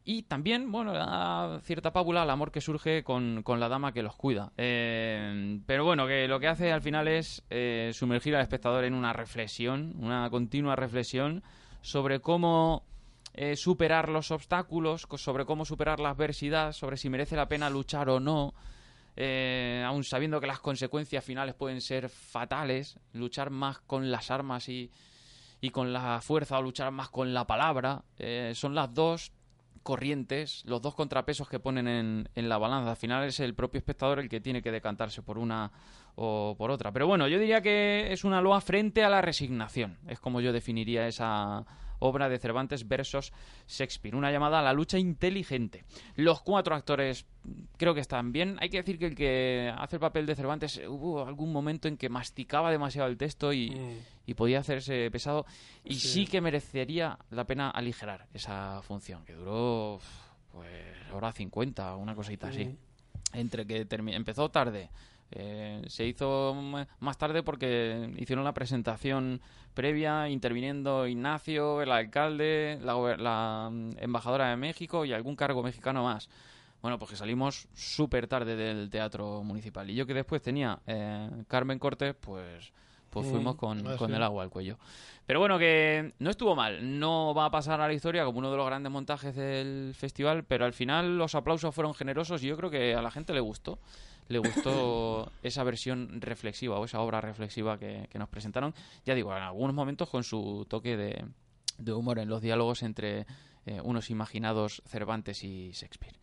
Y 0.06 0.24
también, 0.24 0.72
bueno, 0.72 0.94
da 0.94 1.60
cierta 1.66 1.92
pábula 1.92 2.22
al 2.22 2.30
amor 2.30 2.54
que 2.54 2.62
surge 2.62 3.04
con, 3.04 3.44
con 3.44 3.60
la 3.60 3.68
dama 3.68 3.92
que 3.92 4.02
los 4.02 4.16
cuida. 4.16 4.54
Eh, 4.56 5.60
pero 5.66 5.84
bueno, 5.84 6.08
que 6.08 6.30
lo 6.30 6.40
que 6.40 6.48
hace 6.48 6.72
al 6.72 6.82
final 6.82 7.10
es 7.10 7.44
sumergir 7.92 8.34
al 8.34 8.44
espectador 8.44 8.86
en 8.86 8.94
una 8.94 9.12
reflexión, 9.12 9.94
una 10.00 10.30
continua 10.30 10.78
reflexión 10.78 11.44
sobre 11.82 12.22
cómo 12.22 12.86
eh, 13.34 13.56
superar 13.56 14.10
los 14.10 14.32
obstáculos, 14.32 15.08
sobre 15.18 15.46
cómo 15.46 15.66
superar 15.66 16.00
la 16.00 16.10
adversidad, 16.10 16.74
sobre 16.74 16.98
si 16.98 17.10
merece 17.10 17.36
la 17.36 17.48
pena 17.48 17.70
luchar 17.70 18.10
o 18.10 18.20
no, 18.20 18.54
eh, 19.16 19.84
aun 19.86 20.04
sabiendo 20.04 20.40
que 20.40 20.48
las 20.48 20.60
consecuencias 20.60 21.24
finales 21.24 21.56
pueden 21.56 21.82
ser 21.82 22.10
fatales, 22.10 22.98
luchar 23.14 23.50
más 23.50 23.80
con 23.80 24.12
las 24.12 24.32
armas 24.32 24.70
y, 24.70 24.90
y 25.62 25.70
con 25.70 25.94
la 25.94 26.22
fuerza 26.22 26.58
o 26.58 26.62
luchar 26.62 26.92
más 26.92 27.10
con 27.10 27.34
la 27.34 27.46
palabra, 27.46 28.04
eh, 28.18 28.54
son 28.56 28.76
las 28.76 28.94
dos 28.94 29.32
corrientes, 29.84 30.64
los 30.66 30.82
dos 30.82 30.94
contrapesos 30.94 31.50
que 31.50 31.60
ponen 31.60 31.88
en, 31.88 32.30
en 32.36 32.50
la 32.50 32.58
balanza. 32.58 32.92
Al 32.92 32.98
final 32.98 33.24
es 33.24 33.40
el 33.40 33.56
propio 33.56 33.80
espectador 33.80 34.20
el 34.20 34.30
que 34.30 34.40
tiene 34.40 34.62
que 34.62 34.72
decantarse 34.72 35.24
por 35.24 35.38
una 35.38 35.72
o 36.16 36.56
por 36.58 36.70
otra. 36.70 36.92
Pero 36.92 37.08
bueno, 37.08 37.28
yo 37.28 37.40
diría 37.40 37.62
que 37.62 38.12
es 38.12 38.24
una 38.24 38.42
loa 38.42 38.62
frente 38.62 39.04
a 39.04 39.10
la 39.10 39.22
resignación. 39.22 39.98
Es 40.08 40.20
como 40.20 40.40
yo 40.40 40.54
definiría 40.54 41.08
esa 41.08 41.66
obra 42.02 42.28
de 42.30 42.38
Cervantes 42.38 42.88
versus 42.88 43.32
Shakespeare. 43.68 44.16
Una 44.16 44.32
llamada 44.32 44.60
a 44.60 44.62
la 44.62 44.74
lucha 44.74 45.00
inteligente. 45.00 45.86
Los 46.16 46.42
cuatro 46.42 46.76
actores 46.76 47.26
creo 47.78 47.94
que 47.94 48.02
están 48.02 48.32
bien. 48.32 48.58
Hay 48.60 48.70
que 48.70 48.78
decir 48.78 49.00
que 49.00 49.06
el 49.08 49.16
que 49.16 49.74
hace 49.76 49.96
el 49.96 50.00
papel 50.00 50.26
de 50.26 50.36
Cervantes 50.36 50.82
hubo 50.88 51.26
algún 51.26 51.52
momento 51.52 51.88
en 51.88 51.98
que 51.98 52.10
masticaba 52.10 52.70
demasiado 52.72 53.08
el 53.10 53.18
texto 53.18 53.54
y, 53.54 53.72
Mm. 53.72 53.98
y 54.28 54.34
podía 54.34 54.60
hacerse 54.60 55.10
pesado. 55.12 55.46
Y 55.84 55.96
sí. 55.96 56.08
Sí. 56.10 56.26
que 56.28 56.42
merecería 56.42 57.18
la 57.32 57.46
pena 57.46 57.70
aligerar 57.70 58.28
esa 58.34 58.82
función, 58.84 59.24
que 59.26 59.34
duró 59.34 60.00
pues 60.52 60.68
hora 61.14 61.32
50, 61.32 61.96
una 61.96 62.14
cosita 62.16 62.50
así. 62.50 62.76
Entre 63.34 63.66
que 63.66 63.88
empezó 63.90 64.50
tarde, 64.50 64.90
eh, 65.32 65.82
se 65.88 66.06
hizo 66.06 66.54
más 67.00 67.18
tarde 67.18 67.42
porque 67.44 68.14
hicieron 68.18 68.44
la 68.44 68.54
presentación 68.54 69.42
previa, 69.74 70.30
interviniendo 70.30 71.08
Ignacio, 71.08 71.82
el 71.82 71.92
alcalde, 71.92 72.80
la, 72.82 72.96
la, 73.18 73.70
mm, 73.72 73.92
embajadora 74.00 74.50
de 74.50 74.58
México 74.58 75.06
y 75.06 75.14
algún 75.14 75.36
cargo 75.36 75.64
mexicano 75.64 76.04
más. 76.04 76.30
Bueno, 76.82 76.98
pues 76.98 77.12
que 77.12 77.18
salimos 77.18 77.68
súper 77.74 78.28
tarde 78.28 78.56
del 78.56 78.90
teatro 78.90 79.44
municipal. 79.44 79.90
Y 79.90 79.96
yo 79.96 80.06
que 80.06 80.14
después 80.14 80.42
tenía 80.42 80.80
eh, 80.88 81.30
Carmen 81.48 81.78
Cortés, 81.80 82.16
pues, 82.20 82.74
pues 83.10 83.28
fuimos 83.28 83.56
con, 83.56 83.88
ah, 83.88 83.98
con 83.98 84.10
sí. 84.10 84.16
el 84.16 84.24
agua 84.24 84.44
al 84.44 84.50
cuello. 84.50 84.78
Pero 85.28 85.40
bueno, 85.40 85.60
que 85.60 86.14
no 86.20 86.32
estuvo 86.32 86.56
mal. 86.56 87.00
No 87.00 87.34
va 87.36 87.46
a 87.46 87.52
pasar 87.52 87.80
a 87.80 87.88
la 87.88 87.94
historia 87.94 88.26
como 88.26 88.40
uno 88.40 88.52
de 88.52 88.58
los 88.58 88.66
grandes 88.66 88.92
montajes 88.92 89.36
del 89.36 89.94
festival, 89.94 90.44
pero 90.44 90.66
al 90.66 90.74
final 90.74 91.18
los 91.18 91.36
aplausos 91.36 91.74
fueron 91.74 91.94
generosos 91.94 92.44
y 92.44 92.48
yo 92.48 92.58
creo 92.58 92.72
que 92.72 92.96
a 92.96 93.02
la 93.02 93.12
gente 93.12 93.32
le 93.32 93.40
gustó. 93.40 93.78
Le 94.28 94.40
gustó 94.40 95.32
esa 95.44 95.64
versión 95.64 96.22
reflexiva 96.22 96.80
o 96.80 96.86
esa 96.86 97.00
obra 97.02 97.22
reflexiva 97.22 97.78
que, 97.78 98.08
que 98.10 98.20
nos 98.20 98.30
presentaron. 98.30 98.74
Ya 99.06 99.14
digo, 99.16 99.36
en 99.36 99.44
algunos 99.44 99.74
momentos 99.76 100.10
con 100.10 100.24
su 100.24 100.66
toque 100.70 100.96
de, 100.98 101.26
de 101.78 101.94
humor 101.94 102.20
en 102.20 102.30
los 102.30 102.42
diálogos 102.42 102.84
entre 102.84 103.26
eh, 103.66 103.80
unos 103.84 104.10
imaginados 104.10 104.82
Cervantes 104.88 105.44
y 105.44 105.72
Shakespeare. 105.72 106.16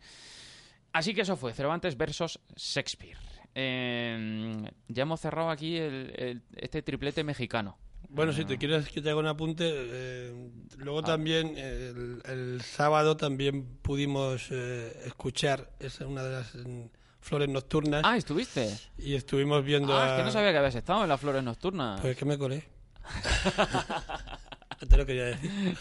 Así 0.91 1.13
que 1.13 1.21
eso 1.21 1.37
fue, 1.37 1.53
Cervantes 1.53 1.95
versus 1.97 2.39
Shakespeare. 2.55 3.17
eh, 3.55 4.71
ya 4.87 5.03
hemos 5.03 5.19
cerrado 5.19 5.49
aquí 5.49 5.77
el- 5.77 6.13
el- 6.17 6.41
este 6.55 6.81
triplete 6.81 7.23
mexicano. 7.23 7.77
Bueno, 8.09 8.31
si 8.33 8.43
te 8.45 8.57
quieres 8.57 8.89
que 8.89 9.01
te 9.01 9.09
haga 9.09 9.19
un 9.19 9.27
apunte, 9.27 9.65
eh, 9.67 10.49
luego 10.77 10.99
Ah. 10.99 11.03
también 11.03 11.53
eh, 11.57 11.93
el, 11.95 12.21
el 12.25 12.61
sábado 12.61 13.17
también 13.17 13.65
pudimos 13.81 14.47
eh, 14.51 14.91
escuchar, 15.05 15.71
es 15.79 15.99
una 16.01 16.23
de 16.23 16.31
las 16.31 16.55
mm, 16.55 16.85
flores 17.21 17.49
nocturnas, 17.49 18.01
Ah, 18.05 18.17
¿estuviste? 18.17 18.75
y 18.97 19.15
estuvimos 19.15 19.63
viendo 19.63 19.93
Ah, 19.93 20.03
a... 20.05 20.09
es 20.11 20.17
que 20.19 20.23
no 20.23 20.31
sabía 20.31 20.51
que 20.51 20.57
habías 20.57 20.75
estado 20.75 21.03
en 21.03 21.09
las 21.09 21.19
flores 21.19 21.43
nocturnas. 21.43 21.99
Pues 22.01 22.15
que 22.17 22.25
me 22.25 22.37
colé. 22.37 22.63
te 24.89 24.97
lo 24.97 25.05
quería 25.05 25.25
decir. 25.25 25.77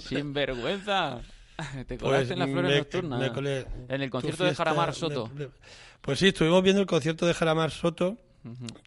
Sin 0.00 0.32
vergüenza. 0.32 1.20
Te 1.86 1.96
Pues 1.96 2.00
colaste 2.00 2.32
en 2.32 2.38
las 2.40 2.50
flores 2.50 2.70
me- 2.70 2.78
nocturnas. 2.78 3.20
me 3.20 3.32
colé. 3.32 3.66
En 3.88 4.02
el 4.02 4.10
concierto 4.10 4.44
de 4.44 4.54
Jaramar 4.54 4.92
Soto. 4.94 5.30
me- 5.34 5.48
Pues 6.00 6.18
sí, 6.18 6.28
estuvimos 6.28 6.62
viendo 6.62 6.80
el 6.80 6.86
concierto 6.86 7.26
de 7.26 7.34
Jaramar 7.34 7.70
Soto, 7.70 8.16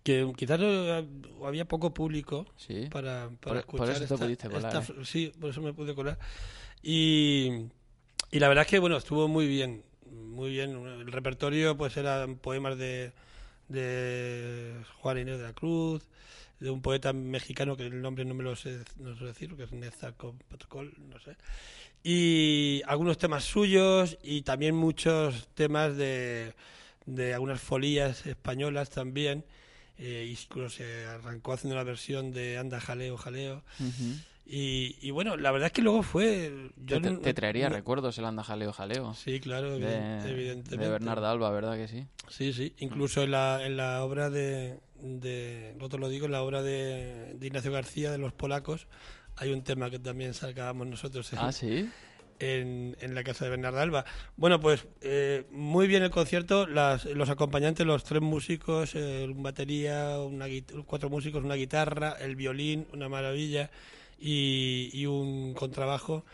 que 0.03 0.29
quizás 0.35 0.59
eh, 0.61 1.07
había 1.45 1.65
poco 1.65 1.93
público 1.93 2.45
Sí. 2.57 2.87
para, 2.91 3.29
Por- 3.29 3.37
para 3.39 3.61
por 3.61 3.87
escuchar. 3.89 4.03
eso 4.03 4.15
te 4.17 4.23
pudiste 4.25 4.49
colar, 4.49 4.75
esta- 4.81 4.93
¿eh? 4.93 5.05
Sí, 5.05 5.31
por 5.39 5.49
eso 5.49 5.61
me 5.61 5.73
pude 5.73 5.95
colar. 5.95 6.19
Y, 6.83 7.67
y 8.31 8.39
la 8.39 8.49
verdad 8.49 8.65
es 8.65 8.69
que, 8.69 8.79
bueno, 8.79 8.97
estuvo 8.97 9.27
muy 9.29 9.47
bien, 9.47 9.83
muy 10.37 10.51
bien. 10.51 10.69
El 10.85 11.11
repertorio, 11.11 11.75
pues, 11.75 11.97
eran 11.97 12.35
poemas 12.35 12.77
de, 12.77 13.11
de 13.69 14.75
Juan 14.99 15.17
Inés 15.17 15.39
de 15.39 15.45
la 15.45 15.53
Cruz, 15.53 16.03
de 16.59 16.69
un 16.69 16.81
poeta 16.83 17.11
mexicano 17.11 17.75
que 17.75 17.87
el 17.87 18.01
nombre 18.01 18.23
no 18.23 18.35
me 18.35 18.43
lo 18.43 18.55
sé, 18.55 18.83
no 18.97 19.17
sé 19.17 19.25
decir, 19.25 19.55
que 19.55 19.63
es 19.63 19.71
Nezahualcóyotl, 19.71 21.01
no 21.09 21.19
sé. 21.19 21.35
Y 22.03 22.83
algunos 22.85 23.17
temas 23.17 23.43
suyos 23.43 24.17
y 24.21 24.43
también 24.43 24.75
muchos 24.75 25.49
temas 25.55 25.97
de, 25.97 26.53
de 27.07 27.33
algunas 27.33 27.59
folías 27.59 28.25
españolas 28.27 28.91
también. 28.91 29.43
Eh, 29.97 30.31
incluso 30.31 30.77
se 30.77 31.05
arrancó 31.07 31.53
haciendo 31.53 31.75
la 31.75 31.83
versión 31.83 32.31
de 32.31 32.59
Anda 32.59 32.79
Jaleo, 32.79 33.17
Jaleo. 33.17 33.63
Y, 34.49 34.95
y 35.01 35.11
bueno, 35.11 35.35
la 35.35 35.51
verdad 35.51 35.67
es 35.67 35.73
que 35.73 35.81
luego 35.81 36.03
fue... 36.03 36.69
yo 36.77 37.01
Te, 37.01 37.11
no- 37.11 37.19
te 37.19 37.33
traería 37.33 37.67
no- 37.69 37.75
recuerdos 37.75 38.17
el 38.17 38.23
anda 38.25 38.43
jaleo 38.43 38.71
jaleo. 38.71 39.13
Sí, 39.13 39.41
claro, 39.41 39.77
de, 39.77 39.85
evident- 39.85 40.25
evidentemente. 40.25 40.77
de 40.85 40.89
Bernarda 40.89 41.29
Alba, 41.31 41.49
¿verdad 41.51 41.75
que 41.75 41.89
sí? 41.89 42.05
Sí, 42.29 42.53
sí. 42.53 42.73
Incluso 42.79 43.23
en 43.23 43.31
la, 43.31 43.65
en 43.65 43.75
la 43.75 44.03
obra 44.05 44.29
de, 44.29 44.79
de... 45.01 45.75
No 45.77 45.89
te 45.89 45.97
lo 45.97 46.07
digo, 46.07 46.27
en 46.27 46.31
la 46.31 46.43
obra 46.43 46.61
de, 46.63 47.33
de 47.35 47.47
Ignacio 47.47 47.73
García, 47.73 48.09
de 48.09 48.19
los 48.19 48.31
polacos, 48.31 48.87
hay 49.35 49.51
un 49.51 49.63
tema 49.63 49.89
que 49.89 49.99
también 49.99 50.33
sacábamos 50.33 50.87
nosotros 50.87 51.33
en, 51.33 51.39
Ah, 51.39 51.51
sí. 51.51 51.89
en, 52.39 52.95
en 53.01 53.15
la 53.15 53.25
casa 53.25 53.43
de 53.43 53.51
Bernarda 53.51 53.81
Alba. 53.81 54.05
Bueno, 54.37 54.61
pues 54.61 54.87
eh, 55.01 55.45
muy 55.51 55.87
bien 55.87 56.03
el 56.03 56.09
concierto, 56.09 56.67
las, 56.67 57.03
los 57.03 57.29
acompañantes, 57.29 57.85
los 57.85 58.05
tres 58.05 58.21
músicos, 58.21 58.95
eh, 58.95 59.25
un 59.29 59.43
batería, 59.43 60.19
una, 60.21 60.45
cuatro 60.85 61.09
músicos, 61.09 61.43
una 61.43 61.55
guitarra, 61.55 62.15
el 62.21 62.37
violín, 62.37 62.87
una 62.93 63.09
maravilla 63.09 63.69
y, 64.19 64.89
y 64.93 65.05
un 65.05 65.53
contrabajo. 65.53 66.25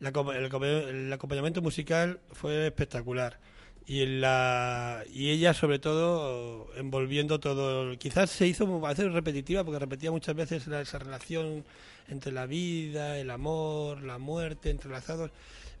La 0.00 0.10
el, 0.10 0.50
el 0.88 1.12
acompañamiento 1.12 1.62
musical 1.62 2.20
fue 2.32 2.66
espectacular. 2.66 3.38
Y, 3.86 4.06
la, 4.06 5.04
y 5.12 5.30
ella, 5.30 5.54
sobre 5.54 5.78
todo, 5.78 6.68
envolviendo 6.76 7.40
todo. 7.40 7.96
Quizás 7.98 8.30
se 8.30 8.46
hizo 8.46 8.86
a 8.86 8.90
veces 8.90 9.12
repetitiva, 9.12 9.64
porque 9.64 9.78
repetía 9.78 10.10
muchas 10.10 10.36
veces 10.36 10.66
esa 10.66 10.98
relación 10.98 11.64
entre 12.08 12.32
la 12.32 12.46
vida, 12.46 13.18
el 13.18 13.30
amor, 13.30 14.02
la 14.02 14.18
muerte, 14.18 14.70
entrelazados. 14.70 15.30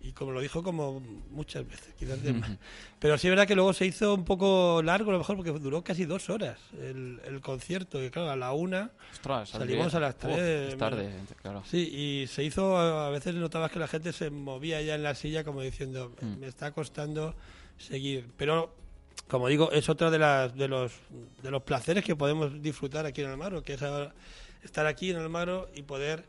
Y 0.04 0.10
como 0.10 0.32
lo 0.32 0.40
dijo, 0.40 0.64
como 0.64 0.98
muchas 1.30 1.64
veces, 1.64 1.94
quizás 1.96 2.20
de 2.24 2.32
más. 2.32 2.50
Pero 2.98 3.16
sí 3.18 3.28
es 3.28 3.30
verdad 3.30 3.46
que 3.46 3.54
luego 3.54 3.72
se 3.72 3.86
hizo 3.86 4.14
un 4.14 4.24
poco 4.24 4.82
largo, 4.82 5.10
a 5.10 5.12
lo 5.12 5.18
mejor, 5.20 5.36
porque 5.36 5.52
duró 5.52 5.84
casi 5.84 6.06
dos 6.06 6.28
horas 6.28 6.58
el, 6.72 7.20
el 7.24 7.40
concierto. 7.40 8.02
Y 8.04 8.10
claro, 8.10 8.30
a 8.30 8.34
la 8.36 8.52
una 8.52 8.90
Ostras, 9.12 9.50
Salimos 9.50 9.94
a 9.94 10.00
las 10.00 10.14
Uf, 10.16 10.20
tres, 10.22 10.72
es 10.72 10.76
tarde, 10.76 11.12
claro. 11.40 11.62
Sí, 11.70 11.78
y 12.22 12.26
se 12.26 12.42
hizo, 12.42 12.76
a 12.76 13.10
veces 13.10 13.36
notabas 13.36 13.70
que 13.70 13.78
la 13.78 13.86
gente 13.86 14.12
se 14.12 14.30
movía 14.30 14.82
ya 14.82 14.96
en 14.96 15.04
la 15.04 15.14
silla 15.14 15.44
como 15.44 15.60
diciendo, 15.60 16.12
Mm. 16.20 16.40
me 16.40 16.46
está 16.48 16.72
costando 16.72 17.36
seguir. 17.78 18.26
Pero, 18.36 18.74
como 19.28 19.46
digo, 19.46 19.70
es 19.70 19.88
otro 19.88 20.10
de, 20.10 20.18
las, 20.18 20.56
de, 20.56 20.66
los, 20.66 20.90
de 21.44 21.50
los 21.52 21.62
placeres 21.62 22.02
que 22.04 22.16
podemos 22.16 22.60
disfrutar 22.60 23.06
aquí 23.06 23.20
en 23.20 23.28
Almagro, 23.30 23.62
que 23.62 23.74
es 23.74 23.82
ahora 23.82 24.12
estar 24.62 24.86
aquí 24.86 25.10
en 25.10 25.16
Almagro 25.16 25.68
y 25.74 25.82
poder 25.82 26.24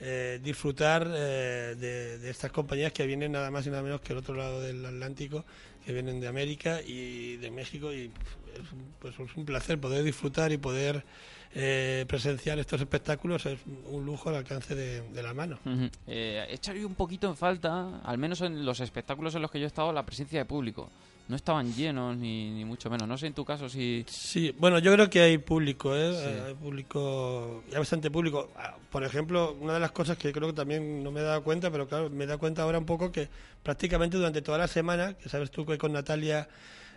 eh, 0.00 0.40
disfrutar 0.42 1.06
eh, 1.14 1.76
de, 1.78 2.30
estas 2.30 2.50
compañías 2.52 2.92
que 2.92 3.06
vienen 3.06 3.32
nada 3.32 3.50
más 3.50 3.66
y 3.66 3.70
nada 3.70 3.82
menos 3.82 4.00
que 4.00 4.08
del 4.08 4.18
otro 4.18 4.34
lado 4.34 4.60
del 4.60 4.84
Atlántico, 4.84 5.44
que 5.84 5.92
vienen 5.92 6.20
de 6.20 6.28
América 6.28 6.80
y 6.82 7.36
de 7.36 7.50
México 7.50 7.92
y 7.92 8.10
es 8.54 8.72
un, 8.72 8.94
pues 8.98 9.14
es 9.18 9.36
un 9.36 9.44
placer 9.44 9.78
poder 9.78 10.02
disfrutar 10.02 10.52
y 10.52 10.56
poder 10.56 11.04
eh, 11.52 12.04
presenciar 12.06 12.60
estos 12.60 12.80
espectáculos 12.80 13.44
es 13.44 13.58
un 13.88 14.06
lujo 14.06 14.28
al 14.28 14.36
alcance 14.36 14.74
de, 14.74 15.22
la 15.22 15.34
mano. 15.34 15.58
Ujú. 15.64 15.90
Eh, 16.06 16.46
he 16.48 16.54
echado 16.54 16.86
un 16.86 16.94
poquito 16.94 17.28
en 17.28 17.36
falta, 17.36 18.00
al 18.04 18.18
menos 18.18 18.40
en 18.40 18.64
los 18.64 18.78
espectáculos 18.80 19.34
en 19.34 19.42
los 19.42 19.50
que 19.50 19.58
yo 19.58 19.64
he 19.64 19.66
estado, 19.66 19.92
la 19.92 20.06
presencia 20.06 20.38
de 20.38 20.44
público. 20.44 20.90
No 21.30 21.36
estaban 21.36 21.72
llenos, 21.72 22.16
ni, 22.16 22.50
ni 22.50 22.64
mucho 22.64 22.90
menos. 22.90 23.06
No 23.06 23.16
sé 23.16 23.28
en 23.28 23.34
tu 23.34 23.44
caso 23.44 23.68
si... 23.68 24.04
Sí, 24.08 24.52
bueno, 24.58 24.80
yo 24.80 24.92
creo 24.92 25.08
que 25.08 25.20
hay 25.20 25.38
público, 25.38 25.94
¿eh? 25.94 26.12
Sí. 26.12 26.40
Hay 26.48 26.54
público, 26.54 27.62
hay 27.70 27.78
bastante 27.78 28.10
público. 28.10 28.50
Ah, 28.56 28.74
Por 28.90 29.04
ejemplo, 29.04 29.56
una 29.60 29.74
de 29.74 29.78
las 29.78 29.92
cosas 29.92 30.18
que 30.18 30.32
creo 30.32 30.48
que 30.48 30.54
también 30.54 31.04
no 31.04 31.12
me 31.12 31.20
he 31.20 31.22
dado 31.22 31.44
cuenta, 31.44 31.70
pero 31.70 31.86
claro, 31.86 32.10
me 32.10 32.24
he 32.24 32.26
dado 32.26 32.40
cuenta 32.40 32.62
ahora 32.62 32.78
un 32.78 32.84
poco 32.84 33.12
que 33.12 33.28
prácticamente 33.62 34.16
durante 34.16 34.42
toda 34.42 34.58
la 34.58 34.66
semana, 34.66 35.14
que 35.14 35.28
sabes 35.28 35.52
tú 35.52 35.64
que 35.64 35.78
con 35.78 35.92
Natalia 35.92 36.48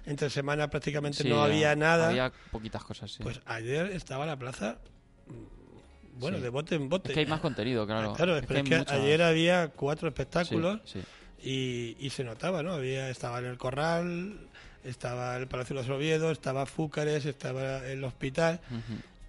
entre 0.08 0.32
semana 0.32 0.68
prácticamente 0.68 1.22
Sí, 1.22 1.30
no 1.30 1.44
había 1.44 1.76
nada, 1.76 2.10
Había 2.10 2.32
poquitas 2.52 2.84
cosas, 2.84 3.12
sí. 3.12 3.22
pues 3.22 3.40
ayer 3.46 3.92
estaba 3.92 4.26
la 4.26 4.36
plaza, 4.36 4.80
mm, 5.28 6.20
bueno, 6.20 6.38
Sí. 6.38 6.44
de 6.44 6.50
bote 6.50 6.74
en 6.74 6.90
bote. 6.90 7.10
es 7.10 7.14
que 7.14 7.20
hay 7.20 7.26
más 7.28 7.40
contenido, 7.40 7.86
claro. 7.86 8.14
Claro, 8.14 8.36
Es 8.36 8.46
pero 8.48 8.60
es 8.62 8.66
hay 8.66 8.70
que 8.72 8.78
mucha- 8.80 8.96
ayer 8.96 9.22
había 9.22 9.68
cuatro 9.70 10.08
espectáculos 10.08 10.82
sí. 10.86 11.02
Y, 11.44 11.98
y 12.00 12.10
se 12.10 12.24
notaba, 12.24 12.64
¿no? 12.64 12.74
Había, 12.74 13.10
estaba 13.10 13.40
en 13.40 13.46
el 13.46 13.58
Corral, 13.58 14.38
estaba 14.84 15.36
el 15.38 15.48
Palacio 15.48 15.76
de 15.76 15.82
los 15.82 15.90
Oviedos, 15.90 16.32
estaba 16.32 16.66
Fúcares, 16.66 17.26
estaba 17.26 17.86
el 17.88 18.04
hospital. 18.04 18.62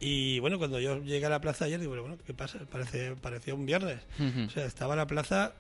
Y 0.01 0.39
bueno, 0.41 0.59
cuando 0.59 0.79
yo 0.81 1.03
llegué 1.03 1.27
a 1.27 1.31
la 1.31 1.41
plaza 1.41 1.65
ayer, 1.65 1.81
digo, 1.81 1.99
bueno, 2.01 2.19
¿qué 2.27 2.35
pasa? 2.35 2.59
Parece, 2.71 3.17
parecía 3.17 3.55
un 3.55 3.67
viernes. 3.67 4.01
O 4.47 4.51
sea, 4.51 4.65
estaba 4.67 4.97
la 4.97 5.07
plaza 5.07 5.53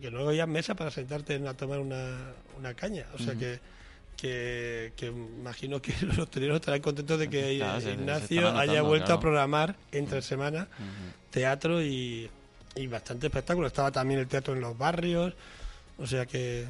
que 0.00 0.10
no 0.10 0.28
había 0.28 0.46
mesa 0.46 0.74
para 0.74 0.90
sentarte 0.90 1.34
a 1.46 1.54
tomar 1.54 1.80
una, 1.80 2.16
una 2.58 2.74
caña. 2.74 3.06
O 3.14 3.18
sea 3.18 3.34
que, 3.34 3.58
que, 4.16 4.92
que 4.96 5.06
imagino 5.06 5.82
que 5.82 5.94
los 6.06 6.18
hosteleros 6.18 6.56
estarán 6.56 6.80
contentos 6.80 7.18
de 7.18 7.28
que 7.28 7.56
Claro, 7.58 7.90
Ignacio 7.90 8.48
haya 8.56 8.82
vuelto 8.82 9.06
claro. 9.06 9.18
a 9.18 9.20
programar 9.20 9.76
entre 9.90 10.22
semana 10.22 10.68
teatro 11.30 11.82
y, 11.82 12.30
y 12.76 12.86
bastante 12.86 13.26
espectáculo. 13.26 13.66
Estaba 13.66 13.90
también 13.90 14.20
el 14.20 14.28
teatro 14.28 14.54
en 14.54 14.60
los 14.60 14.76
barrios. 14.78 15.34
O 15.98 16.06
sea 16.06 16.26
que... 16.26 16.66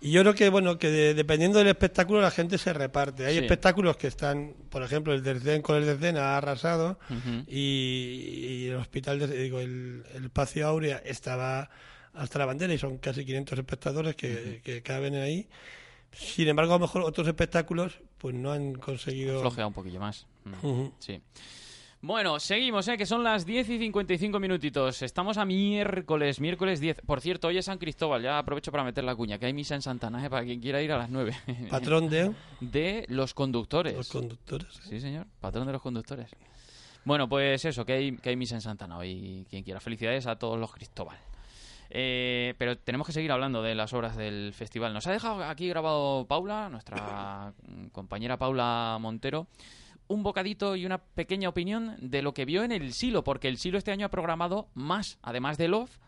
Y 0.00 0.12
yo 0.12 0.20
creo 0.22 0.34
que, 0.34 0.48
bueno, 0.48 0.78
que 0.78 0.88
de- 0.90 1.14
dependiendo 1.14 1.58
del 1.58 1.68
espectáculo 1.68 2.20
la 2.20 2.30
gente 2.30 2.56
se 2.58 2.72
reparte. 2.72 3.26
Hay 3.26 3.34
Sí. 3.38 3.40
espectáculos 3.42 3.96
que 3.96 4.06
están, 4.06 4.54
por 4.68 4.82
ejemplo, 4.82 5.12
el 5.12 5.22
Desdén 5.22 5.62
con 5.62 5.76
el 5.76 5.86
Desdén 5.86 6.16
ha 6.18 6.36
arrasado 6.36 6.98
y, 7.46 8.64
y 8.64 8.66
el 8.68 8.76
hospital, 8.76 9.18
de, 9.18 9.26
digo, 9.28 9.60
el, 9.60 10.04
el 10.14 10.24
Espacio 10.26 10.66
Áurea 10.66 11.02
estaba 11.04 11.70
hasta 12.14 12.38
la 12.38 12.44
bandera 12.46 12.72
y 12.74 12.78
son 12.78 12.98
casi 12.98 13.24
500 13.24 13.58
espectadores 13.58 14.14
que, 14.16 14.60
que 14.62 14.82
caben 14.82 15.14
ahí. 15.16 15.48
Sin 16.12 16.48
embargo, 16.48 16.72
a 16.74 16.76
lo 16.78 16.80
mejor 16.86 17.02
otros 17.02 17.26
espectáculos 17.28 18.00
pues 18.18 18.34
no 18.34 18.52
han 18.52 18.74
conseguido... 18.74 19.40
Flojea 19.40 19.66
un 19.66 19.72
poquillo 19.72 20.00
más. 20.00 20.26
Mm. 20.44 20.86
Sí. 20.98 21.20
Bueno, 22.02 22.40
seguimos, 22.40 22.88
¿eh? 22.88 22.96
que 22.96 23.04
son 23.04 23.22
las 23.22 23.44
10 23.44 23.68
y 23.68 23.78
55 23.78 24.40
minutitos. 24.40 25.02
Estamos 25.02 25.36
a 25.36 25.44
miércoles, 25.44 26.40
miércoles 26.40 26.80
10. 26.80 27.02
Por 27.04 27.20
cierto, 27.20 27.48
hoy 27.48 27.58
es 27.58 27.66
San 27.66 27.76
Cristóbal, 27.76 28.22
ya 28.22 28.38
aprovecho 28.38 28.72
para 28.72 28.84
meter 28.84 29.04
la 29.04 29.14
cuña, 29.14 29.38
que 29.38 29.44
hay 29.44 29.52
misa 29.52 29.74
en 29.74 29.82
Santana, 29.82 30.24
¿eh? 30.24 30.30
para 30.30 30.42
quien 30.46 30.60
quiera 30.60 30.80
ir 30.80 30.92
a 30.92 30.96
las 30.96 31.10
9. 31.10 31.36
Patrón 31.70 32.08
de 32.08 32.32
de 32.60 33.04
los 33.08 33.34
conductores. 33.34 33.94
los 33.94 34.08
conductores. 34.08 34.78
¿eh? 34.78 34.82
Sí, 34.88 35.00
señor, 35.00 35.26
patrón 35.40 35.66
de 35.66 35.74
los 35.74 35.82
conductores. 35.82 36.30
Bueno, 37.04 37.28
pues 37.28 37.66
eso, 37.66 37.84
que 37.84 37.92
hay, 37.92 38.16
que 38.16 38.30
hay 38.30 38.36
misa 38.36 38.54
en 38.54 38.62
Santana 38.62 38.96
hoy, 38.96 39.46
quien 39.50 39.62
quiera. 39.62 39.78
Felicidades 39.78 40.26
a 40.26 40.36
todos 40.36 40.58
los 40.58 40.72
Cristóbal. 40.72 41.18
Eh, 41.90 42.54
pero 42.56 42.78
tenemos 42.78 43.06
que 43.06 43.12
seguir 43.12 43.30
hablando 43.30 43.62
de 43.62 43.74
las 43.74 43.92
obras 43.92 44.16
del 44.16 44.54
festival. 44.54 44.94
Nos 44.94 45.06
ha 45.06 45.12
dejado 45.12 45.44
aquí 45.44 45.68
grabado 45.68 46.24
Paula, 46.26 46.70
nuestra 46.70 47.52
compañera 47.92 48.38
Paula 48.38 48.96
Montero, 49.00 49.48
un 50.10 50.24
bocadito 50.24 50.74
y 50.74 50.84
una 50.86 50.98
pequeña 50.98 51.48
opinión 51.48 51.96
de 52.00 52.20
lo 52.20 52.34
que 52.34 52.44
vio 52.44 52.64
en 52.64 52.72
el 52.72 52.92
Silo, 52.92 53.22
porque 53.22 53.46
el 53.46 53.58
Silo 53.58 53.78
este 53.78 53.92
año 53.92 54.06
ha 54.06 54.10
programado 54.10 54.68
más, 54.74 55.18
además 55.22 55.56
de 55.56 55.68
Love, 55.68 55.98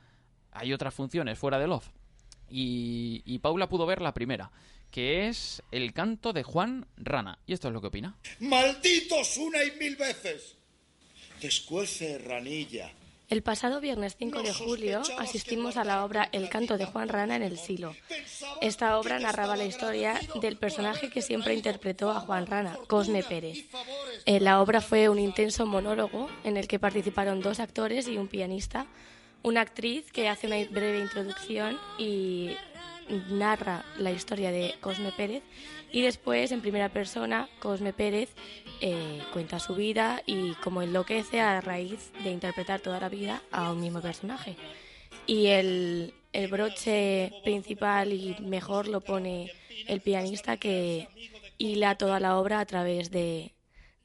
hay 0.50 0.72
otras 0.72 0.92
funciones 0.92 1.38
fuera 1.38 1.60
de 1.60 1.68
Love. 1.68 1.88
Y, 2.50 3.22
y 3.24 3.38
Paula 3.38 3.68
pudo 3.68 3.86
ver 3.86 4.02
la 4.02 4.12
primera, 4.12 4.50
que 4.90 5.28
es 5.28 5.62
el 5.70 5.92
canto 5.92 6.32
de 6.32 6.42
Juan 6.42 6.86
Rana. 6.96 7.38
Y 7.46 7.52
esto 7.52 7.68
es 7.68 7.74
lo 7.74 7.80
que 7.80 7.86
opina. 7.86 8.16
¡Malditos 8.40 9.36
una 9.36 9.62
y 9.62 9.70
mil 9.78 9.94
veces! 9.94 10.56
Descuece, 11.40 12.18
ranilla, 12.18 12.90
El 13.32 13.42
pasado 13.42 13.80
viernes 13.80 14.14
5 14.18 14.42
de 14.42 14.52
julio 14.52 15.00
asistimos 15.18 15.78
a 15.78 15.84
la 15.84 16.04
obra 16.04 16.28
El 16.32 16.50
canto 16.50 16.76
de 16.76 16.84
Juan 16.84 17.08
Rana 17.08 17.34
en 17.34 17.42
el 17.42 17.56
Silo. 17.56 17.96
Esta 18.60 18.98
obra 18.98 19.18
narraba 19.20 19.56
la 19.56 19.64
historia 19.64 20.20
del 20.42 20.58
personaje 20.58 21.08
que 21.08 21.22
siempre 21.22 21.54
interpretó 21.54 22.10
a 22.10 22.20
Juan 22.20 22.46
Rana, 22.46 22.76
Cosme 22.88 23.22
Pérez. 23.22 23.64
Eh, 24.26 24.38
la 24.38 24.60
obra 24.60 24.82
fue 24.82 25.08
un 25.08 25.18
intenso 25.18 25.64
monólogo 25.64 26.28
en 26.44 26.58
el 26.58 26.68
que 26.68 26.78
participaron 26.78 27.40
dos 27.40 27.58
actores 27.58 28.06
y 28.06 28.18
un 28.18 28.28
pianista, 28.28 28.84
una 29.42 29.62
actriz 29.62 30.12
que 30.12 30.28
hace 30.28 30.46
una 30.46 30.62
breve 30.68 31.00
introducción 31.00 31.78
y 31.96 32.50
narra 33.30 33.84
la 33.98 34.10
historia 34.10 34.50
de 34.50 34.74
Cosme 34.80 35.12
Pérez 35.12 35.42
y 35.90 36.02
después 36.02 36.52
en 36.52 36.60
primera 36.60 36.88
persona 36.88 37.48
Cosme 37.58 37.92
Pérez 37.92 38.30
eh, 38.80 39.20
cuenta 39.32 39.58
su 39.58 39.74
vida 39.74 40.22
y 40.26 40.54
cómo 40.54 40.82
enloquece 40.82 41.40
a 41.40 41.60
raíz 41.60 42.12
de 42.24 42.30
interpretar 42.30 42.80
toda 42.80 43.00
la 43.00 43.08
vida 43.08 43.42
a 43.50 43.70
un 43.72 43.80
mismo 43.80 44.00
personaje. 44.00 44.56
Y 45.26 45.46
el, 45.46 46.14
el 46.32 46.48
broche 46.48 47.32
principal 47.44 48.12
y 48.12 48.36
mejor 48.40 48.88
lo 48.88 49.00
pone 49.00 49.52
el 49.86 50.00
pianista 50.00 50.56
que 50.56 51.08
hila 51.58 51.96
toda 51.96 52.20
la 52.20 52.38
obra 52.38 52.60
a 52.60 52.66
través 52.66 53.10
de, 53.10 53.54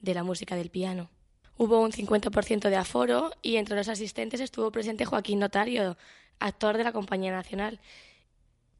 de 0.00 0.14
la 0.14 0.22
música 0.22 0.56
del 0.56 0.70
piano. 0.70 1.10
Hubo 1.56 1.80
un 1.80 1.90
50% 1.90 2.68
de 2.68 2.76
aforo 2.76 3.32
y 3.42 3.56
entre 3.56 3.76
los 3.76 3.88
asistentes 3.88 4.40
estuvo 4.40 4.70
presente 4.70 5.04
Joaquín 5.04 5.40
Notario, 5.40 5.96
actor 6.38 6.76
de 6.76 6.84
la 6.84 6.92
Compañía 6.92 7.32
Nacional. 7.32 7.80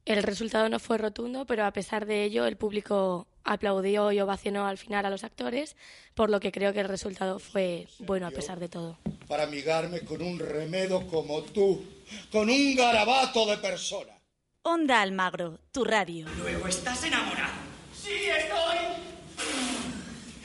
El 0.09 0.23
resultado 0.23 0.71
no 0.71 0.79
fue 0.79 0.97
rotundo, 0.97 1.45
pero 1.45 1.67
a 1.67 1.73
pesar 1.75 2.07
de 2.07 2.25
ello 2.25 2.47
el 2.47 2.57
público 2.57 3.27
aplaudió 3.45 4.11
y 4.11 4.19
ovacionó 4.21 4.67
al 4.67 4.79
final 4.79 5.05
a 5.05 5.11
los 5.11 5.23
actores, 5.23 5.77
por 6.15 6.31
lo 6.31 6.41
que 6.41 6.51
creo 6.51 6.73
que 6.73 6.81
el 6.81 6.89
resultado 6.89 7.39
fue 7.39 7.87
bueno 7.99 8.27
a 8.27 8.31
pesar 8.31 8.59
de 8.59 8.71
todo. 8.71 8.99
Para 9.27 9.43
amigarme 9.43 10.01
con 10.01 10.23
un 10.23 10.39
remedo 10.39 11.07
como 11.09 11.43
tú, 11.43 11.85
con 12.33 12.49
un 12.49 12.75
garabato 12.75 13.45
de 13.45 13.59
persona. 13.59 14.15
Onda 14.63 15.03
Almagro, 15.03 15.59
tu 15.73 15.85
radio. 15.85 16.27
Luego 16.39 16.69
estás 16.69 17.05
enamorado. 17.05 17.53
¡Sí, 17.95 18.15
estoy! 18.15 18.79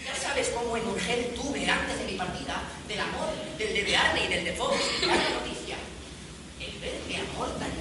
Ya 0.06 0.14
sabes 0.14 0.50
cómo 0.50 0.76
en 0.76 0.86
Urgel 0.86 1.34
tuve 1.36 1.70
antes 1.70 2.00
de 2.00 2.12
mi 2.12 2.18
partida 2.18 2.62
del 2.90 3.00
amor, 3.00 3.30
del 3.58 3.74
de 3.74 3.84
Bearne 3.84 4.26
y 4.26 4.28
del 4.28 4.44
de 4.44 4.52
Fox. 4.52 4.76
Gran 5.02 5.34
noticia. 5.36 5.78
El 6.60 6.80
verme 6.82 7.30
amor 7.30 7.50
tan 7.58 7.73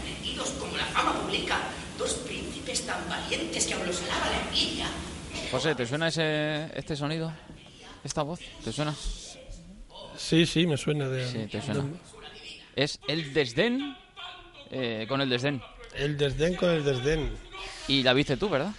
como 0.59 0.77
la 0.77 0.85
fama 0.87 1.21
publica. 1.21 1.59
Dos 1.99 2.15
príncipes 2.27 2.87
tan 2.87 3.09
valientes 3.09 3.67
que 3.67 3.75
aún 3.75 3.87
los 3.87 4.03
alaba 4.03 4.31
la 4.31 4.41
envidia. 4.49 4.87
José, 5.51 5.75
¿te 5.75 5.87
suena 5.87 6.09
ese, 6.09 6.69
este 6.75 6.97
sonido? 6.97 7.33
¿Esta 8.05 8.23
voz? 8.23 8.41
¿Te 8.65 8.73
suena? 8.73 8.95
Sí, 10.17 10.47
sí, 10.47 10.67
me 10.67 10.77
suena 10.77 11.09
de... 11.09 11.29
Sí, 11.29 11.47
te 11.51 11.61
suena. 11.63 11.85
Es 12.75 12.99
el 13.07 13.33
desdén 13.35 13.97
eh, 14.71 15.07
con 15.09 15.21
el 15.21 15.29
desdén. 15.29 15.61
El 15.95 16.17
desdén 16.17 16.55
con 16.57 16.71
el 16.71 16.85
desdén. 16.85 17.31
Y 17.89 18.03
la 18.03 18.15
viste 18.15 18.37
tú, 18.37 18.49
¿verdad? 18.49 18.73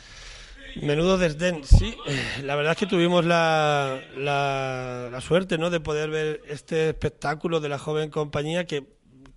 Menudo 0.82 1.20
desdén, 1.20 1.64
sí. 1.64 1.96
Eh, 2.08 2.42
La 2.44 2.56
verdad 2.56 2.72
es 2.72 2.78
que 2.80 2.88
tuvimos 2.88 3.24
la, 3.26 4.02
la, 4.18 5.10
la 5.12 5.22
suerte 5.22 5.60
¿no? 5.60 5.70
de 5.70 5.80
poder 5.80 6.10
ver 6.10 6.42
este 6.48 6.90
espectáculo 6.90 7.60
de 7.60 7.70
la 7.70 7.78
joven 7.78 8.10
compañía 8.10 8.66
que 8.66 8.84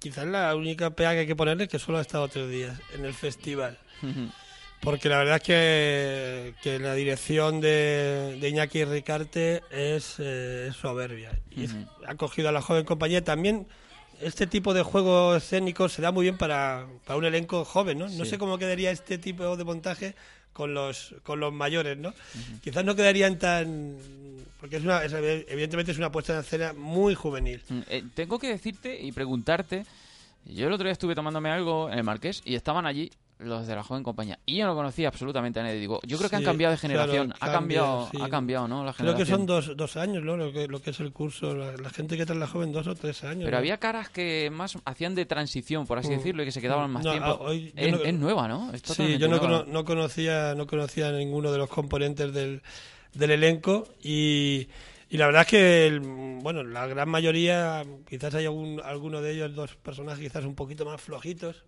quizás 0.06 0.26
la 0.26 0.54
única 0.54 0.90
pega 0.90 1.14
que 1.14 1.20
hay 1.20 1.26
que 1.26 1.34
ponerle 1.34 1.64
es 1.64 1.68
que 1.68 1.80
solo 1.80 1.98
ha 1.98 2.00
estado 2.00 2.28
tres 2.28 2.48
días 2.48 2.78
en 2.94 3.04
el 3.04 3.12
festival. 3.12 3.76
Porque 4.80 5.08
la 5.08 5.18
verdad 5.18 5.36
es 5.36 5.42
que, 5.42 6.54
que 6.62 6.78
la 6.78 6.94
dirección 6.94 7.60
de, 7.60 8.38
de 8.40 8.48
Iñaki 8.48 8.84
Ricarte 8.84 9.62
es, 9.70 10.16
eh, 10.20 10.68
es 10.68 10.76
soberbia. 10.76 11.32
Y 11.50 11.66
ha 12.06 12.14
cogido 12.14 12.50
a 12.50 12.52
la 12.52 12.62
joven 12.62 12.84
compañía. 12.84 13.24
También 13.24 13.66
este 14.20 14.46
tipo 14.46 14.74
de 14.74 14.82
juego 14.84 15.34
escénico 15.34 15.88
se 15.88 16.02
da 16.02 16.12
muy 16.12 16.22
bien 16.22 16.38
para, 16.38 16.86
para 17.04 17.18
un 17.18 17.24
elenco 17.24 17.64
joven, 17.64 17.98
¿no? 17.98 18.08
No 18.08 18.24
sé 18.24 18.38
cómo 18.38 18.58
quedaría 18.58 18.92
este 18.92 19.18
tipo 19.18 19.56
de 19.56 19.64
montaje 19.64 20.14
con 20.56 20.72
los, 20.72 21.14
con 21.22 21.38
los 21.38 21.52
mayores, 21.52 21.98
¿no? 21.98 22.14
Quizás 22.62 22.82
no 22.82 22.96
quedarían 22.96 23.38
tan... 23.38 23.94
Porque 24.58 24.76
es 24.78 24.82
una, 24.84 25.04
es- 25.04 25.12
evidentemente 25.12 25.92
es 25.92 25.98
una 25.98 26.10
puesta 26.10 26.32
en 26.32 26.40
escena 26.40 26.72
muy 26.72 27.14
juvenil. 27.14 27.60
Mm, 27.68 27.80
eh, 27.90 28.02
tengo 28.14 28.38
que 28.38 28.48
decirte 28.48 28.98
y 28.98 29.12
preguntarte. 29.12 29.84
Yo 30.46 30.66
el 30.68 30.72
otro 30.72 30.84
día 30.84 30.92
estuve 30.92 31.14
tomándome 31.14 31.50
algo 31.50 31.90
en 31.90 31.98
el 31.98 32.04
Marqués 32.04 32.40
y 32.44 32.54
estaban 32.54 32.86
allí 32.86 33.10
los 33.38 33.66
de 33.66 33.74
la 33.74 33.82
joven 33.82 34.02
compañía. 34.02 34.38
Y 34.46 34.56
yo 34.56 34.66
no 34.66 34.74
conocía 34.74 35.08
absolutamente 35.08 35.60
a 35.60 35.62
nadie. 35.62 35.78
Digo, 35.78 36.00
yo 36.06 36.16
creo 36.16 36.30
que 36.30 36.36
han 36.36 36.42
cambiado 36.44 36.72
de 36.74 36.78
claro, 36.78 36.94
generación. 36.94 37.32
ha 37.32 37.38
cambia, 37.38 37.52
cambiado, 37.80 38.08
sí. 38.10 38.18
ha 38.22 38.28
cambiado, 38.30 38.68
¿no? 38.68 38.84
La 38.84 38.92
Creo 38.94 39.14
que 39.14 39.24
generación. 39.26 39.38
son 39.38 39.46
dos, 39.46 39.76
dos 39.76 39.96
años, 39.98 40.22
¿no? 40.24 40.36
Lo 40.38 40.52
que, 40.52 40.68
lo 40.68 40.80
que 40.80 40.90
es 40.90 41.00
el 41.00 41.12
curso. 41.12 41.54
La, 41.54 41.72
la 41.76 41.90
gente 41.90 42.16
que 42.16 42.24
trae 42.24 42.38
la 42.38 42.46
joven, 42.46 42.72
dos 42.72 42.86
o 42.86 42.94
tres 42.94 43.24
años. 43.24 43.44
Pero 43.44 43.50
¿no? 43.52 43.58
había 43.58 43.76
caras 43.78 44.08
que 44.08 44.48
más 44.50 44.78
hacían 44.86 45.14
de 45.14 45.26
transición, 45.26 45.86
por 45.86 45.98
así 45.98 46.08
Mm. 46.08 46.16
decirlo, 46.16 46.42
y 46.42 46.46
que 46.46 46.52
se 46.52 46.60
quedaban 46.62 46.90
más 46.90 47.04
No, 47.04 47.10
tiempo. 47.10 47.28
ah, 47.28 47.34
hoy 47.40 47.72
es, 47.76 47.92
no- 47.92 48.02
es 48.02 48.14
nueva, 48.14 48.48
¿no? 48.48 48.72
Es 48.72 48.82
Sí, 48.82 49.18
yo 49.18 49.28
no, 49.28 49.36
nueva. 49.36 49.64
cono- 49.64 49.72
no 49.72 49.84
conocía 49.84 50.54
no 50.54 50.66
conocía 50.66 51.08
a 51.08 51.12
ninguno 51.12 51.52
de 51.52 51.58
los 51.58 51.68
componentes 51.68 52.32
del, 52.32 52.62
del 53.12 53.30
elenco 53.32 53.86
y, 54.02 54.66
y 55.10 55.16
la 55.18 55.26
verdad 55.26 55.42
es 55.42 55.48
que 55.48 55.86
el- 55.86 56.00
bueno 56.00 56.62
la 56.62 56.86
gran 56.86 57.08
mayoría 57.10 57.82
quizás 58.08 58.34
hay 58.34 58.46
algún, 58.46 58.80
alguno 58.82 59.20
de 59.20 59.32
ellos 59.32 59.54
dos 59.54 59.74
personajes 59.76 60.20
quizás 60.22 60.44
un 60.44 60.54
poquito 60.54 60.84
más 60.86 61.00
flojitos 61.00 61.64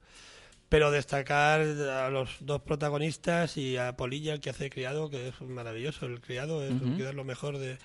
pero 0.69 0.91
destacar 0.91 1.61
a 1.61 2.11
los 2.11 2.29
dos 2.41 2.61
protagonistas 2.63 3.57
y 3.57 3.77
a 3.77 3.97
Polilla 3.97 4.35
el 4.35 4.41
que 4.41 4.51
hace 4.51 4.69
criado 4.71 5.09
que 5.11 5.29
es 5.29 5.41
maravilloso 5.41 6.07
el 6.07 6.21
criado 6.21 6.63
es 6.65 6.73
Ujú. 6.73 6.97
quizás 6.97 7.15
lo 7.15 7.25
mejor 7.25 7.59
de, 7.59 7.79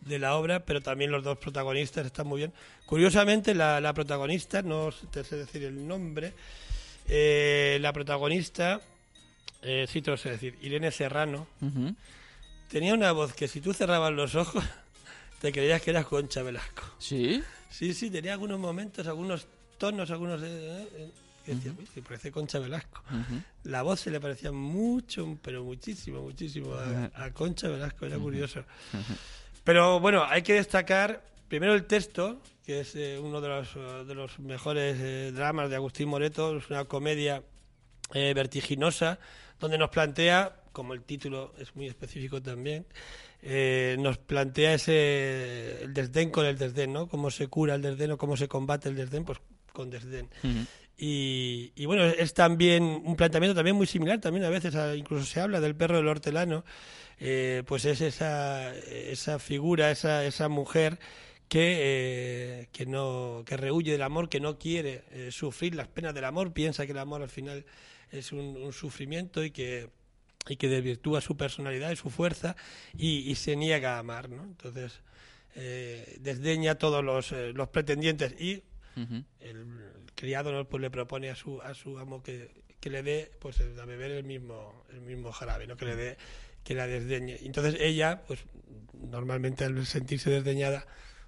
de 0.00 0.18
la 0.18 0.34
obra, 0.36 0.64
pero 0.64 0.80
también 0.80 1.10
los 1.10 1.22
dos 1.24 1.36
protagonistas 1.38 2.06
están 2.06 2.26
muy 2.26 2.38
bien. 2.38 2.52
Curiosamente, 2.86 3.54
la, 3.54 3.80
la 3.80 3.92
protagonista, 3.92 4.62
no 4.62 4.90
te 5.10 5.22
sé 5.24 5.36
decir 5.36 5.64
el 5.64 5.86
nombre, 5.86 6.32
eh, 7.08 7.78
la 7.80 7.92
protagonista, 7.92 8.80
eh, 9.62 9.86
sí 9.88 10.00
te 10.02 10.10
lo 10.10 10.16
sé 10.16 10.30
decir, 10.30 10.56
Irene 10.62 10.90
Serrano, 10.90 11.46
tenía 12.70 12.94
una 12.94 13.12
voz 13.12 13.34
que 13.34 13.48
si 13.48 13.60
tú 13.60 13.72
cerrabas 13.74 14.12
los 14.12 14.34
ojos, 14.34 14.64
te 15.40 15.52
creías 15.52 15.82
que 15.82 15.90
eras 15.90 16.06
Concha 16.06 16.42
Velasco. 16.42 16.82
¿Sí? 16.98 17.42
Sí, 17.70 17.92
sí, 17.92 18.08
tenía 18.10 18.32
algunos 18.32 18.58
momentos, 18.58 19.06
algunos 19.06 19.46
tonos, 19.78 20.10
algunos... 20.10 20.40
eh, 20.42 21.10
que 21.44 21.54
decía, 21.54 21.72
"Uy, 21.78 21.86
sí, 21.92 22.00
parece 22.00 22.32
Concha 22.32 22.58
Velasco. 22.58 23.02
La 23.64 23.82
voz 23.82 24.00
se 24.00 24.10
le 24.10 24.20
parecía 24.20 24.50
mucho, 24.52 25.38
pero 25.42 25.62
muchísimo, 25.64 26.22
muchísimo 26.22 26.74
a, 26.74 27.10
a 27.14 27.30
Concha 27.32 27.68
Velasco, 27.68 28.06
era 28.06 28.18
curioso. 28.18 28.64
Pero 29.62 30.00
bueno, 30.00 30.24
hay 30.24 30.42
que 30.42 30.54
destacar 30.54 31.24
primero 31.48 31.74
el 31.74 31.84
texto, 31.84 32.40
que 32.64 32.80
es 32.80 32.94
eh, 32.96 33.18
uno 33.22 33.40
de 33.40 33.48
los, 33.48 33.74
de 34.06 34.14
los 34.14 34.38
mejores 34.38 34.96
eh, 35.00 35.32
dramas 35.34 35.70
de 35.70 35.76
Agustín 35.76 36.08
Moreto, 36.08 36.56
es 36.56 36.68
una 36.70 36.84
comedia 36.84 37.42
eh, 38.12 38.32
vertiginosa, 38.34 39.18
donde 39.60 39.78
nos 39.78 39.90
plantea, 39.90 40.56
como 40.72 40.92
el 40.94 41.02
título 41.02 41.54
es 41.58 41.74
muy 41.76 41.86
específico 41.86 42.42
también, 42.42 42.86
eh, 43.42 43.96
nos 43.98 44.16
plantea 44.18 44.74
ese 44.74 45.82
el 45.84 45.92
desdén 45.94 46.30
con 46.30 46.46
el 46.46 46.56
desdén, 46.58 46.92
¿no? 46.92 47.08
Cómo 47.08 47.30
se 47.30 47.48
cura 47.48 47.74
el 47.74 47.82
desdén 47.82 48.12
o 48.12 48.18
cómo 48.18 48.36
se 48.36 48.48
combate 48.48 48.88
el 48.88 48.96
desdén, 48.96 49.24
pues 49.24 49.38
con 49.72 49.90
desdén. 49.90 50.28
Y, 50.96 51.72
y 51.74 51.86
bueno, 51.86 52.04
es 52.04 52.34
también 52.34 52.84
un 52.84 53.16
planteamiento 53.16 53.54
también 53.56 53.76
muy 53.76 53.86
similar, 53.86 54.20
también 54.20 54.44
a 54.44 54.50
veces 54.50 54.74
a- 54.76 54.94
incluso 54.94 55.24
se 55.26 55.40
habla 55.40 55.60
del 55.60 55.74
perro 55.74 55.96
del 55.96 56.06
hortelano, 56.08 56.64
eh, 57.18 57.62
pues 57.66 57.84
es 57.84 58.00
esa, 58.00 58.74
esa 58.76 59.38
figura, 59.38 59.90
esa, 59.90 60.24
esa 60.24 60.48
mujer 60.48 60.98
que, 61.48 61.78
eh, 61.80 62.68
que, 62.72 62.86
no, 62.86 63.42
que 63.44 63.56
rehuye 63.56 63.92
del 63.92 64.02
amor, 64.02 64.28
que 64.28 64.40
no 64.40 64.58
quiere 64.58 65.02
eh, 65.10 65.28
sufrir 65.32 65.74
las 65.74 65.88
penas 65.88 66.14
del 66.14 66.24
amor, 66.24 66.52
piensa 66.52 66.86
que 66.86 66.92
el 66.92 66.98
amor 66.98 67.22
al 67.22 67.28
final 67.28 67.64
es 68.12 68.30
un, 68.32 68.56
un 68.56 68.72
sufrimiento 68.72 69.42
y 69.42 69.50
que, 69.50 69.90
y 70.48 70.56
que 70.56 70.68
desvirtúa 70.68 71.20
su 71.20 71.36
personalidad 71.36 71.90
y 71.90 71.96
su 71.96 72.08
fuerza 72.10 72.54
y, 72.96 73.30
y 73.30 73.34
se 73.34 73.56
niega 73.56 73.96
a 73.96 73.98
amar, 73.98 74.28
¿no? 74.30 74.44
Entonces, 74.44 75.00
eh, 75.56 76.18
desdeña 76.20 76.72
a 76.72 76.74
todos 76.78 77.02
los, 77.04 77.32
los 77.32 77.68
pretendientes 77.68 78.40
y 78.40 78.62
el 79.40 79.66
criado 80.14 80.52
¿no? 80.52 80.64
pues 80.66 80.80
le 80.80 80.90
propone 80.90 81.30
a 81.30 81.36
su 81.36 81.60
a 81.62 81.74
su 81.74 81.98
amo 81.98 82.22
que, 82.22 82.50
que 82.80 82.90
le 82.90 83.02
dé 83.02 83.30
pues 83.40 83.60
a 83.60 83.84
beber 83.84 84.10
el 84.10 84.24
mismo 84.24 84.84
el 84.90 85.00
mismo 85.00 85.32
jarabe 85.32 85.66
no 85.66 85.76
que 85.76 85.86
le 85.86 85.96
dé 85.96 86.16
que 86.64 86.74
la 86.74 86.86
desdeñe. 86.86 87.38
Entonces 87.42 87.76
ella 87.78 88.22
pues 88.26 88.40
normalmente 89.08 89.64
al 89.64 89.86
sentirse 89.86 90.30
desdeñada 90.30 90.86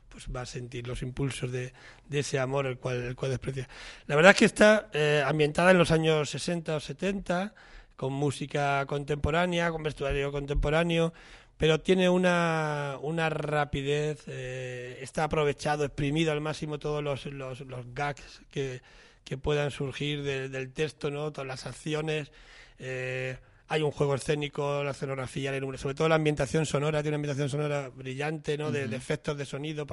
pues 0.08 0.28
va 0.34 0.40
a 0.40 0.46
sentir 0.46 0.88
los 0.88 1.02
impulsos 1.02 1.52
de, 1.52 1.74
de 2.08 2.20
ese 2.20 2.38
amor 2.38 2.66
el 2.66 2.78
cual 2.78 3.02
el 3.02 3.14
cual 3.14 3.30
desprecia. 3.30 3.68
La 4.06 4.16
verdad 4.16 4.32
es 4.32 4.38
que 4.38 4.44
está 4.46 4.88
eh, 4.94 5.22
ambientada 5.24 5.70
en 5.70 5.78
los 5.78 5.90
años 5.90 6.30
60 6.30 6.76
o 6.76 6.80
70 6.80 7.54
con 7.96 8.12
música 8.12 8.84
contemporánea 8.86 9.70
con 9.70 9.82
vestuario 9.82 10.32
contemporáneo 10.32 11.12
pero 11.56 11.80
tiene 11.80 12.08
una, 12.08 12.98
una 13.00 13.28
rapidez, 13.30 14.24
eh, 14.26 14.98
está 15.00 15.24
aprovechado, 15.24 15.84
exprimido 15.84 16.32
al 16.32 16.40
máximo 16.40 16.78
todos 16.78 17.02
los, 17.02 17.26
los, 17.26 17.60
los 17.60 17.94
gags 17.94 18.42
que, 18.50 18.82
que 19.24 19.38
puedan 19.38 19.70
surgir 19.70 20.22
de- 20.22 20.48
del 20.48 20.72
texto, 20.72 21.10
¿no? 21.10 21.32
todas 21.32 21.48
las 21.48 21.66
acciones. 21.66 22.30
eh, 22.78 23.36
hay 23.68 23.82
un 23.82 23.90
juego 23.90 24.14
escénico, 24.14 24.84
la 24.84 24.92
escenografía, 24.92 25.50
sobre 25.76 25.94
todo 25.96 26.08
la 26.08 26.14
ambientación 26.14 26.66
sonora, 26.66 27.02
tiene 27.02 27.16
una 27.16 27.22
ambientación 27.32 27.48
sonora 27.48 27.88
brillante, 27.88 28.56
¿no? 28.56 28.70
De, 28.70 28.86
de 28.86 28.94
efectos 28.96 29.36
de 29.36 29.44
sonido 29.44 29.86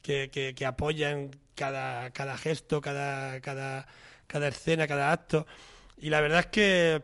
que, 0.00 0.30
que, 0.30 0.54
que 0.54 0.64
apoyan 0.64 1.30
cada, 1.54 2.10
cada 2.12 2.38
gesto, 2.38 2.80
cada, 2.80 3.42
cada, 3.42 3.86
cada 4.26 4.48
escena, 4.48 4.88
cada 4.88 5.12
acto. 5.12 5.46
Y 5.98 6.08
la 6.08 6.22
verdad 6.22 6.40
es 6.40 6.46
que 6.46 7.02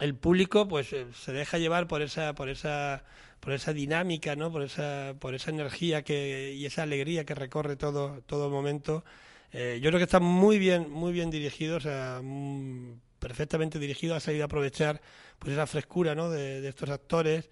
el 0.00 0.14
público 0.14 0.68
pues 0.68 0.92
eh, 0.92 1.06
se 1.14 1.32
deja 1.32 1.58
llevar 1.58 1.86
por 1.88 2.02
esa, 2.02 2.34
por 2.34 2.48
esa, 2.48 3.04
por 3.40 3.52
esa 3.52 3.72
dinámica, 3.72 4.36
¿no? 4.36 4.50
Por 4.52 4.62
esa, 4.62 5.14
por 5.18 5.34
esa 5.34 5.50
energía 5.50 6.02
que, 6.02 6.52
y 6.54 6.66
esa 6.66 6.82
alegría 6.82 7.24
que 7.24 7.34
recorre 7.34 7.76
todo, 7.76 8.22
todo 8.26 8.50
momento. 8.50 9.04
Eh, 9.52 9.78
yo 9.82 9.90
creo 9.90 9.98
que 9.98 10.04
está 10.04 10.20
muy 10.20 10.58
bien, 10.58 10.90
muy 10.90 11.12
bien 11.12 11.30
dirigido, 11.30 11.76
o 11.76 11.80
sea, 11.80 12.20
mm, 12.22 13.00
perfectamente 13.18 13.78
dirigido, 13.78 14.14
ha 14.14 14.20
sabido 14.20 14.44
aprovechar 14.44 15.00
pues 15.38 15.52
esa 15.52 15.66
frescura 15.66 16.14
¿no? 16.14 16.30
de, 16.30 16.60
de 16.60 16.68
estos 16.68 16.90
actores 16.90 17.48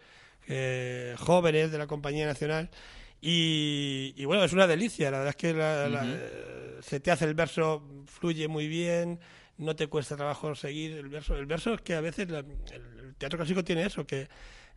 eh, 0.47 1.15
jóvenes 1.19 1.71
de 1.73 1.79
la 1.79 1.87
compañía 1.87 2.27
nacional 2.27 2.69
y, 3.21 4.13
y 4.17 4.25
bueno, 4.27 4.45
es 4.45 4.53
una 4.53 4.67
delicia, 4.67 5.11
la 5.11 5.19
verdad 5.19 5.31
es 5.31 5.37
que 5.37 5.55
la- 5.55 5.89
la- 5.89 6.05
se 6.83 7.01
te 7.01 7.11
hace 7.11 7.25
el 7.25 7.35
verso, 7.35 7.83
fluye 8.07 8.47
muy 8.49 8.69
bien, 8.69 9.19
no 9.59 9.77
te 9.77 9.87
cuesta 9.87 10.17
trabajo 10.17 10.55
seguir 10.55 10.93
el 10.93 11.09
verso. 11.09 11.37
El 11.37 11.47
verso 11.47 11.75
es 11.75 11.81
que 11.81 11.95
a 11.95 12.01
veces 12.01 12.29
la- 12.31 12.41
el, 12.41 12.99
el 13.01 13.15
teatro 13.17 13.39
clásico 13.39 13.63
tiene 13.65 13.85
eso, 13.87 14.07
que 14.07 14.29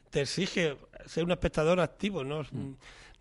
te 0.09 0.21
exige 0.21 0.77
ser 1.05 1.23
un 1.23 1.31
espectador 1.31 1.79
activo, 1.79 2.23
¿no? 2.23 2.45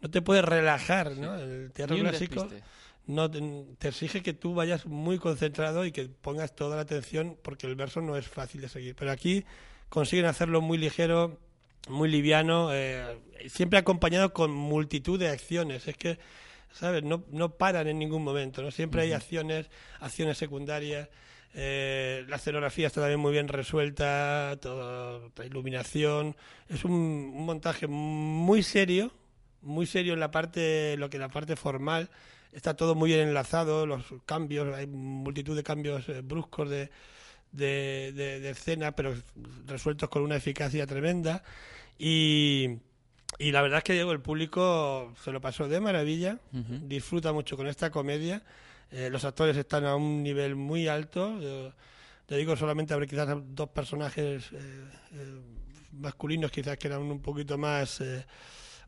No 0.00 0.10
te 0.10 0.20
puedes 0.22 0.44
relajar, 0.44 1.12
¿no? 1.16 1.34
El 1.36 1.72
teatro 1.72 1.96
clásico 2.10 2.42
despiste. 2.44 2.68
no 3.06 3.30
te, 3.30 3.40
te 3.78 3.88
exige 3.88 4.22
que 4.22 4.34
tú 4.34 4.54
vayas 4.54 4.84
muy 4.86 5.18
concentrado 5.18 5.84
y 5.86 5.92
que 5.92 6.04
pongas 6.08 6.54
toda 6.54 6.76
la 6.76 6.82
atención 6.82 7.36
porque 7.42 7.66
el 7.66 7.74
verso 7.76 8.00
no 8.02 8.16
es 8.16 8.28
fácil 8.28 8.60
de 8.60 8.68
seguir. 8.68 8.94
Pero 8.94 9.10
aquí 9.10 9.44
consiguen 9.88 10.26
hacerlo 10.26 10.60
muy 10.60 10.76
ligero, 10.78 11.40
muy 11.88 12.08
liviano, 12.10 12.70
eh, 12.74 13.18
siempre 13.48 13.78
acompañado 13.78 14.32
con 14.32 14.50
multitud 14.52 15.18
de 15.18 15.28
acciones. 15.28 15.88
Es 15.88 15.96
que, 15.96 16.18
¿sabes? 16.72 17.02
No, 17.02 17.24
no 17.30 17.50
paran 17.56 17.88
en 17.88 17.98
ningún 17.98 18.22
momento, 18.22 18.62
¿no? 18.62 18.70
Siempre 18.70 19.02
hay 19.02 19.12
acciones, 19.12 19.70
acciones 20.00 20.36
secundarias. 20.36 21.08
Eh, 21.58 22.24
la 22.28 22.36
escenografía 22.36 22.86
está 22.86 23.00
también 23.00 23.18
muy 23.18 23.32
bien 23.32 23.48
resuelta, 23.48 24.58
toda 24.60 25.20
la 25.36 25.46
iluminación. 25.46 26.36
Es 26.68 26.84
un, 26.84 26.92
un 26.92 27.46
montaje 27.46 27.86
muy 27.86 28.62
serio, 28.62 29.10
muy 29.62 29.86
serio 29.86 30.12
en 30.12 30.20
la 30.20 30.30
parte, 30.30 30.96
lo 30.98 31.08
que 31.08 31.18
la 31.18 31.30
parte 31.30 31.56
formal. 31.56 32.10
Está 32.52 32.74
todo 32.76 32.94
muy 32.94 33.10
bien 33.10 33.26
enlazado, 33.28 33.86
los 33.86 34.04
cambios, 34.26 34.74
hay 34.76 34.86
multitud 34.86 35.56
de 35.56 35.62
cambios 35.62 36.06
eh, 36.08 36.20
bruscos 36.22 36.68
de, 36.68 36.90
de, 37.52 38.12
de- 38.14 38.40
de 38.40 38.50
escena, 38.50 38.92
pero 38.92 39.14
resueltos 39.66 40.08
con 40.10 40.22
una 40.22 40.36
eficacia 40.36 40.86
tremenda. 40.86 41.42
Y, 41.98 42.78
y 43.38 43.50
la 43.52 43.62
verdad 43.62 43.78
es 43.78 43.84
que 43.84 43.92
Diego, 43.94 44.12
el 44.12 44.20
público 44.20 45.12
se 45.24 45.32
lo 45.32 45.40
pasó 45.40 45.68
de 45.68 45.80
maravilla, 45.80 46.38
disfruta 46.88 47.32
mucho 47.32 47.56
con 47.56 47.66
esta 47.66 47.90
comedia. 47.90 48.42
Eh, 48.90 49.10
los 49.10 49.24
actores 49.24 49.56
están 49.56 49.84
a 49.84 49.96
un 49.96 50.22
nivel 50.22 50.54
muy 50.56 50.88
alto. 50.88 51.40
Yo- 51.40 51.72
te 52.26 52.36
digo 52.36 52.56
solamente 52.56 52.92
habrá 52.92 53.06
quizás 53.06 53.28
dos 53.54 53.68
personajes 53.68 54.50
eh, 54.52 54.58
eh, 55.12 55.40
masculinos 55.92 56.50
quizás 56.50 56.76
que 56.76 56.88
eran 56.88 57.02
un 57.02 57.20
poquito 57.22 57.56
más 57.56 58.02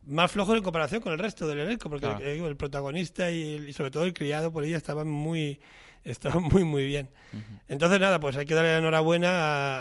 más 0.07 0.31
flojos 0.33 0.57
en 0.57 0.63
comparación 0.63 1.01
con 1.01 1.13
el 1.13 1.19
resto 1.19 1.47
del 1.47 1.61
elenco 1.61 1.89
porque 1.91 2.07
Claro. 2.07 2.25
digo, 2.33 2.49
el 2.49 2.57
protagonista 2.57 3.31
y, 3.31 3.73
sobre 3.73 3.91
todo 3.91 4.05
el 4.05 4.13
criado 4.13 4.53
por 4.53 4.65
ella 4.65 4.77
estaban 4.77 5.09
muy 5.09 5.61
estaban 6.05 6.43
muy 6.45 6.65
muy 6.65 6.85
bien 6.87 7.11
entonces 7.69 8.01
nada 8.01 8.19
pues 8.19 8.37
hay 8.37 8.47
que 8.47 8.55
darle 8.55 8.73
la 8.73 8.79
enhorabuena 8.79 9.29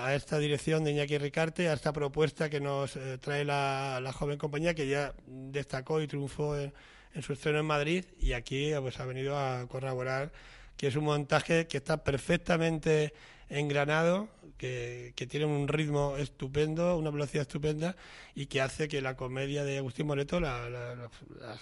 a, 0.03 0.07
a 0.07 0.15
esta 0.15 0.37
dirección 0.37 0.83
de 0.83 0.91
Iñaki 0.91 1.17
Ricarte 1.17 1.69
a 1.69 1.73
esta 1.73 1.93
propuesta 1.93 2.49
que 2.49 2.59
nos 2.59 2.95
eh, 2.95 3.17
trae 3.19 3.43
la, 3.45 3.99
la 4.01 4.11
joven 4.13 4.37
compañía 4.37 4.73
que 4.75 4.87
ya 4.87 5.13
destacó 5.27 5.99
y 6.01 6.07
triunfó 6.07 6.57
en, 6.57 6.73
en 7.17 7.23
su 7.23 7.33
estreno 7.33 7.59
en 7.59 7.65
Madrid 7.65 8.05
y 8.21 8.33
aquí 8.33 8.71
pues 8.79 8.99
ha 8.99 9.05
venido 9.05 9.37
a 9.37 9.67
corroborar 9.67 10.31
que 10.77 10.85
es 10.87 10.95
un 10.95 11.05
montaje 11.05 11.65
que 11.65 11.77
está 11.77 12.03
perfectamente 12.03 13.11
engranado, 13.49 14.27
que, 14.59 15.13
tiene 15.27 15.47
un 15.47 15.67
ritmo 15.67 16.15
estupendo, 16.17 16.95
una 16.95 17.09
velocidad 17.09 17.41
estupenda 17.41 17.95
y 18.35 18.45
que 18.45 18.61
hace 18.61 18.87
que 18.87 19.01
la 19.01 19.15
comedia 19.15 19.63
de 19.63 19.79
Agustín 19.79 20.05
Moreto 20.05 20.39
la- 20.39 20.69
la 20.69 21.09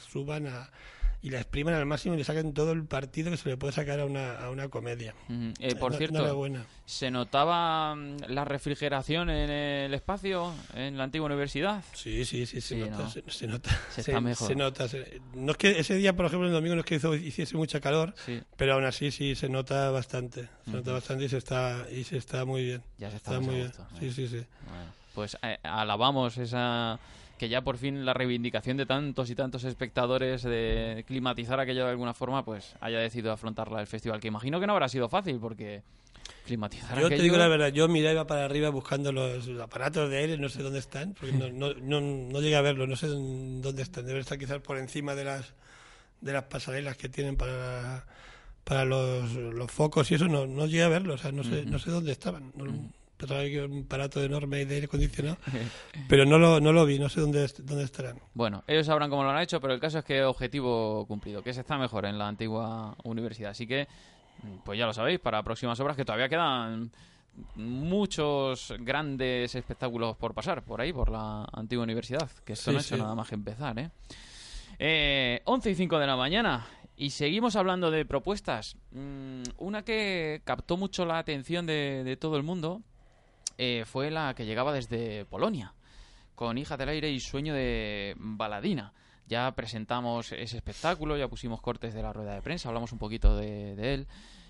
suban 0.10 0.48
a- 0.48 0.70
y 1.26 1.32
la 1.32 1.40
expriman 1.40 1.74
al 1.74 1.88
máximo 1.88 2.14
y 2.14 2.20
le 2.20 2.24
saquen 2.24 2.54
todo 2.54 2.72
el 2.72 2.86
partido 2.86 3.32
que 3.32 3.38
se 3.38 3.50
le 3.50 3.58
puede 3.58 3.74
sacar 3.74 4.00
a 4.00 4.06
una, 4.06 4.38
a 4.38 4.52
una 4.52 4.70
comedia. 4.70 5.16
Ujú. 5.28 5.54
Eh, 5.60 5.74
por 5.76 5.96
cierto. 5.96 6.24
¿se 6.86 7.10
notaba 7.10 7.96
mm, 7.96 8.18
la 8.28 8.46
refrigeración 8.46 9.32
en 9.32 9.50
el 9.50 9.94
espacio 9.96 10.54
en 10.76 10.98
la 11.00 11.06
antigua 11.06 11.26
universidad? 11.26 11.84
Sí, 11.94 12.26
sí, 12.26 12.46
sí, 12.46 12.62
se 12.62 12.76
Sí, 12.76 12.82
nota, 12.82 12.98
¿no? 13.04 13.10
se, 13.10 13.24
se 13.28 13.48
nota. 13.48 13.72
Se 13.90 14.02
está 14.02 14.22
mejor. 14.22 14.48
se 14.48 14.56
nota. 14.56 14.88
se- 14.88 15.20
no 15.34 15.54
es 15.54 15.58
que 15.58 15.80
ese 15.80 15.96
día, 15.96 16.16
por 16.16 16.28
ejemplo, 16.28 16.48
el 16.48 16.54
domingo 16.54 16.76
no 16.76 16.82
es 16.82 16.86
que 16.86 16.96
hizo, 16.96 17.16
hiciese 17.16 17.58
mucha 17.58 17.80
calor, 17.80 18.14
Sí. 18.26 18.40
pero 18.56 18.76
aún 18.76 18.86
así 18.86 19.10
sí 19.10 19.34
se 19.34 19.50
nota 19.50 19.90
bastante. 19.90 20.48
Se 20.66 20.72
nota 20.72 20.92
bastante 20.92 21.26
y 21.26 21.30
se 21.30 21.38
está 21.38 21.88
y 21.92 22.04
se 22.04 22.18
está 22.18 22.46
muy 22.46 22.64
bien. 22.66 22.84
Ya 23.00 23.10
se 23.10 23.18
está 23.18 23.38
a 23.38 23.40
muy 23.40 23.56
bien. 23.56 23.68
gusto, 23.70 23.88
Sí, 24.00 24.06
¿eh? 24.08 24.12
sí, 24.12 24.28
sí. 24.28 24.46
Bueno, 24.70 24.92
pues 25.16 25.38
eh, 25.42 25.58
alabamos 25.64 26.38
esa 26.38 27.00
que 27.38 27.50
ya 27.50 27.62
por 27.62 27.78
fin 27.78 28.06
la 28.06 28.14
reivindicación 28.14 28.78
de 28.78 28.86
tantos 28.86 29.30
y 29.30 29.36
tantos 29.36 29.64
espectadores 29.64 30.44
de 30.44 31.04
climatizar 31.08 31.60
aquello 31.60 31.86
de 31.86 31.92
alguna 31.92 32.14
forma, 32.14 32.46
pues 32.46 32.76
haya 32.80 33.00
decidido 33.00 33.32
afrontarla 33.32 33.82
el 33.82 33.88
festival, 33.88 34.20
que 34.20 34.28
imagino 34.28 34.60
que 34.60 34.68
no 34.68 34.74
habrá 34.74 34.88
sido 34.88 35.10
fácil 35.10 35.40
porque 35.40 35.84
climatizar 36.46 37.00
Yo 37.00 37.10
te 37.10 37.22
digo 37.22 37.38
la 37.38 37.48
verdad, 37.48 37.70
yo 37.70 37.88
miraba 37.88 38.26
para 38.26 38.46
arriba 38.46 38.70
buscando 38.70 39.12
los 39.12 39.50
aparatos 39.62 40.10
de 40.10 40.18
aire, 40.18 40.38
no 40.38 40.50
sé 40.50 40.64
dónde 40.64 40.80
están, 40.80 41.14
porque 41.14 41.34
no, 41.34 41.50
no, 41.50 41.74
no, 41.74 42.02
no 42.02 42.42
llegué 42.42 42.56
a 42.56 42.62
verlos, 42.62 42.88
no 42.88 42.96
sé 42.96 43.08
dónde 43.08 43.82
están. 43.82 44.06
Deben 44.06 44.22
estar 44.22 44.38
quizás 44.38 44.62
por 44.62 44.78
encima 44.78 45.16
de 45.16 45.26
las 45.26 45.54
de 46.22 46.34
las 46.34 46.44
pasarelas 46.44 46.98
que 46.98 47.10
tienen 47.10 47.36
para 47.36 48.06
para 48.64 48.84
los, 48.84 49.32
los 49.34 49.72
focos 49.72 50.10
y 50.10 50.16
eso, 50.16 50.28
no, 50.28 50.48
no 50.48 50.66
llegué 50.66 50.84
a 50.84 50.90
verlos, 50.90 51.20
o 51.20 51.24
sea, 51.24 51.32
no 51.32 51.44
sé, 51.44 51.66
no 51.66 51.78
sé 51.78 51.92
dónde 51.92 52.12
estaban. 52.12 52.52
No, 52.56 52.66
un 53.20 53.84
aparato 53.86 54.24
enorme 54.24 54.66
de 54.66 54.76
aire 54.76 54.86
acondicionado, 54.86 55.38
pero 56.10 56.26
no 56.26 56.38
lo, 56.38 56.60
no 56.60 56.72
lo 56.74 56.86
vi, 56.86 57.00
no 57.00 57.10
sé 57.10 57.22
dónde, 57.22 57.48
dónde 57.64 57.84
estarán. 57.84 58.20
Bueno, 58.34 58.64
ellos 58.68 58.86
sabrán 58.86 59.10
cómo 59.10 59.24
lo 59.24 59.30
han 59.30 59.42
hecho, 59.42 59.60
pero 59.62 59.74
el 59.74 59.80
caso 59.80 60.00
es 60.00 60.06
que 60.06 60.24
objetivo 60.24 61.06
cumplido, 61.08 61.42
que 61.42 61.54
se 61.54 61.62
está 61.62 61.78
mejor 61.78 62.06
en 62.06 62.18
la 62.18 62.28
antigua 62.28 62.96
universidad. 63.04 63.52
Así 63.52 63.66
que, 63.68 63.88
pues 64.64 64.78
ya 64.78 64.86
lo 64.86 64.94
sabéis, 64.94 65.20
para 65.20 65.42
próximas 65.44 65.80
obras 65.80 65.96
que 65.96 66.06
todavía 66.06 66.30
quedan 66.30 66.92
muchos 67.56 68.74
grandes 68.80 69.56
espectáculos 69.56 70.16
por 70.18 70.34
pasar 70.34 70.64
por 70.64 70.82
ahí, 70.82 70.94
por 70.94 71.10
la 71.10 71.46
antigua 71.54 71.84
universidad, 71.84 72.30
que 72.46 72.54
esto 72.54 72.72
Sí, 72.72 72.72
no 72.72 72.78
ha 72.78 72.82
hecho 72.82 72.96
sí. 72.96 73.02
nada 73.02 73.16
más 73.16 73.28
que 73.28 73.36
empezar, 73.36 73.78
¿eh? 73.80 73.90
Eh, 74.80 75.42
11 75.46 75.72
y 75.72 75.76
5 75.76 76.00
de 76.00 76.08
la 76.08 76.16
mañana. 76.16 76.66
Y 76.98 77.10
seguimos 77.10 77.56
hablando 77.58 77.92
de 77.92 78.06
propuestas. 78.06 78.78
Mm, 78.92 79.44
una 79.58 79.84
que 79.84 80.42
captó 80.46 80.78
mucho 80.78 81.06
la 81.06 81.18
atención 81.18 81.66
de, 81.66 82.04
de 82.06 82.16
todo 82.18 82.38
el 82.38 82.44
mundo 82.44 82.82
eh, 83.58 83.84
fue 83.86 84.12
la 84.12 84.34
que 84.36 84.46
llegaba 84.46 84.74
desde 84.74 85.26
Polonia, 85.26 85.74
con 86.36 86.58
Hija 86.58 86.78
del 86.78 86.90
Aire 86.90 87.10
y 87.12 87.20
Sueño 87.20 87.54
de 87.54 88.14
Baladina. 88.18 88.94
Ya 89.28 89.52
presentamos 89.56 90.32
ese 90.34 90.58
espectáculo, 90.58 91.18
ya 91.18 91.28
pusimos 91.28 91.62
cortes 91.62 91.94
de 91.94 92.04
la 92.04 92.14
rueda 92.14 92.36
de 92.36 92.42
prensa, 92.42 92.70
hablamos 92.70 92.92
un 92.92 93.00
poquito 93.00 93.36
de, 93.36 93.76
de 93.76 93.94
él. 93.96 94.08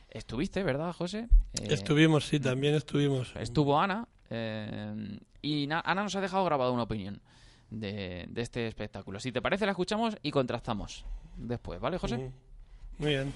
Estuviste, 0.10 0.64
¿verdad, 0.64 0.94
José? 0.94 1.28
Eh, 1.62 1.68
estuvimos, 1.74 2.28
sí, 2.28 2.40
también 2.40 2.76
estuvimos. 2.76 3.34
Estuvo 3.36 3.80
Ana 3.80 4.08
eh, 4.30 5.20
y 5.42 5.68
na- 5.68 5.82
Ana 5.86 6.04
nos 6.04 6.16
ha 6.16 6.22
dejado 6.22 6.44
grabada 6.46 6.72
una 6.72 6.84
opinión 6.84 7.22
de, 7.70 8.26
de 8.30 8.42
este 8.42 8.68
espectáculo. 8.68 9.20
Si 9.20 9.32
te 9.32 9.42
parece, 9.42 9.66
la 9.66 9.72
escuchamos 9.72 10.18
y 10.22 10.32
contrastamos 10.32 11.06
después, 11.38 11.80
¿vale, 11.80 11.98
José? 11.98 12.16
Ujú. 12.16 12.32
Muy 12.98 13.10
bien. 13.10 13.34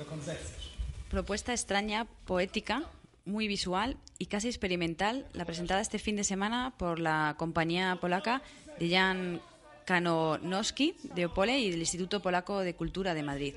Propuesta 1.10 1.52
extraña, 1.52 2.06
poética, 2.24 2.84
muy 3.24 3.48
visual 3.48 3.96
y 4.18 4.26
casi 4.26 4.46
experimental, 4.48 5.26
la 5.32 5.44
presentada 5.44 5.80
este 5.80 5.98
fin 5.98 6.14
de 6.16 6.24
semana 6.24 6.72
por 6.78 7.00
la 7.00 7.34
compañía 7.36 7.98
polaca 8.00 8.42
de 8.78 8.90
Jan 8.90 9.40
Kanonowski 9.86 10.94
de 11.14 11.26
Opole 11.26 11.58
y 11.58 11.70
del 11.70 11.80
Instituto 11.80 12.22
Polaco 12.22 12.60
de 12.60 12.74
Cultura 12.74 13.12
de 13.14 13.24
Madrid. 13.24 13.54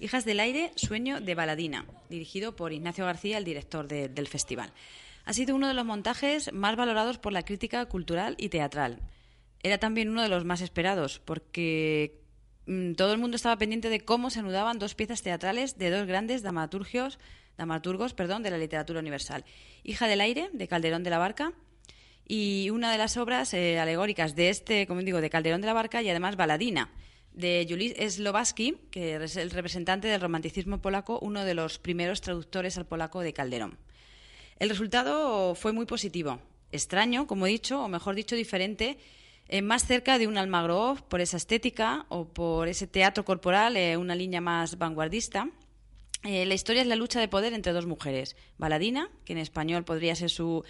Hijas 0.00 0.24
del 0.24 0.40
Aire, 0.40 0.72
Sueño 0.74 1.20
de 1.20 1.34
Baladina, 1.36 1.86
dirigido 2.10 2.56
por 2.56 2.72
Ignacio 2.72 3.04
García, 3.06 3.38
el 3.38 3.44
director 3.44 3.86
de- 3.86 4.08
del 4.08 4.26
festival. 4.26 4.72
Ha 5.24 5.32
sido 5.32 5.54
uno 5.54 5.68
de 5.68 5.74
los 5.74 5.84
montajes 5.86 6.52
más 6.52 6.76
valorados 6.76 7.18
por 7.18 7.32
la 7.32 7.44
crítica 7.44 7.86
cultural 7.86 8.34
y 8.38 8.48
teatral. 8.48 9.00
Era 9.62 9.78
también 9.78 10.08
uno 10.10 10.22
de 10.22 10.28
los 10.28 10.44
más 10.44 10.60
esperados, 10.60 11.20
porque 11.24 12.20
todo 12.96 13.12
el 13.12 13.18
mundo 13.18 13.36
estaba 13.36 13.58
pendiente 13.58 13.88
de 13.88 14.00
cómo 14.00 14.30
se 14.30 14.40
anudaban 14.40 14.78
dos 14.78 14.94
piezas 14.94 15.22
teatrales 15.22 15.78
de 15.78 15.90
dos 15.90 16.06
grandes 16.06 16.42
dramaturgios, 16.42 17.18
dramaturgos 17.56 18.14
perdón, 18.14 18.42
de 18.42 18.50
la 18.50 18.58
literatura 18.58 19.00
universal. 19.00 19.44
Hija 19.84 20.06
del 20.08 20.20
aire, 20.20 20.50
de 20.52 20.68
Calderón 20.68 21.02
de 21.02 21.10
la 21.10 21.18
Barca, 21.18 21.52
y 22.28 22.70
una 22.70 22.90
de 22.90 22.98
las 22.98 23.16
obras 23.16 23.54
eh, 23.54 23.78
alegóricas 23.78 24.34
de 24.34 24.48
este, 24.48 24.86
como 24.86 25.02
digo, 25.02 25.20
de 25.20 25.30
Calderón 25.30 25.60
de 25.60 25.68
la 25.68 25.72
Barca 25.72 26.02
y 26.02 26.10
además 26.10 26.36
Baladina, 26.36 26.90
de 27.32 27.66
Julis 27.68 27.94
Slovaski, 28.14 28.78
que 28.90 29.16
es 29.16 29.36
el 29.36 29.50
representante 29.50 30.08
del 30.08 30.20
romanticismo 30.20 30.80
polaco, 30.80 31.18
uno 31.20 31.44
de 31.44 31.54
los 31.54 31.78
primeros 31.78 32.20
traductores 32.20 32.78
al 32.78 32.86
polaco 32.86 33.20
de 33.20 33.32
Calderón. 33.32 33.78
El 34.58 34.70
resultado 34.70 35.54
fue 35.54 35.72
muy 35.72 35.84
positivo. 35.84 36.40
Extraño, 36.72 37.26
como 37.26 37.46
he 37.46 37.50
dicho, 37.50 37.82
o 37.82 37.88
mejor 37.88 38.14
dicho, 38.14 38.34
diferente, 38.34 38.98
eh, 39.48 39.62
más 39.62 39.86
cerca 39.86 40.18
de 40.18 40.26
un 40.26 40.38
Almagro 40.38 40.96
por 41.08 41.20
esa 41.20 41.36
estética 41.36 42.06
o 42.08 42.26
por 42.28 42.68
ese 42.68 42.86
teatro 42.86 43.24
corporal, 43.24 43.76
eh, 43.76 43.96
una 43.96 44.14
línea 44.14 44.40
más 44.40 44.78
vanguardista. 44.78 45.48
Eh, 46.24 46.46
la 46.46 46.54
historia 46.54 46.82
es 46.82 46.88
la 46.88 46.96
lucha 46.96 47.20
de 47.20 47.28
poder 47.28 47.52
entre 47.52 47.72
dos 47.72 47.86
mujeres, 47.86 48.36
Baladina, 48.58 49.10
que 49.24 49.32
en 49.32 49.38
español 49.38 49.84
podría 49.84 50.14
ser 50.14 50.30
su 50.30 50.64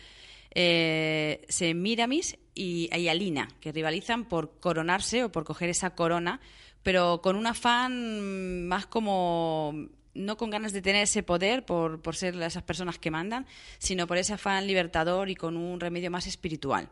Semiramis, 0.55 2.39
y, 2.55 2.89
y 2.97 3.09
Alina, 3.09 3.49
que 3.61 3.73
rivalizan 3.73 4.25
por 4.25 4.59
coronarse 4.59 5.25
o 5.25 5.31
por 5.31 5.45
coger 5.45 5.69
esa 5.69 5.91
corona, 5.91 6.41
pero 6.83 7.21
con 7.21 7.37
un 7.37 7.47
afán 7.47 8.67
más 8.67 8.87
como 8.87 9.75
no 10.15 10.37
con 10.37 10.51
ganas 10.51 10.73
de 10.73 10.83
tener 10.83 11.03
ese 11.03 11.23
poder 11.23 11.65
por, 11.65 12.01
por 12.01 12.17
ser 12.17 12.41
esas 12.43 12.63
personas 12.63 12.99
que 12.99 13.11
mandan, 13.11 13.47
sino 13.79 14.07
por 14.07 14.17
ese 14.17 14.33
afán 14.33 14.67
libertador 14.67 15.29
y 15.29 15.37
con 15.37 15.57
un 15.57 15.79
remedio 15.79 16.11
más 16.11 16.27
espiritual. 16.27 16.89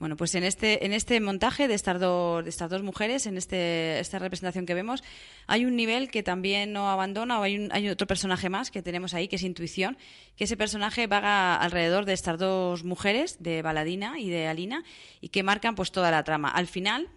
Bueno, 0.00 0.16
pues 0.16 0.34
en 0.34 0.44
este, 0.44 0.86
en 0.86 0.94
este 0.94 1.20
montaje 1.20 1.68
de 1.68 1.74
estas, 1.74 2.00
dos, 2.00 2.42
de 2.42 2.48
estas 2.48 2.70
dos 2.70 2.82
mujeres, 2.82 3.26
en 3.26 3.36
este, 3.36 4.00
esta 4.00 4.18
representación 4.18 4.64
que 4.64 4.72
vemos, 4.72 5.04
hay 5.46 5.66
un 5.66 5.76
nivel 5.76 6.10
que 6.10 6.22
también 6.22 6.72
no 6.72 6.88
abandona, 6.88 7.38
o 7.38 7.42
hay, 7.42 7.58
un, 7.58 7.68
hay 7.70 7.86
otro 7.90 8.06
personaje 8.06 8.48
más 8.48 8.70
que 8.70 8.80
tenemos 8.80 9.12
ahí, 9.12 9.28
que 9.28 9.36
es 9.36 9.42
intuición, 9.42 9.98
que 10.36 10.44
ese 10.44 10.56
personaje 10.56 11.06
vaga 11.06 11.54
alrededor 11.54 12.06
de 12.06 12.14
estas 12.14 12.38
dos 12.38 12.82
mujeres, 12.82 13.42
de 13.42 13.60
Baladina 13.60 14.18
y 14.18 14.30
de 14.30 14.46
Alina, 14.46 14.84
y 15.20 15.28
que 15.28 15.42
marcan 15.42 15.74
pues 15.74 15.92
toda 15.92 16.10
la 16.10 16.24
trama. 16.24 16.48
Al 16.48 16.66
final, 16.66 17.10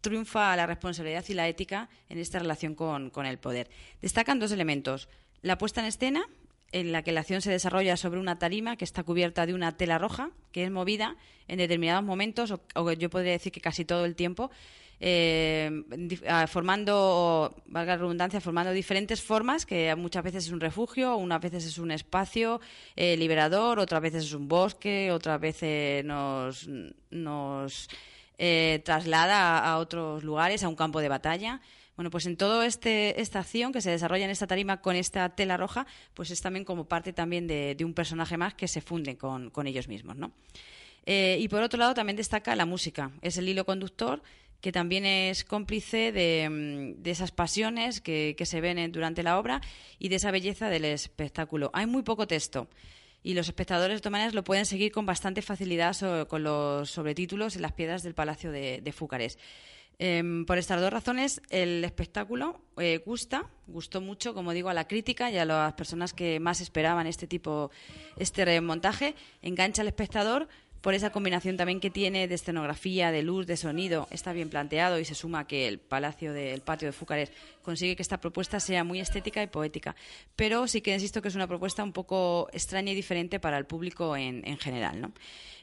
triunfa 0.00 0.56
la 0.56 0.66
responsabilidad 0.66 1.26
y 1.28 1.34
la 1.34 1.46
ética 1.46 1.90
en 2.08 2.16
esta 2.16 2.38
relación 2.38 2.74
con, 2.74 3.10
con 3.10 3.26
el 3.26 3.38
poder. 3.38 3.68
Destacan 4.00 4.38
dos 4.38 4.50
elementos. 4.50 5.10
La 5.42 5.58
puesta 5.58 5.82
en 5.82 5.88
escena, 5.88 6.24
en 6.72 6.92
la 6.92 7.02
que 7.02 7.12
la 7.12 7.20
acción 7.20 7.40
se 7.40 7.50
desarrolla 7.50 7.96
sobre 7.96 8.20
una 8.20 8.38
tarima 8.38 8.76
que 8.76 8.84
está 8.84 9.02
cubierta 9.02 9.46
de 9.46 9.54
una 9.54 9.76
tela 9.76 9.98
roja, 9.98 10.30
que 10.52 10.64
es 10.64 10.70
movida 10.70 11.16
en 11.48 11.58
determinados 11.58 12.04
momentos, 12.04 12.50
o, 12.50 12.60
o 12.74 12.92
yo 12.92 13.10
podría 13.10 13.32
decir 13.32 13.52
que 13.52 13.60
casi 13.60 13.84
todo 13.84 14.04
el 14.04 14.14
tiempo, 14.14 14.50
eh, 15.02 15.82
ah, 16.28 16.46
formando, 16.46 17.54
valga 17.66 17.96
redundancia, 17.96 18.38
formando 18.40 18.70
diferentes 18.72 19.22
formas, 19.22 19.64
que 19.64 19.94
muchas 19.96 20.22
veces 20.22 20.44
es 20.44 20.52
un 20.52 20.60
refugio, 20.60 21.16
unas 21.16 21.40
veces 21.40 21.64
es 21.64 21.78
un 21.78 21.90
espacio 21.90 22.60
eh, 22.96 23.16
liberador, 23.16 23.78
otras 23.78 24.02
veces 24.02 24.24
es 24.24 24.34
un 24.34 24.46
bosque, 24.46 25.10
otras 25.10 25.40
veces 25.40 26.04
nos, 26.04 27.88
eh, 28.36 28.82
traslada 28.84 29.64
a 29.64 29.78
otros 29.78 30.22
lugares, 30.22 30.62
a 30.62 30.68
un 30.68 30.76
campo 30.76 31.00
de 31.00 31.08
batalla. 31.08 31.62
Bueno, 32.00 32.10
pues 32.10 32.24
en 32.24 32.38
toda 32.38 32.64
este, 32.64 33.20
esta 33.20 33.40
acción 33.40 33.74
que 33.74 33.82
se 33.82 33.90
desarrolla 33.90 34.24
en 34.24 34.30
esta 34.30 34.46
tarima 34.46 34.80
con 34.80 34.96
esta 34.96 35.28
tela 35.36 35.58
roja, 35.58 35.86
pues 36.14 36.30
es 36.30 36.40
también 36.40 36.64
como 36.64 36.86
parte 36.88 37.12
también 37.12 37.46
de, 37.46 37.76
un 37.84 37.92
personaje 37.92 38.38
más 38.38 38.54
que 38.54 38.68
se 38.68 38.80
funde 38.80 39.18
con, 39.18 39.50
con 39.50 39.66
ellos 39.66 39.86
mismos, 39.86 40.16
¿no? 40.16 40.32
Eh, 41.04 41.36
y 41.38 41.48
por 41.48 41.62
otro 41.62 41.78
lado 41.78 41.92
también 41.92 42.16
destaca 42.16 42.56
la 42.56 42.64
música, 42.64 43.10
es 43.20 43.36
el 43.36 43.50
hilo 43.50 43.66
conductor 43.66 44.22
que 44.62 44.72
también 44.72 45.04
es 45.04 45.44
cómplice 45.44 46.10
de, 46.10 46.48
mm, 46.48 47.02
de 47.02 47.10
esas 47.10 47.32
pasiones 47.32 48.00
que, 48.00 48.34
que 48.34 48.46
se 48.46 48.62
ven 48.62 48.78
en- 48.78 48.92
durante 48.92 49.22
la 49.22 49.38
obra 49.38 49.60
y 49.98 50.08
de 50.08 50.16
esa 50.16 50.30
belleza 50.30 50.70
del 50.70 50.86
espectáculo. 50.86 51.70
Hay 51.74 51.84
muy 51.84 52.02
poco 52.02 52.26
texto 52.26 52.66
y 53.22 53.34
los 53.34 53.46
espectadores 53.46 53.98
de 53.98 54.00
todas 54.00 54.12
maneras 54.12 54.32
lo 54.32 54.42
pueden 54.42 54.64
seguir 54.64 54.90
con 54.90 55.04
bastante 55.04 55.42
facilidad 55.42 55.94
con 56.28 56.44
los 56.44 56.90
sobretítulos 56.90 57.56
en 57.56 57.60
las 57.60 57.72
piedras 57.72 58.02
del 58.02 58.14
Palacio 58.14 58.50
de, 58.50 58.80
de 58.80 58.92
Fúcares. 58.92 59.38
Em, 60.02 60.46
por 60.46 60.56
estas 60.56 60.80
dos 60.80 60.90
razones, 60.90 61.42
el 61.50 61.84
espectáculo 61.84 62.58
eh, 62.78 63.02
gusta, 63.04 63.50
gustó 63.66 64.00
mucho, 64.00 64.32
como 64.32 64.54
digo, 64.54 64.70
a 64.70 64.74
la 64.74 64.88
crítica 64.88 65.30
y 65.30 65.36
a 65.36 65.44
las 65.44 65.74
personas 65.74 66.14
que 66.14 66.40
más 66.40 66.62
esperaban 66.62 67.06
este 67.06 67.26
tipo, 67.26 67.70
este 68.16 68.46
remontaje. 68.46 69.14
Engancha 69.42 69.82
al 69.82 69.88
espectador 69.88 70.48
por 70.80 70.94
esa 70.94 71.10
combinación 71.10 71.56
también 71.56 71.80
que 71.80 71.90
tiene 71.90 72.26
de 72.28 72.34
escenografía, 72.34 73.10
de 73.10 73.22
luz, 73.22 73.46
de 73.46 73.56
sonido. 73.56 74.08
Está 74.10 74.32
bien 74.32 74.48
planteado 74.48 74.98
y 74.98 75.04
se 75.04 75.14
suma 75.14 75.46
que 75.46 75.68
el 75.68 75.78
palacio 75.78 76.32
del 76.32 76.60
patio 76.62 76.88
de 76.88 76.92
Fúcares 76.92 77.30
consigue 77.62 77.96
que 77.96 78.02
esta 78.02 78.20
propuesta 78.20 78.60
sea 78.60 78.84
muy 78.84 79.00
estética 79.00 79.42
y 79.42 79.46
poética. 79.46 79.94
Pero 80.36 80.66
sí 80.68 80.80
que 80.80 80.94
insisto 80.94 81.20
que 81.20 81.28
es 81.28 81.34
una 81.34 81.46
propuesta 81.46 81.84
un 81.84 81.92
poco 81.92 82.48
extraña 82.52 82.92
y 82.92 82.94
diferente 82.94 83.40
para 83.40 83.58
el 83.58 83.66
público 83.66 84.16
en, 84.16 84.46
en 84.46 84.58
general. 84.58 85.00
¿no? 85.00 85.12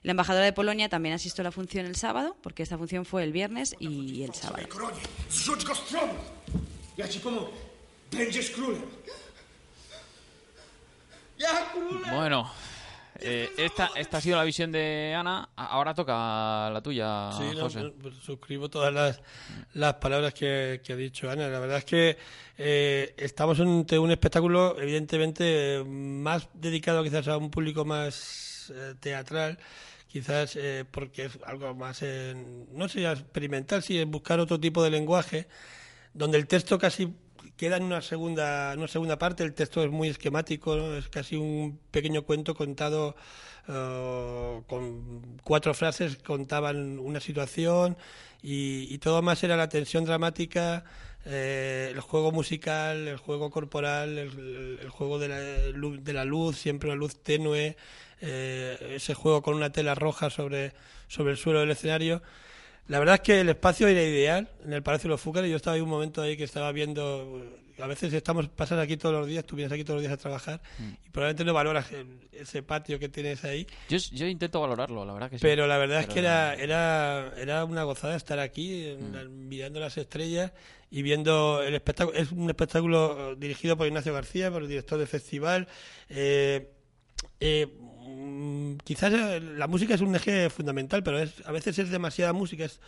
La 0.04 0.12
embajadora 0.12 0.46
de 0.46 0.54
Polonia 0.54 0.90
también 0.90 1.16
asistió 1.16 1.42
a 1.42 1.46
la 1.46 1.52
función 1.52 1.86
el 1.86 1.96
sábado, 1.96 2.38
porque 2.42 2.64
esta 2.64 2.78
función 2.78 3.06
fue 3.06 3.24
el 3.24 3.32
viernes 3.32 3.76
y 3.80 4.24
el 4.24 4.34
sábado. 4.34 4.64
Bueno, 12.12 12.52
eh, 13.22 13.50
esta, 13.58 13.92
esta 13.96 14.18
ha 14.18 14.22
sido 14.22 14.38
la 14.38 14.44
visión 14.44 14.72
de 14.72 15.14
Ana. 15.18 15.50
Ahora 15.56 15.94
toca 15.94 16.70
la 16.70 16.82
tuya, 16.84 17.32
Sí, 17.38 17.44
no, 17.56 17.62
José. 17.64 17.80
pues, 17.82 17.94
pues 18.02 18.16
suscribo 18.16 18.70
todas 18.70 18.94
las, 18.94 19.22
las 19.74 19.96
palabras 19.96 20.34
que, 20.34 20.82
que 20.84 20.94
ha 20.94 20.96
dicho 20.96 21.30
Ana. 21.30 21.48
La 21.48 21.60
verdad 21.60 21.78
es 21.78 21.86
que 21.86 22.18
eh, 22.58 23.14
estamos 23.18 23.60
ante 23.60 23.98
un 24.00 24.12
espectáculo, 24.12 24.80
evidentemente, 24.80 25.84
más 25.86 26.50
dedicado 26.54 27.04
quizás 27.04 27.28
a 27.28 27.38
un 27.38 27.50
público 27.52 27.86
más 27.86 28.72
eh, 28.74 28.96
teatral, 29.00 29.58
quizás 30.08 30.56
eh, 30.56 30.86
porque 30.90 31.26
es 31.26 31.40
algo 31.46 31.74
más, 31.76 32.00
eh, 32.02 32.36
no 32.72 32.88
sé, 32.90 33.10
experimental, 33.10 33.84
sí, 33.84 34.00
es 34.00 34.08
buscar 34.08 34.40
otro 34.40 34.60
tipo 34.60 34.84
de 34.84 34.90
lenguaje, 34.90 35.48
donde 36.14 36.38
el 36.38 36.48
texto 36.48 36.78
casi 36.80 37.14
queda 37.58 37.78
en 37.78 37.84
una 37.84 38.02
segunda, 38.02 38.74
una 38.78 38.88
segunda 38.88 39.18
parte, 39.18 39.44
el 39.44 39.54
texto 39.54 39.84
es 39.84 39.92
muy 39.92 40.10
esquemático, 40.10 40.76
¿no? 40.76 40.96
es 40.96 41.10
casi 41.10 41.36
un 41.36 41.80
pequeño 41.92 42.24
cuento 42.24 42.56
contado 42.56 43.16
eh, 43.68 44.62
con 44.68 45.38
cuatro 45.44 45.74
frases, 45.74 46.18
contaban 46.18 47.00
una 47.00 47.20
situación 47.20 47.98
y, 48.42 48.98
todo 49.00 49.22
más 49.22 49.44
era 49.44 49.58
la 49.58 49.68
tensión 49.68 50.06
dramática, 50.06 50.86
eh, 51.26 51.90
el 51.92 52.00
juego 52.00 52.32
musical, 52.32 53.08
el 53.08 53.18
juego 53.18 53.50
corporal, 53.50 54.18
el, 54.18 54.90
juego 54.90 55.20
de 55.20 55.28
la, 55.28 55.40
de 55.40 56.14
la 56.14 56.24
luz, 56.24 56.58
siempre 56.58 56.90
una 56.90 56.96
luz 56.96 57.22
tenue, 57.22 57.76
eh, 58.22 58.94
ese 58.96 59.14
juego 59.16 59.42
con 59.42 59.56
una 59.56 59.72
tela 59.72 59.96
roja 59.96 60.30
sobre, 60.30 60.74
sobre 61.08 61.32
el 61.32 61.38
suelo 61.38 61.60
del 61.60 61.72
escenario. 61.72 62.22
La 62.88 63.00
verdad 63.00 63.16
es 63.16 63.22
que 63.22 63.42
el 63.42 63.50
espacio 63.50 63.88
era 63.88 64.02
ideal 64.02 64.50
en 64.66 64.74
el 64.74 64.82
Palacio 64.84 65.08
de 65.10 65.14
los 65.14 65.22
Fúcares. 65.22 65.50
Yo 65.50 65.58
estaba 65.58 65.76
ahí 65.76 65.82
un 65.82 65.90
momento 65.90 66.22
ahí 66.22 66.38
que 66.38 66.44
estaba 66.46 66.72
viendo. 66.72 67.44
A 67.80 67.86
veces 67.86 68.12
estamos 68.12 68.48
pasas 68.50 68.80
aquí 68.80 68.98
todos 68.98 69.14
los 69.14 69.28
días, 69.28 69.44
tú 69.46 69.56
vienes 69.56 69.72
aquí 69.72 69.84
todos 69.84 69.98
los 69.98 70.02
días 70.02 70.14
a 70.14 70.18
trabajar 70.18 70.62
y 71.06 71.10
probablemente 71.12 71.46
no 71.46 71.54
valoras 71.54 71.92
el- 71.92 72.22
ese 72.32 72.64
patio 72.64 72.98
que 72.98 73.08
tienes 73.08 73.44
ahí. 73.44 73.68
Yo, 73.88 73.98
yo 74.14 74.26
intento 74.26 74.60
valorarlo, 74.60 75.06
la 75.06 75.14
verdad 75.14 75.30
que 75.30 75.38
sí. 75.38 75.42
Pero 75.44 75.68
la 75.68 75.78
verdad 75.78 76.00
es 76.00 76.08
que 76.08 76.20
era, 76.20 76.56
era, 76.56 77.34
era 77.38 77.66
una 77.66 77.84
gozada 77.84 78.16
estar 78.16 78.40
aquí 78.40 78.96
la- 79.12 79.26
mirando 79.26 79.80
las 79.80 79.96
estrellas 79.98 80.54
y 80.90 81.04
viendo 81.04 81.62
el 81.62 81.76
espectáculo. 81.76 82.18
Es 82.18 82.32
un 82.32 82.50
espectáculo 82.50 83.34
eh, 83.34 83.36
dirigido 83.38 83.78
por 83.78 83.86
Ignacio 83.86 84.12
García, 84.14 84.50
por 84.50 84.64
el 84.64 84.70
director 84.70 84.98
del 84.98 85.08
festival. 85.08 85.68
Eh, 86.10 86.72
eh, 87.40 87.68
mm, 87.80 87.87
quizás 88.84 89.14
eh, 89.14 89.40
la 89.42 89.68
música 89.68 89.94
es 89.96 90.02
un 90.02 90.16
eje 90.16 90.50
fundamental, 90.50 91.04
pero 91.04 91.20
es, 91.20 91.34
a 91.46 91.52
veces 91.52 91.78
es 91.80 91.90
demasiada 91.90 92.34
música. 92.34 92.66
Es, 92.66 92.80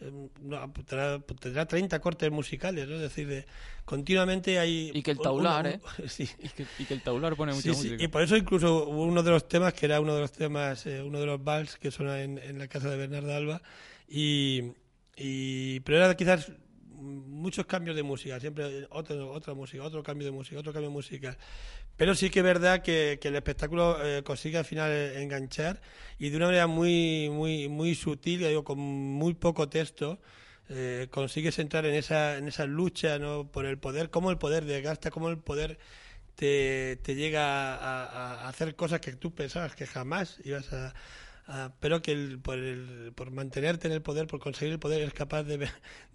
eh, 0.00 0.10
no, 0.40 0.72
tendrá, 0.72 1.18
tendrá 1.18 1.66
30 1.66 2.00
cortes 2.00 2.30
musicales, 2.30 2.88
¿no? 2.88 2.94
Es 2.96 3.00
decir, 3.02 3.26
de- 3.28 3.44
continuamente 3.84 4.58
hay... 4.58 4.90
Y 4.94 5.02
que 5.02 5.10
el 5.10 5.18
taular, 5.18 5.66
¿eh? 5.66 5.80
sí. 6.08 6.28
Y 6.42 6.48
que, 6.48 6.66
y 6.78 6.84
que 6.84 6.94
el 6.94 7.02
taular 7.02 7.36
pone 7.36 7.52
mucha 7.52 7.62
Sí, 7.62 7.74
sí, 7.74 7.88
música. 7.88 8.04
y 8.04 8.08
por 8.08 8.22
eso 8.22 8.36
incluso 8.36 8.88
uno 8.88 9.22
de 9.22 9.30
los 9.30 9.46
temas 9.48 9.74
que 9.74 9.86
era 9.86 10.00
uno 10.00 10.14
de 10.14 10.20
los 10.22 10.32
temas, 10.32 10.86
eh, 10.86 11.02
uno 11.02 11.20
de 11.20 11.26
los 11.26 11.42
vals 11.42 11.76
que 11.76 11.90
suena 11.90 12.22
en, 12.22 12.38
en 12.38 12.58
la 12.58 12.68
casa 12.68 12.88
de 12.90 12.96
Bernardo 12.96 13.34
Alba, 13.34 13.62
y, 14.08 14.72
y 15.16 15.80
pero 15.80 15.98
era 15.98 16.14
quizás 16.16 16.50
muchos 17.00 17.66
cambios 17.66 17.96
de 17.96 18.02
música, 18.02 18.38
siempre 18.38 18.86
otro, 18.90 19.32
otra 19.32 19.54
música, 19.54 19.82
otro 19.82 20.02
cambio 20.02 20.26
de 20.26 20.32
música, 20.32 20.58
otro 20.58 20.72
cambio 20.72 20.90
musical. 20.90 21.36
Pero 21.96 22.14
sí 22.14 22.30
que 22.30 22.40
es 22.40 22.44
verdad 22.44 22.82
que, 22.82 23.18
el 23.22 23.36
espectáculo 23.36 24.04
eh, 24.04 24.22
consigue 24.22 24.58
al 24.58 24.64
final 24.64 24.90
eh, 24.90 25.22
enganchar 25.22 25.80
y 26.18 26.30
de 26.30 26.36
una 26.36 26.46
manera 26.46 26.66
muy, 26.66 27.28
muy, 27.30 27.68
muy 27.68 27.94
sutil, 27.94 28.40
digo, 28.40 28.64
con 28.64 28.78
muy 28.78 29.34
poco 29.34 29.68
texto, 29.68 30.20
eh, 30.68 31.08
consigues 31.10 31.58
entrar 31.58 31.84
en 31.86 31.94
esa, 31.94 32.38
en 32.38 32.48
esa 32.48 32.66
lucha 32.66 33.18
¿no? 33.18 33.50
por 33.50 33.66
el 33.66 33.78
poder, 33.78 34.10
cómo 34.10 34.30
el 34.30 34.38
poder 34.38 34.64
desgasta, 34.64 35.10
cómo 35.10 35.28
el 35.28 35.38
poder 35.38 35.78
te, 36.36 36.96
te 37.02 37.14
llega 37.16 37.74
a 37.74 38.48
hacer 38.48 38.76
cosas 38.76 39.00
que 39.00 39.12
tú 39.12 39.34
pensabas 39.34 39.74
que 39.74 39.86
jamás 39.86 40.38
ibas 40.44 40.72
a... 40.72 40.94
a- 41.50 41.72
pero 41.80 42.00
que 42.00 42.12
el- 42.12 42.38
por, 42.38 42.58
el- 42.58 43.12
por 43.14 43.30
mantenerte 43.32 43.88
en 43.88 43.92
el 43.94 44.02
poder, 44.02 44.26
por 44.26 44.38
conseguir 44.40 44.72
el 44.72 44.78
poder, 44.78 45.02
es 45.02 45.12
capaz 45.12 45.42
de, 45.42 45.58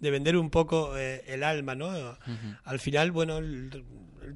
de 0.00 0.10
vender 0.10 0.36
un 0.36 0.50
poco 0.50 0.96
eh, 0.96 1.22
el 1.26 1.42
alma, 1.44 1.74
¿no? 1.74 1.90
Al 2.64 2.80
final, 2.80 3.10
bueno, 3.12 3.38
el- 3.38 3.84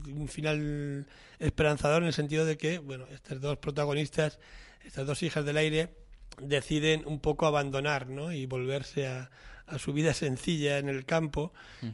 un 0.07 0.29
final 0.29 1.07
esperanzador 1.39 2.03
en 2.03 2.09
el 2.09 2.13
sentido 2.13 2.45
de 2.45 2.57
que, 2.57 2.79
bueno, 2.79 3.07
estas 3.13 3.41
dos 3.41 3.57
protagonistas, 3.59 4.39
estas 4.85 5.07
dos 5.07 5.23
hijas 5.23 5.45
del 5.45 5.57
aire, 5.57 5.95
deciden 6.41 7.03
un 7.07 7.21
poco 7.21 7.47
abandonar, 7.47 8.09
¿no? 8.09 8.33
Y 8.33 8.47
volverse 8.47 9.07
a, 9.07 9.31
a 9.67 9.79
su 9.79 9.93
vida 9.93 10.15
sencilla 10.15 10.79
en 10.79 10.89
el 10.89 11.05
campo 11.05 11.53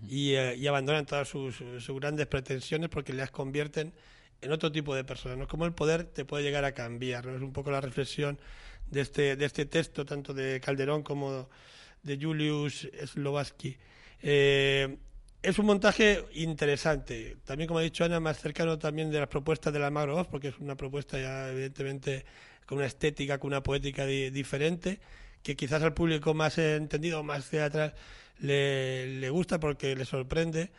y, 0.08 0.34
eh, 0.34 0.56
y 0.56 0.66
abandonan 0.66 1.06
todas 1.06 1.28
sus, 1.28 1.56
sus 1.56 2.00
grandes 2.00 2.26
pretensiones 2.26 2.88
porque 2.90 3.12
las 3.12 3.30
convierten 3.30 3.92
en 4.42 4.52
otro 4.52 4.70
tipo 4.70 4.94
de 4.94 5.02
personas, 5.04 5.38
¿no? 5.38 5.48
Cómo 5.48 5.64
el 5.64 5.72
poder 5.72 6.04
te 6.04 6.24
puede 6.24 6.44
llegar 6.44 6.64
a 6.64 6.72
cambiar, 6.72 7.24
¿no? 7.26 7.34
Es 7.36 7.42
un 7.42 7.52
poco 7.52 7.70
la 7.70 7.80
reflexión 7.80 8.38
de 8.90 9.00
este, 9.00 9.36
de 9.36 9.44
este 9.44 9.66
texto, 9.66 10.04
tanto 10.04 10.32
de 10.34 10.60
Calderón 10.60 11.02
como 11.02 11.48
de 12.02 12.18
Julius 12.20 12.88
Slovaski. 13.06 13.76
Eh, 14.22 14.96
es 15.42 15.58
un 15.58 15.66
montaje 15.66 16.24
interesante, 16.34 17.36
también 17.44 17.68
como 17.68 17.78
ha 17.78 17.82
dicho 17.82 18.04
Ana, 18.04 18.18
más 18.20 18.40
cercano 18.40 18.78
también 18.78 19.10
de 19.10 19.20
las 19.20 19.28
propuestas 19.28 19.72
de 19.72 19.78
la 19.78 19.90
Magro 19.90 20.26
porque 20.30 20.48
es 20.48 20.58
una 20.58 20.76
propuesta 20.76 21.18
ya 21.20 21.50
evidentemente 21.50 22.24
con 22.64 22.78
una 22.78 22.86
estética, 22.86 23.38
con 23.38 23.48
una 23.48 23.62
poética 23.62 24.06
di- 24.06 24.30
diferente, 24.30 24.98
que 25.42 25.54
quizás 25.54 25.82
al 25.82 25.94
público 25.94 26.34
más 26.34 26.58
entendido, 26.58 27.22
más 27.22 27.48
teatral, 27.48 27.94
le, 28.40 29.20
le 29.20 29.30
gusta 29.30 29.60
porque 29.60 29.94
le 29.94 30.04
sorprende, 30.04 30.70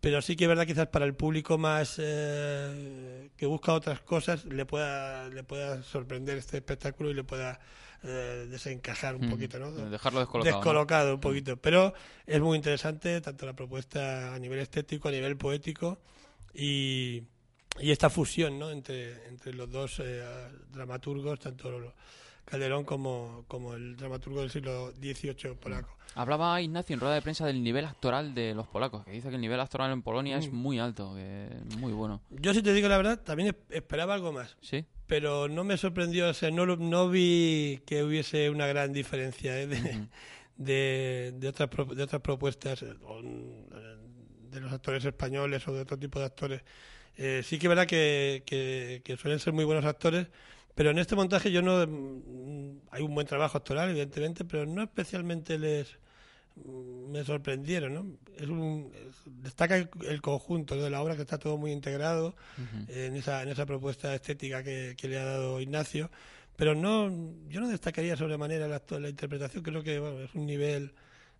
pero 0.00 0.22
sí 0.22 0.36
que 0.36 0.44
es 0.44 0.48
verdad 0.48 0.66
quizás 0.66 0.86
para 0.88 1.04
el 1.04 1.14
público 1.14 1.58
más 1.58 1.96
eh, 1.98 3.30
que 3.36 3.46
busca 3.46 3.72
otras 3.72 4.00
cosas 4.00 4.44
le 4.44 4.64
pueda 4.66 5.28
le 5.28 5.44
pueda 5.44 5.82
sorprender 5.82 6.38
este 6.38 6.58
espectáculo 6.58 7.10
y 7.10 7.14
le 7.14 7.24
pueda 7.24 7.60
eh, 8.02 8.46
desencajar 8.48 9.16
un 9.16 9.26
Mm, 9.26 9.30
poquito, 9.30 9.58
¿no? 9.58 9.72
dejarlo 9.72 10.20
descolocado, 10.20 10.52
¿no? 10.52 10.58
Descolocado 10.60 11.14
un 11.14 11.20
poquito, 11.20 11.56
pero 11.56 11.94
es 12.26 12.40
muy 12.40 12.56
interesante 12.56 13.20
tanto 13.20 13.44
la 13.44 13.54
propuesta 13.54 14.34
a 14.34 14.38
nivel 14.38 14.60
estético, 14.60 15.08
a 15.08 15.10
nivel 15.10 15.36
poético 15.36 15.98
y, 16.54 17.24
y 17.80 17.90
esta 17.90 18.08
fusión, 18.08 18.56
¿no? 18.56 18.70
Entre, 18.70 19.26
entre 19.26 19.52
los 19.52 19.68
dos 19.68 20.00
eh, 20.00 20.24
dramaturgos, 20.70 21.40
tanto 21.40 21.92
Calderón 22.44 22.84
como, 22.84 23.44
como 23.48 23.74
el 23.74 23.96
dramaturgo 23.96 24.40
del 24.40 24.50
siglo 24.50 24.92
XVIII 24.92 25.56
polaco. 25.56 25.97
Hablaba 26.18 26.60
Ignacio 26.60 26.94
en 26.94 27.00
rueda 27.00 27.14
de 27.14 27.22
prensa 27.22 27.46
del 27.46 27.62
nivel 27.62 27.84
actoral 27.84 28.34
de 28.34 28.54
los 28.54 28.66
polacos, 28.66 29.04
que 29.04 29.12
dice 29.12 29.28
que 29.28 29.36
el 29.36 29.40
nivel 29.40 29.60
actoral 29.60 29.92
en 29.92 30.02
Polonia 30.02 30.36
es 30.38 30.50
Mm. 30.50 30.56
muy 30.56 30.78
alto, 30.78 31.14
que 31.14 31.46
es 31.46 31.76
muy 31.78 31.92
bueno. 31.92 32.20
Yo 32.30 32.52
si 32.54 32.62
te 32.62 32.72
digo 32.72 32.88
la 32.88 32.96
verdad, 32.96 33.20
también 33.22 33.50
es- 33.50 33.76
esperaba 33.76 34.14
algo 34.14 34.32
más. 34.32 34.56
Sí. 34.60 34.84
Pero 35.06 35.48
no 35.48 35.64
me 35.64 35.76
sorprendió, 35.76 36.28
o 36.28 36.34
sea, 36.34 36.50
no, 36.50 36.66
no 36.66 37.08
vi 37.08 37.80
que 37.86 38.02
hubiese 38.02 38.50
una 38.50 38.66
gran 38.66 38.92
diferencia 38.92 39.58
¿eh? 39.60 39.66
de, 39.66 40.08
de, 40.56 41.32
de 41.36 41.48
otras, 41.48 41.70
de 41.96 42.02
otras 42.02 42.20
propuestas 42.20 42.82
eh, 42.82 42.92
eh, 42.92 43.96
de 44.50 44.60
los 44.60 44.72
actores 44.72 45.04
españoles 45.04 45.66
o 45.68 45.72
de 45.72 45.80
otro 45.82 45.98
tipo 45.98 46.18
de 46.18 46.24
actores. 46.26 46.62
Eh, 47.16 47.42
sí 47.44 47.58
que 47.58 47.66
es 47.66 47.68
verdad 47.68 47.86
que, 47.86 48.42
que, 48.44 49.02
que 49.04 49.16
suelen 49.16 49.38
ser 49.38 49.52
muy 49.52 49.64
buenos 49.64 49.84
actores, 49.84 50.26
pero 50.74 50.90
en 50.90 50.98
este 50.98 51.16
montaje 51.16 51.50
yo 51.52 51.62
no... 51.62 51.86
mm, 51.86 52.80
Hay 52.90 53.02
un 53.02 53.14
buen 53.14 53.26
trabajo 53.26 53.58
actoral, 53.58 53.90
evidentemente, 53.90 54.44
pero 54.44 54.66
no 54.66 54.82
especialmente 54.82 55.58
les 55.58 55.92
mm, 55.92 56.07
me 56.64 57.24
sorprendieron, 57.24 57.94
¿no? 57.94 58.06
Es 58.36 58.48
un, 58.48 58.92
es- 58.94 59.22
destaca 59.42 59.76
el, 59.76 59.88
el 60.08 60.20
conjunto 60.20 60.76
de 60.76 60.90
la 60.90 61.00
obra 61.02 61.16
que 61.16 61.22
está 61.22 61.38
todo 61.38 61.56
muy 61.56 61.72
integrado 61.72 62.34
en 62.88 63.16
esa, 63.16 63.42
en 63.42 63.48
esa 63.48 63.66
propuesta 63.66 64.14
estética 64.14 64.62
que, 64.62 64.94
que 64.96 65.08
le 65.08 65.18
ha 65.18 65.24
dado 65.24 65.60
Ignacio, 65.60 66.10
pero 66.56 66.74
no, 66.74 67.08
yo 67.48 67.60
no 67.60 67.68
destacaría 67.68 68.16
sobremanera 68.16 68.66
la, 68.68 68.82
la 68.98 69.08
interpretación, 69.08 69.62
creo 69.62 69.82
que 69.82 69.98
bueno, 69.98 70.20
es 70.20 70.34
un 70.34 70.46
nivel 70.46 70.92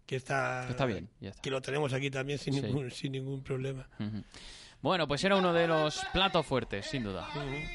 que 0.07 0.16
está, 0.16 0.69
está 0.71 0.87
bien, 0.87 1.09
ya 1.21 1.31
está. 1.31 1.43
que 1.43 1.51
lo 1.51 1.61
tenemos 1.61 1.93
aquí 1.93 2.11
también 2.11 2.39
sin, 2.39 2.55
Sí. 2.55 2.62
ningún, 2.62 2.91
sin 2.91 3.12
ningún 3.12 3.43
problema. 3.43 3.87
Bueno, 4.81 5.09
pues 5.09 5.23
era 5.25 5.35
uno 5.37 5.53
de 5.53 5.66
los 5.66 6.01
platos 6.12 6.47
fuertes, 6.47 6.87
sin 6.87 7.03
duda. 7.03 7.29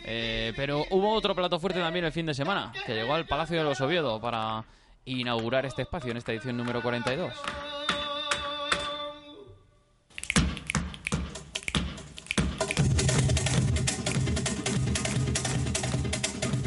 Eh, 0.06 0.54
pero 0.56 0.86
hubo 0.91 1.12
otro 1.14 1.36
plato 1.36 1.60
fuerte 1.60 1.80
también 1.80 2.06
el 2.06 2.14
fin 2.14 2.26
de 2.26 2.34
semana, 2.34 2.72
que 2.86 2.94
llegó 2.96 3.14
al 3.14 3.28
Palacio 3.28 3.58
de 3.58 3.64
los 3.66 3.80
Oviedo 3.82 4.22
para 4.22 4.64
inaugurar 5.06 5.66
este 5.66 5.84
espacio 5.84 6.12
en 6.12 6.18
esta 6.18 6.32
edición 6.32 6.58
número 6.58 6.82
42. 6.82 7.34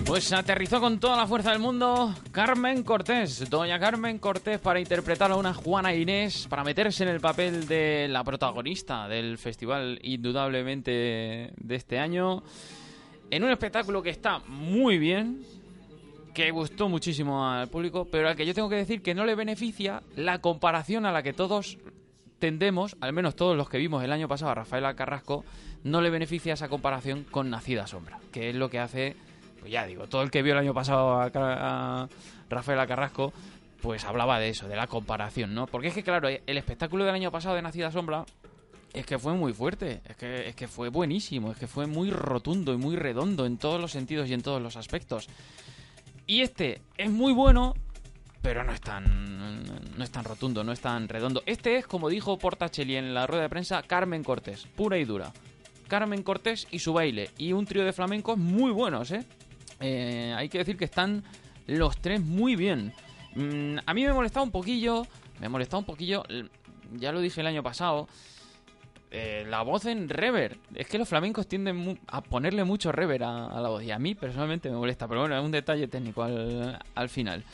Pues 0.06 0.32
aterrizó 0.32 0.80
con 0.80 1.00
toda 1.00 1.16
la 1.16 1.26
fuerza 1.26 1.50
del 1.50 1.58
mundo 1.58 2.14
Carmen 2.30 2.84
Cortés, 2.84 3.50
doña 3.50 3.78
Carmen 3.80 4.20
Cortés 4.20 4.60
para 4.60 4.78
interpretar 4.78 5.32
a 5.32 5.36
una 5.36 5.52
Juana 5.52 5.92
Inés, 5.92 6.46
para 6.48 6.62
meterse 6.62 7.02
en 7.02 7.10
el 7.10 7.20
papel 7.20 7.66
de 7.66 8.06
la 8.08 8.22
protagonista 8.22 9.08
del 9.08 9.36
festival 9.36 9.98
indudablemente 10.02 11.50
de 11.56 11.74
este 11.74 11.98
año, 11.98 12.44
en 13.30 13.42
un 13.42 13.50
espectáculo 13.50 14.00
que 14.00 14.10
está 14.10 14.38
muy 14.46 14.96
bien, 14.96 15.44
que 16.36 16.50
gustó 16.50 16.90
muchísimo 16.90 17.48
al 17.48 17.68
público, 17.68 18.04
pero 18.04 18.28
al 18.28 18.36
que 18.36 18.44
yo 18.44 18.52
tengo 18.52 18.68
que 18.68 18.76
decir 18.76 19.00
que 19.00 19.14
no 19.14 19.24
le 19.24 19.34
beneficia 19.34 20.02
la 20.16 20.42
comparación 20.42 21.06
a 21.06 21.10
la 21.10 21.22
que 21.22 21.32
todos 21.32 21.78
tendemos, 22.38 22.94
al 23.00 23.14
menos 23.14 23.36
todos 23.36 23.56
los 23.56 23.70
que 23.70 23.78
vimos 23.78 24.04
el 24.04 24.12
año 24.12 24.28
pasado 24.28 24.50
a 24.50 24.54
Rafaela 24.54 24.94
Carrasco, 24.94 25.46
no 25.82 26.02
le 26.02 26.10
beneficia 26.10 26.52
esa 26.52 26.68
comparación 26.68 27.24
con 27.24 27.48
Nacida 27.48 27.86
Sombra, 27.86 28.20
que 28.32 28.50
es 28.50 28.54
lo 28.54 28.68
que 28.68 28.78
hace, 28.78 29.16
pues 29.60 29.72
ya 29.72 29.86
digo, 29.86 30.08
todo 30.08 30.20
el 30.20 30.30
que 30.30 30.42
vio 30.42 30.52
el 30.52 30.58
año 30.58 30.74
pasado 30.74 31.14
a, 31.14 31.30
a 31.32 32.08
Rafaela 32.50 32.86
Carrasco, 32.86 33.32
pues 33.80 34.04
hablaba 34.04 34.38
de 34.38 34.50
eso, 34.50 34.68
de 34.68 34.76
la 34.76 34.88
comparación, 34.88 35.54
¿no? 35.54 35.66
Porque 35.66 35.88
es 35.88 35.94
que, 35.94 36.02
claro, 36.02 36.28
el 36.28 36.58
espectáculo 36.58 37.06
del 37.06 37.14
año 37.14 37.30
pasado 37.30 37.54
de 37.54 37.62
Nacida 37.62 37.90
Sombra 37.90 38.26
es 38.92 39.06
que 39.06 39.18
fue 39.18 39.32
muy 39.32 39.54
fuerte, 39.54 40.02
es 40.06 40.16
que, 40.16 40.48
es 40.50 40.54
que 40.54 40.68
fue 40.68 40.90
buenísimo, 40.90 41.52
es 41.52 41.56
que 41.56 41.66
fue 41.66 41.86
muy 41.86 42.10
rotundo 42.10 42.74
y 42.74 42.76
muy 42.76 42.96
redondo 42.96 43.46
en 43.46 43.56
todos 43.56 43.80
los 43.80 43.92
sentidos 43.92 44.28
y 44.28 44.34
en 44.34 44.42
todos 44.42 44.60
los 44.60 44.76
aspectos. 44.76 45.30
Y 46.26 46.42
este 46.42 46.82
es 46.96 47.10
muy 47.10 47.32
bueno, 47.32 47.74
pero 48.42 48.64
no 48.64 48.72
es 48.72 48.80
tan 48.80 49.64
no 49.96 50.04
es 50.04 50.10
tan 50.10 50.24
rotundo, 50.24 50.62
no 50.62 50.72
es 50.72 50.80
tan 50.80 51.08
redondo. 51.08 51.42
Este 51.46 51.76
es, 51.76 51.86
como 51.86 52.08
dijo 52.08 52.38
Portacelli 52.38 52.96
en 52.96 53.14
la 53.14 53.26
rueda 53.26 53.42
de 53.44 53.48
prensa, 53.48 53.82
Carmen 53.82 54.22
Cortés, 54.22 54.66
pura 54.76 54.98
y 54.98 55.04
dura. 55.04 55.32
Carmen 55.88 56.22
Cortés 56.22 56.66
y 56.70 56.80
su 56.80 56.92
baile. 56.92 57.30
Y 57.38 57.52
un 57.52 57.64
trío 57.64 57.84
de 57.84 57.92
flamencos 57.92 58.36
muy 58.36 58.72
buenos, 58.72 59.10
¿eh? 59.10 59.24
Eh, 59.80 60.34
hay 60.36 60.48
que 60.48 60.58
decir 60.58 60.76
que 60.76 60.84
están 60.84 61.22
los 61.66 61.96
tres 61.98 62.20
muy 62.20 62.56
bien. 62.56 62.92
Mm, 63.34 63.78
a 63.84 63.94
mí 63.94 64.04
me 64.04 64.12
molestaba 64.12 64.44
un 64.44 64.50
poquillo, 64.50 65.06
me 65.40 65.48
molestaba 65.48 65.80
un 65.80 65.86
poquillo, 65.86 66.22
ya 66.92 67.12
lo 67.12 67.20
dije 67.20 67.40
el 67.40 67.46
año 67.46 67.62
pasado, 67.62 68.08
eh, 69.10 69.44
la 69.48 69.62
voz 69.62 69.86
en 69.86 70.08
rever. 70.08 70.58
Es 70.74 70.86
que 70.86 70.98
los 70.98 71.08
flamencos 71.08 71.46
tienden 71.46 71.98
a 72.08 72.22
ponerle 72.22 72.64
mucho 72.64 72.92
rever 72.92 73.24
a, 73.24 73.60
la 73.60 73.68
voz. 73.68 73.82
Y 73.82 73.90
a 73.90 73.98
mí 73.98 74.14
personalmente 74.14 74.70
me 74.70 74.76
molesta. 74.76 75.06
Pero 75.08 75.20
bueno, 75.20 75.38
es 75.38 75.44
un 75.44 75.52
detalle 75.52 75.88
técnico 75.88 76.22
al, 76.22 76.78
al 76.94 77.08
final. 77.08 77.44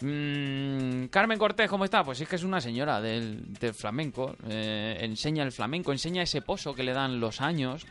Mm, 0.00 1.06
Carmen 1.06 1.38
Cortés, 1.38 1.68
¿cómo 1.68 1.84
está? 1.84 2.04
Pues 2.04 2.20
es 2.20 2.28
que 2.28 2.36
es 2.36 2.44
una 2.44 2.60
señora 2.60 3.00
del, 3.00 3.52
del 3.54 3.74
flamenco. 3.74 4.36
eh, 4.48 4.98
enseña 5.00 5.42
el 5.42 5.52
flamenco, 5.52 5.92
enseña 5.92 6.22
ese 6.22 6.40
pozo 6.40 6.74
que 6.74 6.84
le 6.84 6.92
dan 6.92 7.18
los 7.20 7.40
años 7.40 7.86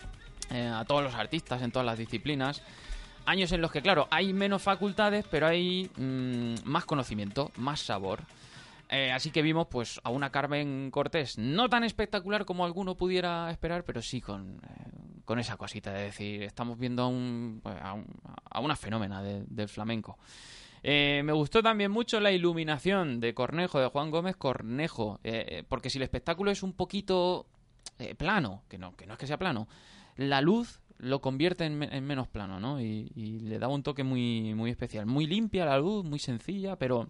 eh, 0.50 0.66
a 0.66 0.86
todos 0.86 1.04
los 1.04 1.16
artistas 1.16 1.62
en 1.62 1.72
todas 1.72 1.86
las 1.86 1.98
disciplinas. 1.98 2.62
Años 3.26 3.52
en 3.52 3.60
los 3.60 3.72
que, 3.72 3.82
claro, 3.82 4.08
hay 4.10 4.32
menos 4.32 4.62
facultades, 4.62 5.26
pero 5.30 5.48
hay 5.48 5.90
mm, 5.98 6.56
más 6.64 6.86
conocimiento, 6.86 7.52
más 7.58 7.82
sabor. 7.82 8.22
Eh, 8.90 9.12
así 9.12 9.32
que 9.32 9.42
vimos 9.42 9.68
pues 9.70 10.00
a 10.04 10.10
una 10.10 10.30
Carmen 10.32 10.92
Cortés 10.92 11.38
no 11.38 11.68
tan 11.70 11.84
espectacular 11.84 12.46
como 12.46 12.64
alguno 12.64 12.96
pudiera 12.96 13.52
esperar, 13.52 13.84
pero 13.84 14.02
sí 14.02 14.22
con, 14.22 14.62
eh, 14.64 15.22
con 15.26 15.40
esa 15.40 15.58
cosita 15.58 15.92
de 15.92 16.04
decir, 16.04 16.44
estamos 16.44 16.78
viendo 16.80 17.04
a, 17.04 17.08
un, 17.08 17.60
pues, 17.62 17.76
a, 17.82 17.94
un- 17.94 18.08
a 18.50 18.60
una 18.62 18.76
fenómena 18.78 19.22
de- 19.22 19.44
del 19.48 19.68
flamenco. 19.68 20.18
Eh, 20.84 21.22
me 21.26 21.34
gustó 21.34 21.62
también 21.62 21.92
mucho 21.92 22.20
la 22.22 22.32
iluminación 22.32 23.20
de 23.20 23.34
Cornejo, 23.34 23.80
de 23.80 23.88
Juan 23.88 24.10
Gómez 24.10 24.38
Cornejo, 24.38 25.20
porque 25.68 25.90
si 25.90 25.98
el 25.98 26.04
espectáculo 26.04 26.50
es 26.52 26.64
un 26.64 26.72
poquito 26.72 27.46
plano, 28.18 28.62
que 28.70 28.78
no, 28.78 28.96
que 28.96 29.06
no 29.08 29.14
es 29.14 29.20
que 29.20 29.28
sea 29.28 29.38
plano, 29.40 29.68
la 30.16 30.40
luz 30.40 30.80
lo 31.00 31.20
convierte 31.20 31.66
en 31.66 32.06
menos 32.06 32.28
plano, 32.28 32.60
¿no? 32.60 32.80
Y, 32.80 33.12
y 33.16 33.40
le 33.42 33.60
da 33.60 33.68
un 33.68 33.84
toque 33.84 34.04
muy, 34.04 34.54
muy 34.56 34.70
especial. 34.72 35.06
Muy 35.08 35.28
limpia 35.28 35.66
la 35.66 35.78
luz, 35.78 36.06
muy 36.06 36.20
sencilla, 36.20 36.76
pero, 36.78 37.10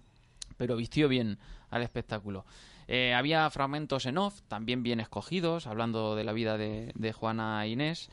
pero 0.58 0.76
vistió 0.76 1.08
bien 1.08 1.38
al 1.70 1.84
espectáculo. 1.84 2.46
Eh, 2.88 3.14
había 3.14 3.50
fragmentos 3.50 4.06
en 4.06 4.18
off, 4.18 4.42
también 4.48 4.84
bien 4.84 5.00
escogidos, 5.00 5.68
hablando 5.68 6.16
de 6.16 6.24
la 6.24 6.32
vida 6.32 6.58
de, 6.58 6.92
de 6.96 7.14
Juana 7.14 7.68
Inés, 7.68 8.10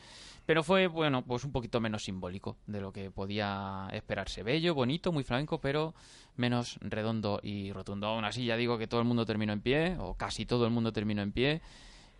pero 0.46 0.62
fue, 0.62 0.88
bueno, 0.88 1.22
pues 1.22 1.44
un 1.44 1.52
poquito 1.52 1.80
menos 1.80 2.04
simbólico 2.04 2.58
de 2.66 2.80
lo 2.80 2.92
que 2.92 3.10
podía 3.10 3.88
esperarse. 3.92 4.42
Bello, 4.42 4.74
bonito, 4.74 5.10
muy 5.10 5.24
flamenco, 5.24 5.58
pero 5.58 5.94
menos 6.36 6.78
redondo 6.82 7.40
y 7.42 7.72
rotundo. 7.72 8.08
Aún 8.08 8.24
así, 8.24 8.44
ya 8.44 8.56
digo 8.56 8.76
que 8.76 8.86
todo 8.86 9.00
el 9.00 9.06
mundo 9.06 9.24
terminó 9.24 9.52
en 9.52 9.62
pie, 9.62 9.96
o 9.98 10.14
casi 10.14 10.44
todo 10.44 10.66
el 10.66 10.70
mundo 10.70 10.92
terminó 10.92 11.22
en 11.22 11.32
pie, 11.32 11.62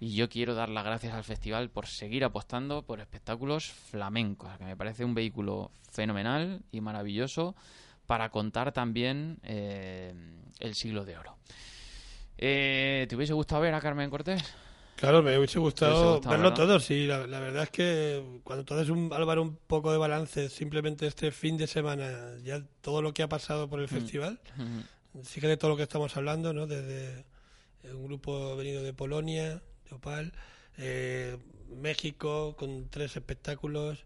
y 0.00 0.14
yo 0.14 0.28
quiero 0.28 0.54
dar 0.54 0.70
las 0.70 0.84
gracias 0.84 1.12
al 1.12 1.24
festival 1.24 1.70
por 1.70 1.86
seguir 1.86 2.24
apostando 2.24 2.82
por 2.82 3.00
espectáculos 3.00 3.70
flamencos, 3.70 4.56
que 4.58 4.64
me 4.64 4.76
parece 4.76 5.04
un 5.04 5.14
vehículo 5.14 5.70
fenomenal 5.90 6.62
y 6.72 6.80
maravilloso 6.80 7.54
para 8.06 8.30
contar 8.30 8.72
también 8.72 9.38
eh, 9.42 10.12
el 10.60 10.74
siglo 10.74 11.04
de 11.04 11.16
oro. 11.18 11.36
Eh, 12.36 13.06
¿Te 13.08 13.16
hubiese 13.16 13.32
gustado 13.32 13.62
ver 13.62 13.74
a 13.74 13.80
Carmen 13.80 14.10
Cortés? 14.10 14.42
Claro, 14.96 15.22
me 15.22 15.36
hubiese 15.36 15.54
Te 15.54 15.58
hubiese 15.58 15.58
gustado 15.58 16.12
gustado, 16.14 16.30
verlo 16.30 16.50
¿verdad? 16.50 16.56
todo, 16.66 16.80
sí. 16.80 17.06
La, 17.06 17.26
la 17.26 17.40
verdad 17.40 17.64
es 17.64 17.70
que 17.70 18.40
cuando 18.44 18.64
tú 18.64 18.74
haces 18.74 18.90
un, 18.90 19.12
Álvaro, 19.12 19.42
un 19.42 19.56
poco 19.56 19.90
de 19.92 19.98
balance, 19.98 20.48
simplemente 20.48 21.06
este 21.06 21.30
fin 21.32 21.56
de 21.56 21.66
semana, 21.66 22.36
ya 22.42 22.62
todo 22.80 23.02
lo 23.02 23.12
que 23.12 23.22
ha 23.22 23.28
pasado 23.28 23.68
por 23.68 23.80
el 23.80 23.88
festival, 23.88 24.40
fíjate 25.22 25.56
todo 25.56 25.70
lo 25.72 25.76
que 25.76 25.82
estamos 25.82 26.16
hablando, 26.16 26.52
¿no? 26.52 26.66
Desde 26.66 27.24
un 27.92 28.04
grupo 28.06 28.56
venido 28.56 28.82
de 28.82 28.92
Polonia, 28.92 29.62
de 29.88 29.94
Opal, 29.94 30.32
Eh, 30.76 31.38
México 31.76 32.56
con 32.56 32.88
tres 32.88 33.14
espectáculos, 33.16 34.04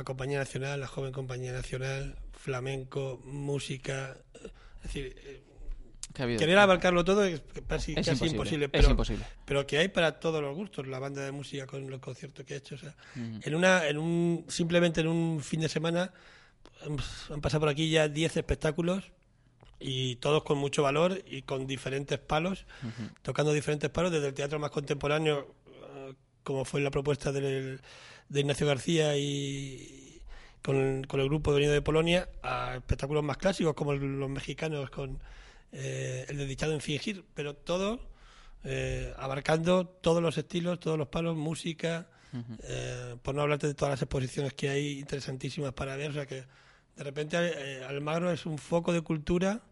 la 0.00 0.04
Compañía 0.04 0.38
Nacional, 0.38 0.80
la 0.80 0.86
Joven 0.86 1.12
Compañía 1.12 1.52
Nacional, 1.52 2.16
flamenco, 2.32 3.20
música. 3.24 4.16
Es 4.78 4.82
decir, 4.84 5.14
eh, 5.24 5.42
ha 6.18 6.26
querer 6.38 6.58
abarcarlo 6.58 7.04
todo 7.04 7.22
es 7.24 7.42
casi, 7.68 7.92
Es 7.92 8.06
casi 8.06 8.10
imposible, 8.26 8.30
imposible, 8.30 8.64
es 8.66 8.70
pero, 8.72 8.90
imposible. 8.90 9.24
pero 9.44 9.66
que 9.66 9.76
hay 9.78 9.88
para 9.88 10.18
todos 10.18 10.40
los 10.42 10.56
gustos, 10.56 10.86
la 10.86 10.98
banda 10.98 11.22
de 11.22 11.32
música 11.32 11.66
con 11.66 11.88
los 11.90 12.00
conciertos 12.00 12.44
que 12.46 12.54
ha 12.54 12.56
hecho. 12.56 12.76
O 12.76 12.78
sea, 12.78 12.96
en 13.14 13.54
una, 13.54 13.86
en 13.86 13.98
un, 13.98 14.44
simplemente 14.48 15.02
en 15.02 15.08
un 15.08 15.40
fin 15.42 15.60
de 15.60 15.68
semana 15.68 16.12
han, 17.30 17.40
pasado 17.42 17.60
por 17.60 17.68
aquí 17.68 17.90
ya 17.90 18.08
10 18.08 18.38
espectáculos 18.38 19.12
y 19.78 20.16
todos 20.16 20.42
con 20.44 20.56
mucho 20.58 20.82
valor 20.82 21.22
y 21.26 21.42
con 21.42 21.66
diferentes 21.66 22.18
palos, 22.18 22.64
tocando 23.22 23.52
diferentes 23.52 23.90
palos, 23.90 24.10
desde 24.10 24.28
el 24.28 24.34
teatro 24.34 24.58
más 24.58 24.70
contemporáneo, 24.70 25.54
eh, 25.94 26.14
como 26.42 26.64
fue 26.64 26.80
la 26.80 26.90
propuesta 26.90 27.32
del- 27.32 27.80
de 28.30 28.40
Ignacio 28.40 28.66
García 28.66 29.18
y 29.18 30.22
con, 30.62 31.04
con 31.04 31.20
el 31.20 31.26
grupo 31.26 31.52
venido 31.52 31.74
de 31.74 31.82
Polonia, 31.82 32.28
a 32.42 32.76
espectáculos 32.76 33.22
más 33.22 33.36
clásicos 33.36 33.74
como 33.74 33.92
los 33.92 34.30
mexicanos 34.30 34.88
con 34.88 35.20
eh, 35.72 36.24
el 36.28 36.38
dedicado 36.38 36.72
en 36.72 36.80
fingir, 36.80 37.24
pero 37.34 37.54
todo 37.54 38.00
eh, 38.64 39.12
abarcando 39.18 39.86
todos 39.86 40.22
los 40.22 40.38
estilos, 40.38 40.80
todos 40.80 40.96
los 40.96 41.08
palos, 41.08 41.36
música, 41.36 42.08
eh, 42.62 43.16
por 43.22 43.34
no 43.34 43.42
hablarte 43.42 43.66
de 43.66 43.74
todas 43.74 43.92
las 43.92 44.02
exposiciones 44.02 44.54
que 44.54 44.68
hay 44.68 44.98
interesantísimas 45.00 45.72
para 45.72 45.96
ver, 45.96 46.10
o 46.10 46.14
sea 46.14 46.26
que 46.26 46.44
de 46.96 47.04
repente 47.04 47.36
eh, 47.38 47.84
Almagro 47.84 48.30
es 48.30 48.46
un 48.46 48.58
foco 48.58 48.92
de 48.92 49.00
cultura 49.00 49.62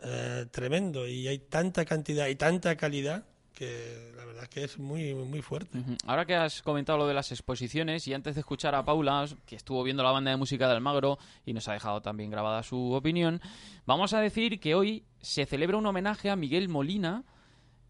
eh, 0.00 0.46
tremendo 0.50 1.08
y 1.08 1.26
hay 1.26 1.38
tanta 1.38 1.84
cantidad 1.84 2.28
y 2.28 2.36
tanta 2.36 2.76
calidad 2.76 3.24
que 3.58 4.12
la 4.16 4.24
verdad 4.24 4.44
es 4.44 4.48
que 4.50 4.62
es 4.62 4.78
muy 4.78 5.14
muy 5.14 5.42
fuerte. 5.42 5.80
Ahora 6.06 6.24
que 6.24 6.36
has 6.36 6.62
comentado 6.62 6.96
lo 6.96 7.08
de 7.08 7.14
las 7.14 7.32
exposiciones 7.32 8.06
y 8.06 8.14
antes 8.14 8.36
de 8.36 8.40
escuchar 8.42 8.76
a 8.76 8.84
Paula, 8.84 9.26
que 9.46 9.56
estuvo 9.56 9.82
viendo 9.82 10.04
la 10.04 10.12
banda 10.12 10.30
de 10.30 10.36
música 10.36 10.68
de 10.68 10.74
Almagro 10.74 11.18
y 11.44 11.52
nos 11.52 11.66
ha 11.66 11.72
dejado 11.72 12.00
también 12.00 12.30
grabada 12.30 12.62
su 12.62 12.92
opinión, 12.92 13.40
vamos 13.84 14.12
a 14.12 14.20
decir 14.20 14.60
que 14.60 14.76
hoy 14.76 15.04
se 15.20 15.44
celebra 15.44 15.76
un 15.76 15.86
homenaje 15.86 16.30
a 16.30 16.36
Miguel 16.36 16.68
Molina 16.68 17.24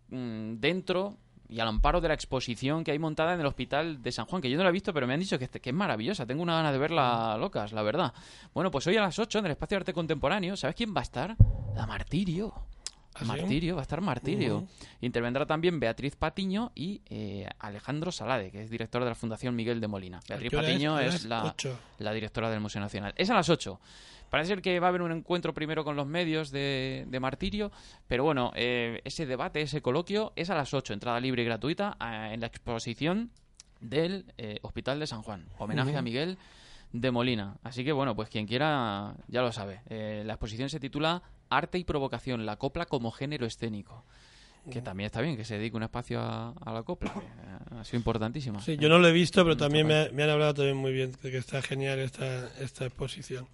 mm, 0.08 0.54
dentro 0.54 1.18
y 1.50 1.60
al 1.60 1.68
amparo 1.68 2.00
de 2.00 2.08
la 2.08 2.14
exposición 2.14 2.82
que 2.82 2.92
hay 2.92 2.98
montada 2.98 3.34
en 3.34 3.40
el 3.40 3.46
Hospital 3.46 4.02
de 4.02 4.10
San 4.10 4.24
Juan, 4.24 4.40
que 4.40 4.48
yo 4.50 4.56
no 4.56 4.62
la 4.62 4.70
he 4.70 4.72
visto, 4.72 4.94
pero 4.94 5.06
me 5.06 5.12
han 5.12 5.20
dicho 5.20 5.38
que, 5.38 5.48
que 5.48 5.70
es 5.70 5.76
maravillosa. 5.76 6.24
Tengo 6.24 6.42
una 6.42 6.56
gana 6.56 6.72
de 6.72 6.78
verla 6.78 7.36
locas, 7.38 7.72
la 7.72 7.82
verdad. 7.82 8.14
Bueno, 8.54 8.70
pues 8.70 8.86
hoy 8.86 8.96
a 8.96 9.02
las 9.02 9.18
8 9.18 9.40
en 9.40 9.46
el 9.46 9.50
Espacio 9.52 9.76
de 9.76 9.80
Arte 9.80 9.92
Contemporáneo, 9.92 10.56
¿sabes 10.56 10.76
quién 10.76 10.94
va 10.94 11.00
a 11.00 11.04
estar? 11.04 11.36
La 11.74 11.86
Martirio. 11.86 12.54
¿Ah, 13.20 13.24
sí? 13.24 13.26
Martirio, 13.26 13.74
va 13.74 13.80
a 13.80 13.82
estar 13.82 14.00
Martirio. 14.00 14.66
Intervendrá 15.00 15.46
también 15.46 15.80
Beatriz 15.80 16.16
Patiño 16.16 16.72
y 16.74 17.02
eh, 17.06 17.48
Alejandro 17.58 18.12
Salade, 18.12 18.50
que 18.50 18.62
es 18.62 18.70
director 18.70 19.02
de 19.02 19.10
la 19.10 19.14
Fundación 19.14 19.56
Miguel 19.56 19.80
de 19.80 19.88
Molina. 19.88 20.20
Beatriz 20.28 20.52
es? 20.52 20.58
Patiño 20.58 20.96
¿A 20.96 21.04
es, 21.04 21.24
la, 21.24 22.12
directora 22.12 22.50
del 22.50 22.60
Museo 22.60 22.80
Nacional. 22.80 23.12
Es 23.16 23.30
a 23.30 23.34
las 23.34 23.48
8. 23.48 23.80
Parece 24.30 24.48
ser 24.48 24.62
que 24.62 24.78
va 24.78 24.88
a 24.88 24.90
haber 24.90 25.02
un 25.02 25.12
encuentro 25.12 25.54
primero 25.54 25.84
con 25.84 25.96
los 25.96 26.06
medios 26.06 26.50
de, 26.50 27.06
de 27.08 27.20
Martirio, 27.20 27.72
pero 28.06 28.24
bueno, 28.24 28.52
eh, 28.54 29.00
ese 29.04 29.24
debate, 29.24 29.62
ese 29.62 29.80
coloquio 29.80 30.32
es 30.36 30.50
a 30.50 30.54
las 30.54 30.74
8, 30.74 30.92
entrada 30.92 31.18
libre 31.18 31.42
y 31.42 31.44
gratuita 31.46 31.96
eh, 32.00 32.34
en 32.34 32.40
la 32.40 32.46
exposición 32.46 33.30
del 33.80 34.26
eh, 34.36 34.58
Hospital 34.62 35.00
de 35.00 35.06
San 35.06 35.22
Juan. 35.22 35.46
Homenaje 35.58 35.96
a 35.96 36.02
Miguel 36.02 36.38
de 36.92 37.10
Molina. 37.10 37.56
Así 37.62 37.84
que 37.84 37.92
bueno, 37.92 38.14
pues 38.14 38.28
quien 38.28 38.46
quiera 38.46 39.14
ya 39.28 39.42
lo 39.42 39.52
sabe. 39.52 39.82
Eh, 39.88 40.22
la 40.24 40.34
exposición 40.34 40.68
se 40.68 40.80
titula 40.80 41.22
Arte 41.50 41.78
y 41.78 41.84
provocación, 41.84 42.46
la 42.46 42.56
copla 42.56 42.86
como 42.86 43.10
género 43.10 43.46
escénico. 43.46 44.04
Que 44.70 44.82
también 44.82 45.06
está 45.06 45.22
bien 45.22 45.34
que 45.34 45.46
se 45.46 45.56
dedique 45.56 45.76
un 45.78 45.82
espacio 45.84 46.20
a, 46.20 46.50
a 46.50 46.72
la 46.74 46.82
copla. 46.82 47.10
eh, 47.16 47.74
ha 47.80 47.84
sido 47.84 47.96
importantísima. 47.98 48.60
Sí, 48.60 48.76
yo 48.76 48.90
no 48.90 48.98
lo 48.98 49.08
he 49.08 49.12
visto, 49.12 49.42
pero 49.42 49.56
también 49.56 49.86
me, 49.86 50.02
país. 50.04 50.12
me 50.12 50.24
han 50.24 50.30
hablado 50.30 50.52
también 50.54 50.76
muy 50.76 50.92
bien 50.92 51.12
de 51.22 51.30
que 51.30 51.38
está 51.38 51.62
genial 51.62 51.98
esta, 52.00 52.48
esta 52.58 52.84
exposición. 52.84 53.46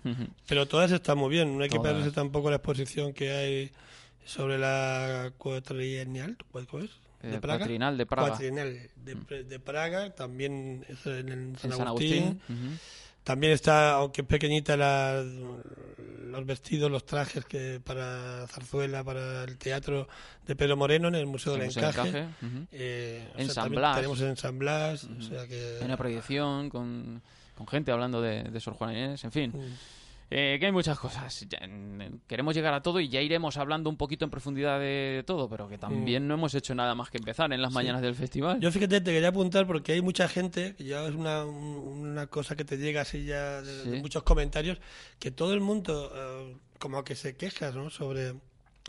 Pero 0.49 0.67
todas 0.67 0.91
están 0.91 1.19
muy 1.19 1.31
bien, 1.31 1.57
no 1.57 1.63
hay 1.63 1.69
que 1.71 1.77
Todas. 1.77 1.93
perderse 1.93 2.11
tampoco 2.13 2.51
la 2.51 2.57
exposición 2.57 3.13
que 3.13 3.31
hay 3.31 3.71
sobre 4.25 4.59
la 4.59 5.31
cuatrienal, 5.39 6.37
¿cómo 6.51 6.83
es? 6.83 6.91
Eh, 7.23 7.39
Cuatrinal 7.41 7.97
de 7.97 8.07
Praga. 8.07 8.29
Cuatrienal 8.31 8.79
de, 8.97 9.45
de 9.45 9.61
Praga, 9.61 10.15
también 10.17 10.85
en, 10.89 10.97
San, 10.97 11.29
En 11.29 11.57
San 11.59 11.73
Agustín. 11.83 12.41
Agustín. 12.49 12.79
También 13.25 13.53
está, 13.53 13.93
aunque 13.95 14.21
es 14.21 14.27
pequeñita, 14.29 14.77
la, 14.77 15.23
los 15.23 16.47
vestidos, 16.47 16.91
los 16.91 17.05
trajes 17.07 17.45
que 17.45 17.81
para 17.83 18.47
zarzuela, 18.49 19.03
para 19.03 19.45
el 19.45 19.57
teatro 19.57 20.09
de 20.47 20.55
Pedro 20.55 20.77
Moreno 20.77 21.09
en 21.09 21.15
el 21.15 21.27
Museo 21.27 21.55
El 21.55 21.61
del 21.61 21.69
Museo 21.69 21.83
del 21.83 21.91
Encaje. 21.91 22.27
Eh, 22.73 23.27
En 23.37 23.47
sea, 23.47 23.55
San 23.65 23.71
Blas. 23.71 23.97
Tenemos 23.97 24.21
en 24.21 24.37
San 24.37 24.59
Blas, 24.59 25.05
o 25.05 25.23
sea 25.23 25.47
que... 25.47 25.79
Hay 25.81 25.85
una 25.85 25.97
proyección 25.97 26.69
con, 26.71 27.23
con 27.57 27.67
gente 27.67 27.93
hablando 27.93 28.21
de, 28.21 28.43
de 28.45 28.61
Sor 28.61 28.75
Juana 28.75 28.93
Inés, 28.93 29.25
en 29.25 29.33
fin. 29.33 29.53
Mm. 29.55 29.75
Eh, 30.31 30.57
que 30.59 30.67
hay 30.67 30.73
muchas 30.73 30.99
cosas. 30.99 31.47
Ya, 31.49 31.61
queremos 32.27 32.55
llegar 32.55 32.75
a 32.75 32.83
todo 32.83 32.99
y 32.99 33.09
ya 33.09 33.21
iremos 33.21 33.57
hablando 33.57 33.89
un 33.91 33.97
poquito 33.97 34.25
en 34.25 34.31
profundidad 34.31 34.81
de 34.81 35.23
todo, 35.27 35.49
pero 35.49 35.69
que 35.69 35.79
también 35.79 36.27
no 36.27 36.35
hemos 36.35 36.55
hecho 36.55 36.75
nada 36.75 36.95
más 36.95 37.11
que 37.11 37.19
empezar 37.19 37.53
en 37.53 37.61
las 37.63 37.73
mañanas 37.73 38.03
del 38.03 38.15
festival. 38.15 38.59
Yo 38.61 38.73
fíjate, 38.73 39.01
te 39.01 39.13
quería 39.13 39.29
apuntar 39.29 39.67
porque 39.67 39.93
hay 39.93 40.01
mucha 40.03 40.27
gente, 40.27 40.75
que 40.77 40.85
ya 40.85 41.07
es 41.07 41.15
una, 41.15 41.45
un- 41.45 42.09
una 42.11 42.27
cosa 42.27 42.57
que 42.57 42.65
te 42.65 42.79
llega 42.79 43.03
así 43.03 43.25
ya 43.27 43.63
de, 43.63 44.01
muchos 44.01 44.23
comentarios, 44.23 44.79
que 45.19 45.31
todo 45.31 45.53
el 45.55 45.61
mundo 45.61 46.11
eh, 46.15 46.57
como 46.79 47.05
que 47.05 47.15
se 47.15 47.37
queja 47.37 47.71
¿no? 47.71 47.91
sobre, 47.91 48.35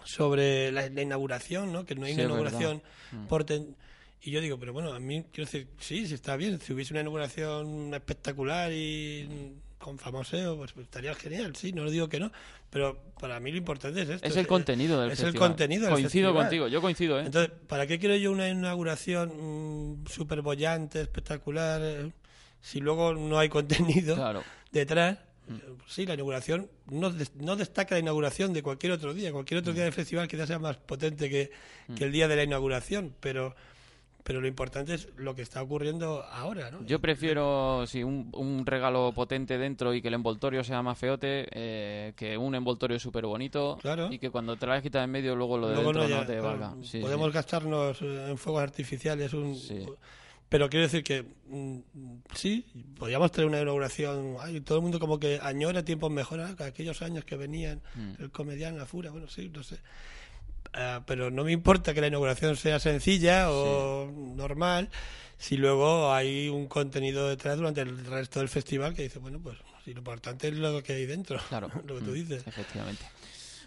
sobre 0.03 0.71
la, 0.71 0.89
la 0.89 1.01
inauguración, 1.01 1.71
¿no? 1.73 1.85
que 1.85 1.95
no 1.95 2.05
hay 2.05 2.15
Sí, 2.15 2.21
una 2.21 2.33
verdad. 2.35 2.49
inauguración 2.59 2.81
Mm. 3.11 3.27
por 3.27 3.43
ten- 3.43 3.75
Y 4.23 4.31
yo 4.31 4.41
digo, 4.41 4.57
pero 4.59 4.73
bueno, 4.73 4.91
a 4.93 4.99
mí 4.99 5.23
quiero 5.31 5.45
decir, 5.49 5.67
sí, 5.79 6.07
sí 6.07 6.15
está 6.15 6.35
bien, 6.35 6.59
si 6.59 6.73
hubiese 6.73 6.93
una 6.93 7.01
inauguración 7.01 7.93
espectacular 7.93 8.71
y 8.73 9.53
con 9.85 9.99
famoseo, 9.99 10.57
pues 10.57 10.73
estaría 10.77 11.13
genial, 11.13 11.55
sí, 11.55 11.71
no 11.71 11.83
lo 11.83 11.91
digo 11.91 12.09
que 12.09 12.19
no, 12.19 12.31
pero 12.71 12.97
para 13.19 13.39
mí 13.39 13.51
lo 13.51 13.57
importante 13.57 14.01
es 14.01 14.09
esto. 14.09 14.27
es 14.27 14.35
el 14.35 14.47
contenido 14.47 14.99
del 14.99 15.11
es 15.11 15.19
festival. 15.19 15.33
el 15.35 15.39
contenido 15.49 15.83
del 15.85 15.93
Coincido 15.93 16.29
festival. 16.29 16.43
contigo, 16.45 16.67
yo 16.67 16.81
coincido, 16.81 17.19
¿eh? 17.19 17.25
Entonces, 17.27 17.51
¿para 17.67 17.85
qué 17.85 17.99
quiero 17.99 18.15
yo 18.15 18.31
una 18.31 18.49
inauguración 18.49 20.01
mm, 20.01 20.07
súper 20.07 20.41
bollante, 20.41 21.01
espectacular, 21.01 21.79
eh, 21.83 22.11
si 22.61 22.79
luego 22.81 23.13
no 23.13 23.37
hay 23.37 23.47
contenido 23.49 24.15
Claro. 24.15 24.43
detrás? 24.71 25.19
Eh, 25.49 25.61
Sí, 25.87 26.07
la 26.07 26.15
inauguración 26.15 26.67
no, 26.89 27.13
no 27.35 27.55
destaca 27.55 27.93
la 27.93 27.99
inauguración 27.99 28.51
de 28.53 28.63
cualquier 28.63 28.91
otro 28.93 29.13
día. 29.13 29.31
Cualquier 29.31 29.59
otro 29.59 29.71
día 29.73 29.83
del 29.83 29.93
festival 29.93 30.27
quizás 30.27 30.47
sea 30.47 30.57
más 30.57 30.77
potente 30.77 31.29
que, 31.29 31.51
que 31.95 32.03
el 32.05 32.11
día 32.11 32.27
de 32.27 32.35
la 32.35 32.43
inauguración, 32.43 33.13
pero, 33.19 33.55
pero 34.25 34.41
lo 34.41 34.47
importante 34.47 34.95
es 34.95 35.07
lo 35.17 35.35
que 35.35 35.43
está 35.43 35.61
ocurriendo 35.61 36.23
ahora, 36.23 36.71
¿no? 36.71 36.83
Yo 36.83 36.99
prefiero 36.99 37.85
sí, 37.85 38.03
un, 38.03 38.31
un 38.33 38.65
regalo 38.65 39.11
potente 39.13 39.59
dentro 39.59 39.93
y 39.93 40.01
que 40.01 40.07
el 40.07 40.15
envoltorio 40.15 40.63
sea 40.63 40.81
más 40.81 40.97
feote 40.97 41.47
eh, 41.51 42.13
que 42.15 42.35
un 42.35 42.55
envoltorio 42.55 42.99
súper 42.99 43.27
bonito 43.27 43.77
Claro. 43.79 44.11
y 44.11 44.17
que 44.17 44.31
cuando 44.31 44.57
te 44.57 44.65
la 44.65 44.81
quitas 44.81 45.03
en 45.03 45.11
medio 45.11 45.35
luego 45.35 45.59
lo 45.59 45.67
de 45.67 45.75
Luego 45.75 45.93
dentro 45.93 46.09
no 46.17 46.25
te 46.25 46.33
claro, 46.39 46.43
valga. 46.59 46.73
Sí, 46.83 46.99
podemos 47.01 47.27
sí. 47.27 47.33
gastarnos 47.33 48.01
eh, 48.01 48.29
en 48.31 48.37
fuegos 48.39 48.63
artificiales 48.63 49.31
un, 49.33 49.55
Sí. 49.55 49.85
pero 50.49 50.69
quiero 50.71 50.85
decir 50.87 51.03
que 51.03 51.23
mm, 51.47 51.77
sí 52.33 52.65
podríamos 52.97 53.31
tener 53.31 53.47
una 53.47 53.61
inauguración 53.61 54.37
ay, 54.39 54.59
todo 54.61 54.79
el 54.79 54.81
mundo 54.81 54.99
como 54.99 55.19
que 55.19 55.39
añora 55.39 55.85
tiempos 55.85 56.09
mejores 56.09 56.59
aquellos 56.61 57.03
años 57.03 57.25
que 57.25 57.35
venían 57.37 57.79
Mm. 57.95 58.23
el 58.23 58.31
comediante 58.31 58.79
la 58.79 58.87
fura 58.87 59.11
bueno 59.11 59.27
sí 59.27 59.51
no 59.53 59.61
sé 59.61 59.77
Ah, 60.77 61.01
pero 61.05 61.31
no 61.31 61.43
me 61.45 61.51
importa 61.53 61.93
que 61.93 62.01
la 62.01 62.07
inauguración 62.07 62.55
sea 62.57 62.79
sencilla 62.79 63.49
o 63.49 64.11
normal 64.11 64.89
si 65.37 65.55
luego 65.57 66.13
hay 66.13 66.49
un 66.49 66.67
contenido 66.67 67.29
detrás 67.29 67.57
durante 67.57 67.81
el 67.81 68.05
resto 68.05 68.39
del 68.39 68.49
festival 68.49 68.93
que 68.93 69.03
dice 69.03 69.19
bueno 69.19 69.39
pues 69.41 69.57
si 69.85 69.93
lo 69.93 69.99
importante 69.99 70.47
es 70.49 70.53
lo 70.55 70.81
que 70.83 70.93
hay 70.93 71.05
dentro 71.05 71.39
Claro. 71.49 71.69
lo 71.85 71.95
que 71.95 72.01
tú 72.01 72.11
Mm, 72.11 72.13
dices 72.13 72.45
Efectivamente. 72.47 73.05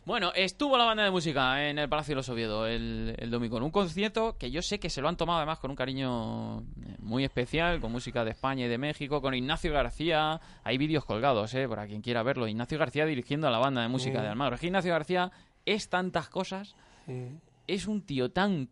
Bueno, 0.04 0.32
estuvo 0.34 0.78
la 0.78 0.84
banda 0.86 1.04
de 1.04 1.10
música 1.10 1.68
en 1.68 1.78
el 1.78 1.86
Palacio 1.88 2.12
de 2.12 2.16
los 2.16 2.28
Oviedo 2.30 2.66
el, 2.66 3.14
el 3.18 3.30
domingo, 3.30 3.58
en 3.58 3.62
un 3.64 3.70
concierto 3.70 4.38
que 4.38 4.50
yo 4.50 4.62
sé 4.62 4.78
que 4.80 4.88
se 4.88 5.02
lo 5.02 5.08
han 5.10 5.18
tomado 5.18 5.38
además 5.38 5.58
con 5.58 5.70
un 5.70 5.76
cariño 5.76 6.60
eh, 6.60 6.96
muy 7.00 7.24
especial, 7.24 7.78
con 7.78 7.92
música 7.92 8.24
de 8.24 8.30
España 8.30 8.64
y 8.64 8.68
de 8.68 8.78
México, 8.78 9.20
con 9.20 9.34
Ignacio 9.34 9.70
García. 9.70 10.40
Hay 10.64 10.78
vídeos 10.78 11.04
colgados, 11.04 11.52
eh, 11.54 11.68
para 11.68 11.86
quien 11.86 12.00
quiera 12.00 12.22
verlo. 12.22 12.48
Ignacio 12.48 12.78
García 12.78 13.04
dirigiendo 13.04 13.48
a 13.48 13.50
la 13.50 13.58
banda 13.58 13.82
de 13.82 13.88
música 13.88 14.20
Mm. 14.20 14.22
de 14.22 14.28
Almagro. 14.28 14.54
Es 14.54 14.60
que 14.62 14.68
Ignacio 14.68 14.92
García 14.92 15.30
es 15.66 15.90
tantas 15.90 16.30
cosas, 16.30 16.74
Mm. 17.08 17.36
es 17.66 17.86
un 17.86 18.02
tío 18.02 18.30
tan 18.30 18.68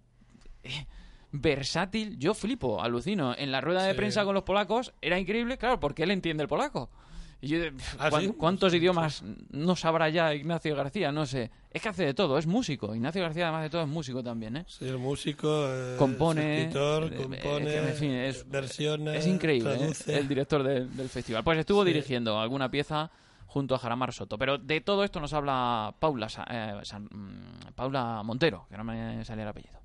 eh, 0.63 0.87
versátil. 1.33 2.19
Yo 2.19 2.35
flipo, 2.35 2.81
alucino. 2.83 3.35
En 3.37 3.51
la 3.53 3.61
rueda 3.61 3.83
de 3.85 3.93
Sí. 3.93 3.97
prensa 3.97 4.25
con 4.25 4.35
los 4.35 4.43
polacos 4.45 4.93
era 5.03 5.19
increíble, 5.19 5.59
claro, 5.59 5.81
porque 5.81 6.03
él 6.05 6.11
entiende 6.11 6.43
el 6.43 6.49
polaco. 6.49 6.91
Y 7.39 7.49
yo, 7.49 7.59
¿Ah. 7.99 8.09
¿Cuántos 8.39 8.73
idiomas 8.73 9.23
no 9.51 9.77
sabrá 9.77 10.09
ya 10.09 10.33
Ignacio 10.35 10.75
García? 10.75 11.13
No 11.13 11.27
sé. 11.27 11.51
Es 11.71 11.83
que 11.83 11.91
hace 11.91 12.07
de 12.07 12.15
todo, 12.15 12.39
es 12.39 12.47
músico. 12.47 12.95
Ignacio 12.95 13.21
García, 13.21 13.45
además 13.45 13.65
de 13.65 13.71
todo, 13.71 13.83
es 13.83 13.89
músico 13.89 14.23
también, 14.23 14.57
¿eh? 14.57 14.65
Sí, 14.67 14.87
el 14.89 14.97
músico, 14.97 15.67
eh, 15.69 15.97
Compone, 15.99 16.55
es 16.55 16.61
escritor, 16.69 17.13
eh, 17.13 17.17
compone, 17.17 17.67
es 17.67 17.83
que, 17.83 17.89
en 17.91 17.95
fin, 17.97 18.11
es- 18.13 18.49
versiona, 18.49 19.15
Es 19.15 19.27
increíble, 19.27 19.75
¿eh? 19.75 19.93
el 20.09 20.27
director 20.27 20.63
del, 20.63 20.97
del 20.97 21.11
festival. 21.11 21.45
Pues 21.45 21.59
estuvo 21.59 21.83
Sí. 21.85 21.89
dirigiendo 21.93 22.41
alguna 22.41 22.71
pieza 22.71 23.11
junto 23.47 23.75
a 23.75 23.79
Jaramar 23.79 24.13
Soto. 24.13 24.39
Pero 24.39 24.59
de 24.59 24.81
todo 24.81 25.05
esto 25.05 25.21
nos 25.21 25.33
habla 25.33 25.95
Paula, 25.99 26.29
eh, 26.51 26.81
mm, 27.11 27.73
Paula 27.75 28.23
Montero, 28.25 28.67
que 28.69 28.77
no 28.77 28.85
me 28.85 29.25
sale 29.25 29.43
el 29.43 29.49
apellido. 29.49 29.81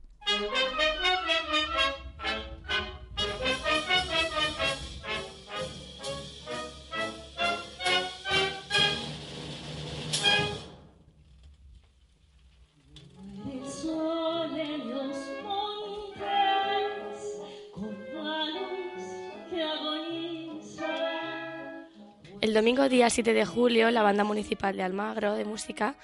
El 22.51 22.55
domingo 22.55 22.89
día 22.89 23.09
7 23.09 23.33
de 23.33 23.45
julio, 23.45 23.91
la 23.91 24.03
Banda 24.03 24.25
Municipal 24.25 24.75
de 24.75 24.83
Almagro 24.83 25.35
de 25.35 25.45
Música 25.45 25.95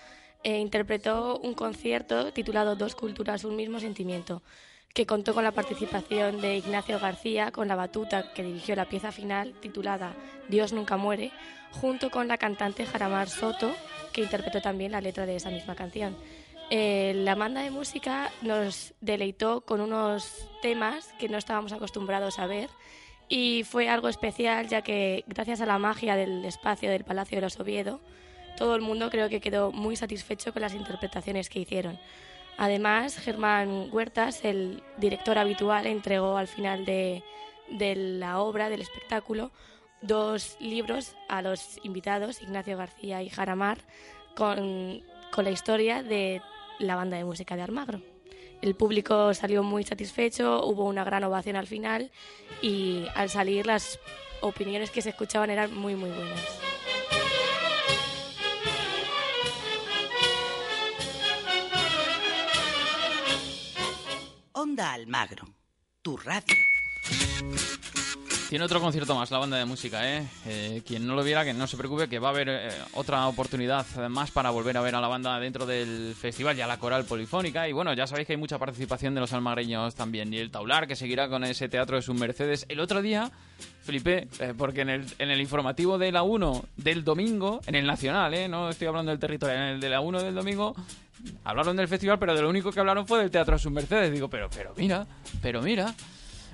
eh, 0.46 0.60
interpretó 0.60 1.38
un 1.40 1.54
concierto 1.54 2.32
titulado 2.32 2.78
Dos 2.78 2.96
Culturas, 2.96 3.44
un 3.44 3.58
mismo 3.58 3.82
sentimiento, 3.82 4.42
que 4.94 5.06
contó 5.06 5.34
con 5.34 5.44
la 5.44 5.52
participación 5.52 6.40
de 6.40 6.56
Ignacio 6.56 7.00
García 7.00 7.52
con 7.52 7.68
la 7.68 7.76
batuta 7.76 8.32
que 8.32 8.44
dirigió 8.44 8.78
la 8.78 8.88
pieza 8.88 9.12
final 9.12 9.56
titulada 9.60 10.16
Dios 10.48 10.72
nunca 10.72 10.96
muere, 10.96 11.34
junto 11.74 12.10
con 12.10 12.30
la 12.30 12.38
cantante 12.38 12.86
Jaramar 12.86 13.28
Soto, 13.28 13.76
que 14.14 14.22
interpretó 14.22 14.62
también 14.62 14.94
la 14.94 15.02
letra 15.02 15.26
de 15.26 15.36
esa 15.36 15.50
misma 15.50 15.76
canción. 15.76 16.16
Eh, 16.70 17.12
la 17.14 17.36
banda 17.36 17.60
de 17.60 17.72
música 17.72 18.32
nos 18.42 18.94
deleitó 19.02 19.66
con 19.66 19.82
unos 19.82 20.48
temas 20.62 21.14
que 21.20 21.28
no 21.28 21.38
estábamos 21.38 21.74
acostumbrados 21.74 22.40
a 22.40 22.48
ver 22.48 22.70
y 23.30 23.64
fue 23.64 23.90
algo 23.90 24.08
especial 24.08 24.68
ya 24.68 24.82
que 24.82 25.24
gracias 25.28 25.62
a 25.62 25.66
la 25.66 25.78
magia 25.78 26.16
del 26.16 26.46
espacio 26.46 26.90
del 26.90 27.04
Palacio 27.04 27.38
de 27.38 27.42
los 27.42 27.60
Oviedo, 27.60 28.00
todo 28.56 28.76
el 28.76 28.82
mundo 28.82 29.10
creo 29.10 29.30
que 29.30 29.42
quedó 29.42 29.72
muy 29.72 29.96
satisfecho 29.96 30.54
con 30.54 30.62
las 30.62 30.74
interpretaciones 30.74 31.50
que 31.50 31.60
hicieron. 31.60 32.00
Además, 32.58 33.18
Germán 33.18 33.90
Huertas, 33.92 34.44
el 34.44 34.82
director 34.98 35.38
habitual, 35.38 35.86
entregó 35.86 36.38
al 36.38 36.48
final 36.48 36.86
de, 36.86 37.24
de 37.70 37.96
la 37.96 38.40
obra, 38.40 38.70
del 38.70 38.82
espectáculo, 38.82 39.52
dos 40.02 40.58
libros 40.60 41.16
a 41.30 41.44
los 41.44 41.80
invitados, 41.84 42.42
Ignacio 42.42 42.78
García 42.78 43.22
y 43.22 43.30
Jaramar, 43.30 43.78
con, 44.36 45.04
con 45.32 45.44
la 45.44 45.52
historia 45.52 46.02
de 46.02 46.42
la 46.80 46.96
banda 46.96 47.18
de 47.18 47.26
música 47.26 47.56
de 47.56 47.62
Almagro. 47.62 48.02
El 48.62 48.76
público 48.76 49.34
salió 49.34 49.64
muy 49.64 49.84
satisfecho, 49.84 50.66
hubo 50.66 50.86
una 50.86 51.04
gran 51.04 51.24
ovación 51.24 51.56
al 51.56 51.68
final 51.68 52.12
y 52.62 53.06
al 53.16 53.30
salir 53.30 53.66
las 53.66 54.00
opiniones 54.42 54.92
que 54.92 55.02
se 55.02 55.10
escuchaban 55.10 55.50
eran 55.50 55.74
muy 55.76 55.96
muy 55.96 56.10
buenas. 56.10 56.60
Onda 64.54 64.94
Almagro, 64.94 65.46
tu 66.02 66.18
radio. 66.18 66.56
Tiene 68.50 68.64
otro 68.64 68.80
concierto 68.80 69.14
más 69.14 69.30
la 69.30 69.40
banda 69.40 69.58
de 69.58 69.66
música, 69.66 70.10
¿eh? 70.10 70.26
Eh, 70.46 70.82
Quien 70.88 71.06
no 71.06 71.16
lo 71.16 71.24
viera, 71.24 71.44
que 71.44 71.54
no 71.54 71.68
se 71.68 71.76
preocupe, 71.76 72.08
que 72.08 72.18
va 72.18 72.30
a 72.30 72.32
haber 72.32 72.48
eh, 72.48 72.70
otra 72.94 73.28
oportunidad 73.28 73.86
más 74.08 74.32
para 74.32 74.52
volver 74.52 74.78
a 74.78 74.82
ver 74.82 74.96
a 74.96 75.02
la 75.02 75.10
banda 75.10 75.38
dentro 75.38 75.66
del 75.66 76.16
festival, 76.16 76.56
ya 76.56 76.66
la 76.66 76.80
coral 76.80 77.04
polifónica. 77.04 77.68
Y 77.68 77.74
bueno, 77.74 77.94
ya 77.94 78.08
sabéis 78.08 78.26
que 78.26 78.34
hay 78.34 78.38
mucha 78.38 78.58
participación 78.58 79.14
de 79.14 79.20
los 79.20 79.34
almagreños 79.34 79.96
también. 79.96 80.34
Y 80.34 80.38
el 80.38 80.50
Taular, 80.50 80.88
que 80.88 80.96
seguirá 80.96 81.28
con 81.28 81.44
ese 81.44 81.68
teatro 81.68 81.98
de 81.98 82.02
sus 82.02 82.16
Mercedes. 82.16 82.66
El 82.70 82.80
otro 82.80 83.02
día, 83.02 83.30
flipé, 83.82 84.30
eh, 84.40 84.54
porque 84.58 84.80
en 84.80 84.92
el, 84.92 85.06
en 85.20 85.30
el 85.30 85.42
informativo 85.42 85.98
de 85.98 86.14
la 86.14 86.24
1 86.24 86.64
del 86.78 87.04
domingo, 87.04 87.60
en 87.68 87.76
el 87.76 87.86
nacional, 87.86 88.34
¿eh? 88.34 88.48
No 88.48 88.70
estoy 88.70 88.88
hablando 88.88 89.12
del 89.12 89.20
territorio, 89.20 89.56
en 89.56 89.62
el 89.64 89.80
de 89.82 89.90
la 89.90 90.00
1 90.00 90.24
del 90.24 90.34
domingo, 90.34 90.74
hablaron 91.44 91.76
del 91.76 91.90
festival, 91.90 92.18
pero 92.18 92.34
de 92.34 92.42
lo 92.42 92.50
único 92.50 92.72
que 92.72 92.80
hablaron 92.80 93.06
fue 93.06 93.20
del 93.20 93.30
teatro 93.30 93.56
de 93.56 93.60
sus 93.60 93.74
Mercedes. 93.74 94.10
Digo, 94.10 94.30
pero, 94.30 94.50
pero 94.50 94.74
mira, 94.78 95.06
pero 95.42 95.62
mira. 95.62 95.94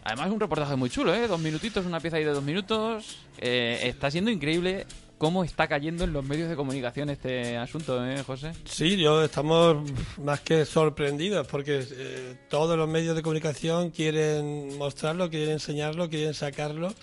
Además 0.03 0.27
es 0.27 0.33
un 0.33 0.39
reportaje 0.39 0.75
muy 0.75 0.89
chulo, 0.89 1.13
¿eh? 1.15 1.27
Dos 1.27 1.39
minutitos, 1.39 1.85
una 1.85 1.99
pieza 1.99 2.17
ahí 2.17 2.23
de 2.23 2.31
dos 2.31 2.43
minutos. 2.43 3.17
Eh, 3.37 3.79
está 3.83 4.11
siendo 4.11 4.29
increíble 4.31 4.85
cómo 5.17 5.45
está 5.45 5.69
cayendo 5.69 6.03
en 6.03 6.11
los 6.11 6.25
medios 6.25 6.49
de 6.49 6.57
comunicación 6.57 7.09
este 7.09 7.55
asunto, 7.55 8.05
¿eh, 8.05 8.21
José? 8.23 8.51
Sí, 8.65 8.97
yo 8.97 9.23
estamos 9.23 9.89
más 10.21 10.41
que 10.41 10.65
sorprendidos 10.65 11.47
porque 11.47 11.85
eh, 11.89 12.35
todos 12.49 12.77
los 12.77 12.89
medios 12.89 13.15
de 13.15 13.21
comunicación 13.21 13.91
quieren 13.91 14.77
mostrarlo, 14.77 15.29
quieren 15.29 15.51
enseñarlo, 15.51 16.09
quieren 16.09 16.33
sacarlo. 16.33 16.93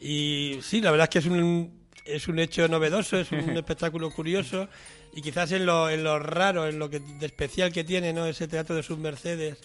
Y 0.00 0.58
sí, 0.62 0.80
la 0.80 0.90
verdad 0.90 1.04
es 1.04 1.10
que 1.10 1.18
es 1.20 1.26
un, 1.26 1.72
es 2.04 2.26
un 2.26 2.40
hecho 2.40 2.66
novedoso, 2.66 3.18
es 3.18 3.30
un 3.30 3.50
espectáculo 3.56 4.10
curioso 4.10 4.68
y 5.14 5.22
quizás 5.22 5.52
en 5.52 5.64
lo, 5.64 5.88
en 5.88 6.02
lo 6.02 6.18
raro, 6.18 6.66
en 6.66 6.80
lo 6.80 6.90
que, 6.90 6.98
de 6.98 7.26
especial 7.26 7.72
que 7.72 7.84
tiene 7.84 8.12
¿no? 8.12 8.26
ese 8.26 8.48
teatro 8.48 8.74
de 8.74 8.82
sus 8.82 8.98
Mercedes 8.98 9.58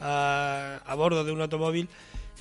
a, 0.00 0.80
a 0.84 0.94
bordo 0.96 1.22
de 1.22 1.30
un 1.30 1.40
automóvil, 1.40 1.88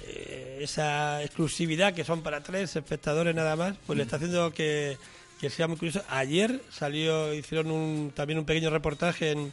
eh, 0.05 0.59
esa 0.61 1.23
exclusividad 1.23 1.93
que 1.93 2.03
son 2.03 2.21
para 2.21 2.41
tres 2.41 2.75
espectadores 2.75 3.35
nada 3.35 3.55
más, 3.55 3.75
pues 3.85 3.97
le 3.97 4.03
está 4.03 4.17
haciendo 4.17 4.51
que, 4.51 4.97
que 5.39 5.49
sea 5.49 5.67
muy 5.67 5.77
curioso. 5.77 6.03
Ayer 6.09 6.61
salió, 6.69 7.33
hicieron 7.33 7.71
un, 7.71 8.11
también 8.15 8.39
un 8.39 8.45
pequeño 8.45 8.69
reportaje 8.69 9.31
en 9.31 9.51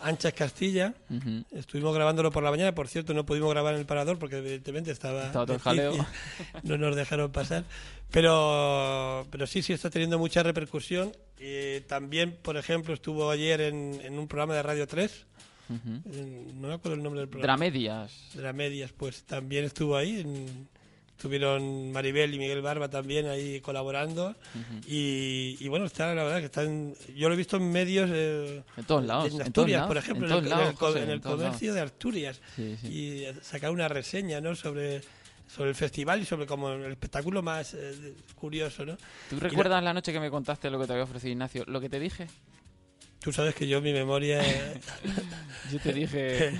Anchas 0.00 0.32
Castilla. 0.32 0.94
Estuvimos 1.52 1.94
grabándolo 1.94 2.30
por 2.30 2.42
la 2.42 2.50
mañana, 2.50 2.74
por 2.74 2.88
cierto, 2.88 3.14
no 3.14 3.26
pudimos 3.26 3.50
grabar 3.50 3.74
en 3.74 3.80
el 3.80 3.86
parador 3.86 4.18
porque 4.18 4.38
evidentemente 4.38 4.90
estaba, 4.90 5.26
Estaba 5.26 5.46
todo 5.46 5.56
el 5.56 5.62
jaleo. 5.62 6.06
no 6.62 6.78
nos 6.78 6.96
dejaron 6.96 7.30
pasar. 7.32 7.64
Pero, 8.10 9.26
pero 9.30 9.46
sí, 9.46 9.62
sí 9.62 9.72
está 9.72 9.90
teniendo 9.90 10.18
mucha 10.18 10.42
repercusión. 10.42 11.12
Eh, 11.38 11.82
también, 11.86 12.36
por 12.42 12.56
ejemplo, 12.56 12.94
estuvo 12.94 13.30
ayer 13.30 13.60
en, 13.60 14.00
en 14.02 14.18
un 14.18 14.28
programa 14.28 14.54
de 14.54 14.62
Radio 14.62 14.86
3. 14.86 15.26
Ujú. 15.68 16.00
en- 16.12 16.60
no 16.60 16.68
me 16.68 16.74
acuerdo 16.74 16.96
el 16.96 17.02
nombre 17.02 17.20
del 17.20 17.28
programa. 17.28 17.54
Dramedias. 17.56 18.12
Dramedias, 18.34 18.92
pues 18.92 19.22
también 19.24 19.64
estuvo 19.64 19.96
ahí. 19.96 20.20
en- 20.20 20.68
estuvieron 21.18 21.90
Maribel 21.90 22.32
y 22.32 22.38
Miguel 22.38 22.62
Barba 22.62 22.88
también 22.88 23.26
ahí 23.26 23.60
colaborando. 23.60 24.36
y, 24.86 25.56
y 25.58 25.66
bueno, 25.68 25.84
está 25.86 26.14
la 26.14 26.22
verdad 26.22 26.38
que 26.38 26.44
están. 26.46 26.94
Yo 27.16 27.28
lo 27.28 27.34
he 27.34 27.36
visto 27.36 27.56
en 27.56 27.70
medios. 27.72 28.08
eh, 28.12 28.62
En 28.76 28.84
todos 28.84 29.04
lados, 29.04 29.32
En 29.34 29.42
Asturias, 29.42 29.86
por 29.88 29.96
ejemplo, 29.96 30.26
en 30.28 30.32
en, 30.32 30.44
el, 30.44 30.50
lados, 30.50 30.74
José, 30.76 31.02
el 31.10 31.20
comercio 31.20 31.74
de 31.74 31.80
Asturias. 31.80 32.40
Sí, 32.54 32.76
sí. 32.80 32.86
Y 32.86 33.26
sacar 33.42 33.72
una 33.72 33.88
reseña 33.88 34.40
¿no? 34.40 34.54
sobre, 34.54 35.00
sobre 35.48 35.70
el 35.70 35.74
festival 35.74 36.22
y 36.22 36.24
sobre 36.24 36.46
como 36.46 36.70
el 36.70 36.92
espectáculo 36.92 37.42
más 37.42 37.74
eh, 37.74 38.14
curioso. 38.36 38.86
¿no? 38.86 38.96
¿Tú 39.28 39.36
Y 39.36 39.40
la- 39.40 39.48
recuerdas 39.48 39.82
la 39.82 39.92
noche 39.92 40.12
que 40.12 40.20
me 40.20 40.30
contaste 40.30 40.70
lo 40.70 40.78
que 40.78 40.86
te 40.86 40.92
había 40.92 41.04
ofrecido 41.04 41.32
Ignacio? 41.32 41.64
Lo 41.66 41.80
que 41.80 41.88
te 41.88 41.98
dije. 41.98 42.28
Tú 43.20 43.32
sabes 43.32 43.54
que 43.54 43.66
yo, 43.66 43.80
mi 43.80 43.92
memoria. 43.92 44.42
Yo 45.72 45.78
te 45.80 45.92
dije, 45.92 46.52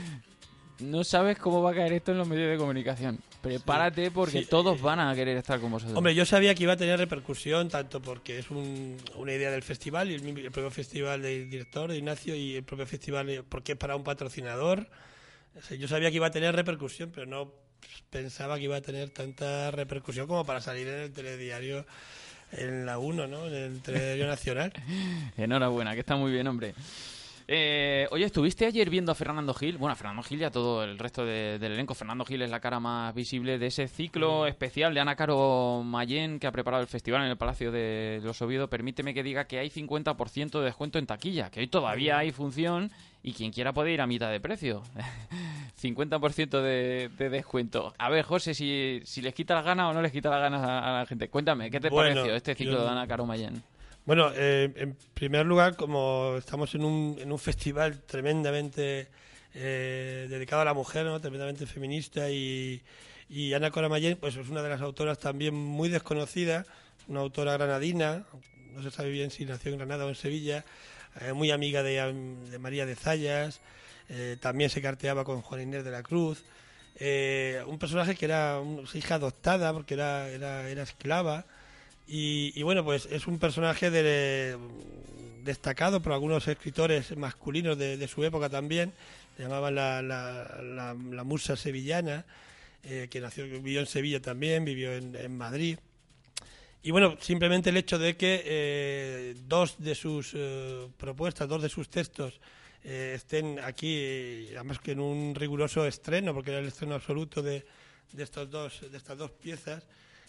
no 0.81 1.03
sabes 1.03 1.39
cómo 1.39 1.63
va 1.63 1.71
a 1.71 1.75
caer 1.75 1.93
esto 1.95 2.13
en 2.13 2.19
los 2.19 2.29
medios 2.29 2.51
de 2.51 2.59
comunicación. 2.59 3.21
Prepárate 3.41 4.11
porque 4.11 4.41
Sí. 4.41 4.47
todos 4.51 4.83
van 4.83 5.01
a 5.01 5.15
querer 5.15 5.37
estar 5.39 5.61
con 5.61 5.71
vosotros. 5.71 5.97
Hombre, 5.97 6.15
yo 6.15 6.27
sabía 6.27 6.55
que 6.55 6.65
iba 6.65 6.75
a 6.75 6.77
tener 6.77 6.99
repercusión, 6.99 7.69
tanto 7.71 8.03
porque 8.03 8.39
es 8.41 8.51
un- 8.51 8.97
una 9.17 9.33
idea 9.33 9.51
del 9.51 9.63
festival, 9.63 10.11
y 10.11 10.15
el, 10.17 10.27
el 10.39 10.51
propio 10.51 10.71
festival 10.71 11.23
del 11.23 11.49
director, 11.49 11.91
de 11.91 11.97
Ignacio, 11.97 12.35
y 12.35 12.57
el 12.57 12.65
propio 12.65 12.87
festival, 12.87 13.31
eh, 13.31 13.43
porque 13.49 13.73
es 13.73 13.79
para 13.79 13.97
un 13.97 14.05
patrocinador. 14.05 14.91
O 15.57 15.63
sea, 15.63 15.77
yo 15.77 15.89
sabía 15.89 16.11
que 16.11 16.17
iba 16.17 16.27
a 16.27 16.31
tener 16.31 16.55
repercusión, 16.55 17.11
pero 17.15 17.25
no 17.27 17.53
pensaba 18.11 18.59
que 18.59 18.65
iba 18.65 18.77
a 18.77 18.83
tener 18.83 19.09
tanta 19.11 19.71
repercusión 19.71 20.27
como 20.27 20.45
para 20.45 20.61
salir 20.61 20.87
en 20.89 21.01
el 21.01 21.13
telediario 21.13 21.87
en 22.53 22.87
la 22.87 22.99
1, 22.99 23.27
¿no? 23.27 23.47
En 23.47 23.55
el 23.55 23.81
telediario 23.83 24.27
nacional. 24.27 24.73
Enhorabuena, 25.37 25.95
que 25.95 26.01
está 26.01 26.17
muy 26.17 26.33
bien, 26.33 26.47
hombre. 26.47 26.75
Eh, 27.51 28.07
oye, 28.11 28.27
¿estuviste 28.27 28.67
ayer 28.67 28.91
viendo 28.91 29.11
a 29.11 29.15
Fernando 29.15 29.55
Gil? 29.55 29.79
Bueno, 29.79 29.95
a 29.95 29.97
Fernando 29.97 30.23
Gil 30.23 30.39
y 30.39 30.45
a 30.45 30.51
todo 30.51 30.85
el 30.85 30.99
resto 30.99 31.25
de- 31.25 31.59
del 31.59 31.73
elenco. 31.73 31.95
Fernando 31.95 32.27
Gil 32.27 32.43
es 32.43 32.51
la 32.51 32.61
cara 32.61 32.79
más 32.79 33.15
visible 33.15 33.59
de 33.59 33.69
ese 33.69 33.89
ciclo 33.89 34.47
especial 34.47 34.93
de 34.93 35.01
Ana 35.01 35.17
Caro 35.17 35.83
Mayén 35.83 36.39
que 36.41 36.47
ha 36.47 36.53
preparado 36.53 36.83
el 36.83 36.89
festival 36.89 37.23
en 37.23 37.31
el 37.31 37.39
Palacio 37.39 37.73
de 37.73 38.21
los 38.23 38.43
Oviedo. 38.43 38.69
Permíteme 38.69 39.15
que 39.15 39.23
diga 39.23 39.47
que 39.47 39.59
hay 39.61 39.71
50% 39.71 40.59
de 40.59 40.65
descuento 40.67 40.99
en 40.99 41.07
taquilla, 41.07 41.51
que 41.51 41.61
hoy 41.61 41.69
todavía 41.69 42.19
hay 42.19 42.33
función 42.33 42.91
y 43.23 43.33
quien 43.33 43.51
quiera 43.51 43.73
puede 43.73 43.93
ir 43.93 44.03
a 44.03 44.07
mitad 44.07 44.31
de 44.31 44.41
precio. 44.41 44.83
50% 45.81 46.61
de, 46.63 47.09
de 47.17 47.31
descuento. 47.31 47.95
A 47.99 48.11
ver, 48.11 48.25
José, 48.25 48.55
si, 48.55 49.01
si 49.05 49.23
les 49.23 49.35
quita 49.35 49.55
las 49.55 49.65
ganas 49.65 49.91
o 49.91 49.95
no 49.95 50.03
les 50.03 50.13
quita 50.13 50.31
las 50.31 50.41
ganas 50.41 50.63
a, 50.63 50.97
a 50.97 51.01
la 51.01 51.07
gente. 51.07 51.29
Cuéntame, 51.29 51.71
¿qué 51.71 51.81
te 51.81 51.89
Bueno, 51.91 52.15
pareció 52.17 52.35
este 52.37 52.55
ciclo 52.55 52.79
yo- 52.79 52.85
de 52.85 52.89
Ana 52.91 53.07
Caro 53.07 53.27
Mayén? 53.27 53.63
Bueno, 54.05 54.31
eh, 54.35 54.73
en 54.77 54.97
primer 55.15 55.45
lugar, 55.45 55.77
como 55.77 56.35
estamos 56.39 56.75
en 56.75 56.83
un, 56.85 57.17
en 57.21 57.31
un 57.31 57.39
festival 57.39 58.01
tremendamente 58.07 59.09
eh, 59.55 60.27
dedicado 60.31 60.63
a 60.63 60.65
la 60.65 60.73
mujer, 60.75 61.05
¿no? 61.05 61.21
tremendamente 61.21 61.67
feminista, 61.67 62.31
y, 62.31 62.81
y 63.29 63.53
Ana 63.53 63.71
Cora 63.71 63.89
pues, 64.19 64.37
es 64.37 64.49
una 64.49 64.63
de 64.63 64.69
las 64.71 64.81
autoras 64.81 65.19
también 65.19 65.55
muy 65.55 65.89
desconocida, 65.91 66.65
una 67.07 67.21
autora 67.21 67.53
granadina, 67.55 68.25
no 68.73 68.83
se 68.83 68.91
sabe 68.91 69.11
bien 69.11 69.31
si 69.31 69.45
nació 69.45 69.73
en 69.73 69.79
Granada 69.79 70.07
o 70.07 70.09
en 70.09 70.15
Sevilla, 70.15 70.65
eh, 71.21 71.33
muy 71.35 71.51
amiga 71.51 71.83
de, 71.83 72.13
de 72.51 72.59
María 72.59 72.87
de 72.87 72.95
Zayas, 72.97 73.61
eh, 74.09 74.37
también 74.41 74.71
se 74.71 74.81
carteaba 74.81 75.25
con 75.25 75.43
Juan 75.43 75.63
Inés 75.63 75.85
de 75.85 75.91
la 75.91 76.03
Cruz, 76.03 76.43
eh, 76.97 77.63
un 77.67 77.79
personaje 77.79 78.17
que 78.17 78.25
era 78.25 78.59
una 78.61 78.89
hija 78.95 79.17
adoptada 79.17 79.73
porque 79.73 79.95
era, 79.95 80.29
era, 80.29 80.83
esclava, 80.83 81.45
y, 82.11 82.63
bueno, 82.63 82.83
pues 82.85 83.07
es 83.11 83.27
un 83.27 83.39
personaje 83.39 83.91
de- 83.91 84.57
destacado 85.45 86.01
por 86.01 86.15
algunos 86.15 86.49
escritores 86.49 87.15
masculinos 87.19 87.77
de, 87.77 88.09
su 88.09 88.25
época 88.25 88.49
también. 88.49 88.95
Le 89.37 89.45
llamaban 89.45 89.75
la, 89.75 90.01
la, 90.01 90.95
la- 90.95 91.25
musa 91.25 91.55
sevillana, 91.55 92.25
eh, 92.83 93.09
que 93.11 93.21
nació, 93.21 93.45
vivió 93.45 93.81
en 93.81 93.87
Sevilla 93.87 94.23
también, 94.23 94.65
vivió 94.65 94.95
en, 94.95 95.37
Madrid. 95.37 95.79
Y 96.83 96.93
bueno, 96.93 97.19
simplemente 97.21 97.69
el 97.69 97.77
hecho 97.77 97.99
de 97.99 98.17
que 98.17 99.35
dos 99.47 99.77
de 99.79 99.95
sus 99.95 100.35
propuestas, 100.97 101.47
dos 101.47 101.61
de 101.61 101.69
sus 101.69 101.91
textos 101.91 102.41
eh, 102.85 103.13
estén 103.15 103.59
aquí, 103.61 104.49
además 104.55 104.79
que 104.81 104.93
en 104.93 105.01
un 105.01 105.35
riguroso 105.35 105.87
estreno, 105.87 106.33
porque 106.35 106.51
era 106.51 106.61
el 106.61 106.67
estreno 106.69 106.95
absoluto 106.95 107.43
de, 107.43 107.65
de, 108.13 108.23
estos 108.23 108.51
dos, 108.51 108.81
de 108.91 108.97
estas 108.97 109.19
dos 109.19 109.31
piezas, 109.31 109.85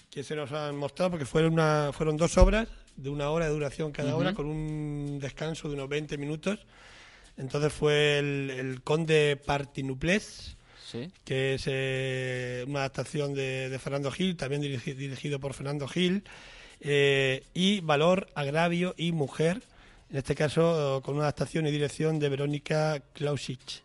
que 0.09 0.23
se 0.23 0.35
nos 0.35 0.51
han 0.51 0.75
mostrado, 0.75 1.11
porque 1.11 1.25
fueron, 1.25 1.53
una, 1.53 1.91
fueron 1.93 2.17
dos 2.17 2.37
obras 2.37 2.67
de 2.95 3.09
una 3.09 3.29
hora 3.29 3.45
de 3.45 3.51
duración 3.51 3.91
cada 3.91 4.09
Ujú. 4.09 4.19
hora, 4.21 4.33
con 4.33 4.47
un 4.47 5.19
descanso 5.19 5.67
de 5.69 5.75
unos 5.75 5.87
20 5.87 6.17
minutos. 6.17 6.59
Entonces 7.37 7.71
fue 7.71 8.19
el, 8.19 8.49
el 8.49 8.81
Conde 8.81 9.37
Partinuplés, 9.45 10.55
Sí. 10.91 11.11
que 11.23 11.53
es 11.53 11.65
eh, 11.67 12.65
una 12.67 12.79
adaptación 12.79 13.35
de, 13.35 13.69
de 13.69 13.77
Fernando 13.77 14.09
Gil, 14.11 14.35
también 14.35 14.63
dirigi- 14.63 14.95
dirigido 14.95 15.39
por 15.39 15.53
Fernando 15.53 15.87
Gil, 15.87 16.23
eh, 16.81 17.43
y 17.53 17.81
Valor, 17.81 18.27
Agravio 18.33 18.95
y 18.97 19.11
Mujer, 19.11 19.61
en 20.09 20.17
este 20.17 20.35
caso 20.35 21.01
con 21.03 21.15
una 21.15 21.25
adaptación 21.25 21.67
y 21.67 21.71
dirección 21.71 22.19
de 22.19 22.29
Verónica 22.29 23.01
Klausich. 23.13 23.83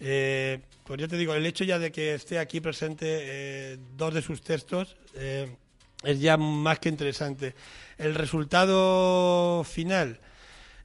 Eh, 0.00 0.60
pues 0.84 1.00
yo 1.00 1.08
te 1.08 1.16
digo, 1.16 1.34
el 1.34 1.46
hecho 1.46 1.64
ya 1.64 1.78
de 1.78 1.90
que 1.90 2.14
esté 2.14 2.38
aquí 2.38 2.60
presente 2.60 3.06
eh, 3.08 3.78
dos 3.96 4.14
de 4.14 4.22
sus 4.22 4.42
textos 4.42 4.96
eh, 5.14 5.56
es 6.02 6.20
ya 6.20 6.36
más 6.36 6.78
que 6.78 6.88
interesante. 6.88 7.54
El 7.98 8.14
resultado 8.14 9.64
final, 9.64 10.20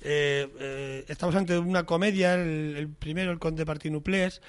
estamos 0.01 1.35
ante 1.35 1.57
una 1.57 1.85
comedia, 1.85 2.35
el, 2.35 2.75
el 2.77 2.87
primero, 2.87 3.31
el 3.31 3.39
Conde 3.39 3.65
Partinuplés. 3.65 4.41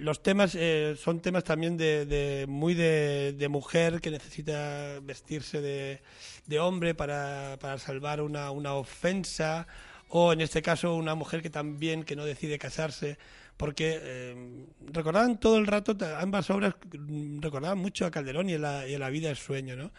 Los 0.00 0.22
temas 0.22 0.54
eh, 0.54 0.96
son 0.98 1.20
temas 1.20 1.44
también 1.44 1.76
de, 1.76 2.06
de- 2.06 2.46
muy 2.48 2.74
de, 2.74 3.34
de 3.36 3.48
mujer 3.48 4.00
que 4.00 4.10
necesita 4.10 4.98
vestirse 5.02 5.60
de, 5.60 6.00
de 6.46 6.58
hombre 6.58 6.94
para, 6.94 7.56
para 7.60 7.78
salvar 7.78 8.20
una, 8.22 8.50
una 8.50 8.74
ofensa 8.74 9.66
o 10.08 10.32
en 10.32 10.40
este 10.40 10.62
caso 10.62 10.94
una 10.96 11.14
mujer 11.14 11.42
que 11.42 11.50
también 11.50 12.02
que 12.04 12.16
no 12.16 12.24
decide 12.24 12.58
casarse 12.58 13.16
porque 13.56 13.98
eh, 14.02 14.66
recordaban 14.92 15.38
todo 15.38 15.58
el 15.58 15.66
rato 15.66 15.96
ambas 16.18 16.48
obras 16.50 16.74
mm, 16.98 17.40
recordaban 17.40 17.78
mucho 17.78 18.06
a 18.06 18.10
Calderón 18.10 18.48
y 18.48 18.54
a 18.54 18.58
la, 18.58 18.88
y 18.88 18.94
a 18.94 18.98
la 18.98 19.10
vida 19.10 19.30
es 19.30 19.38
sueño 19.38 19.76
no 19.76 19.92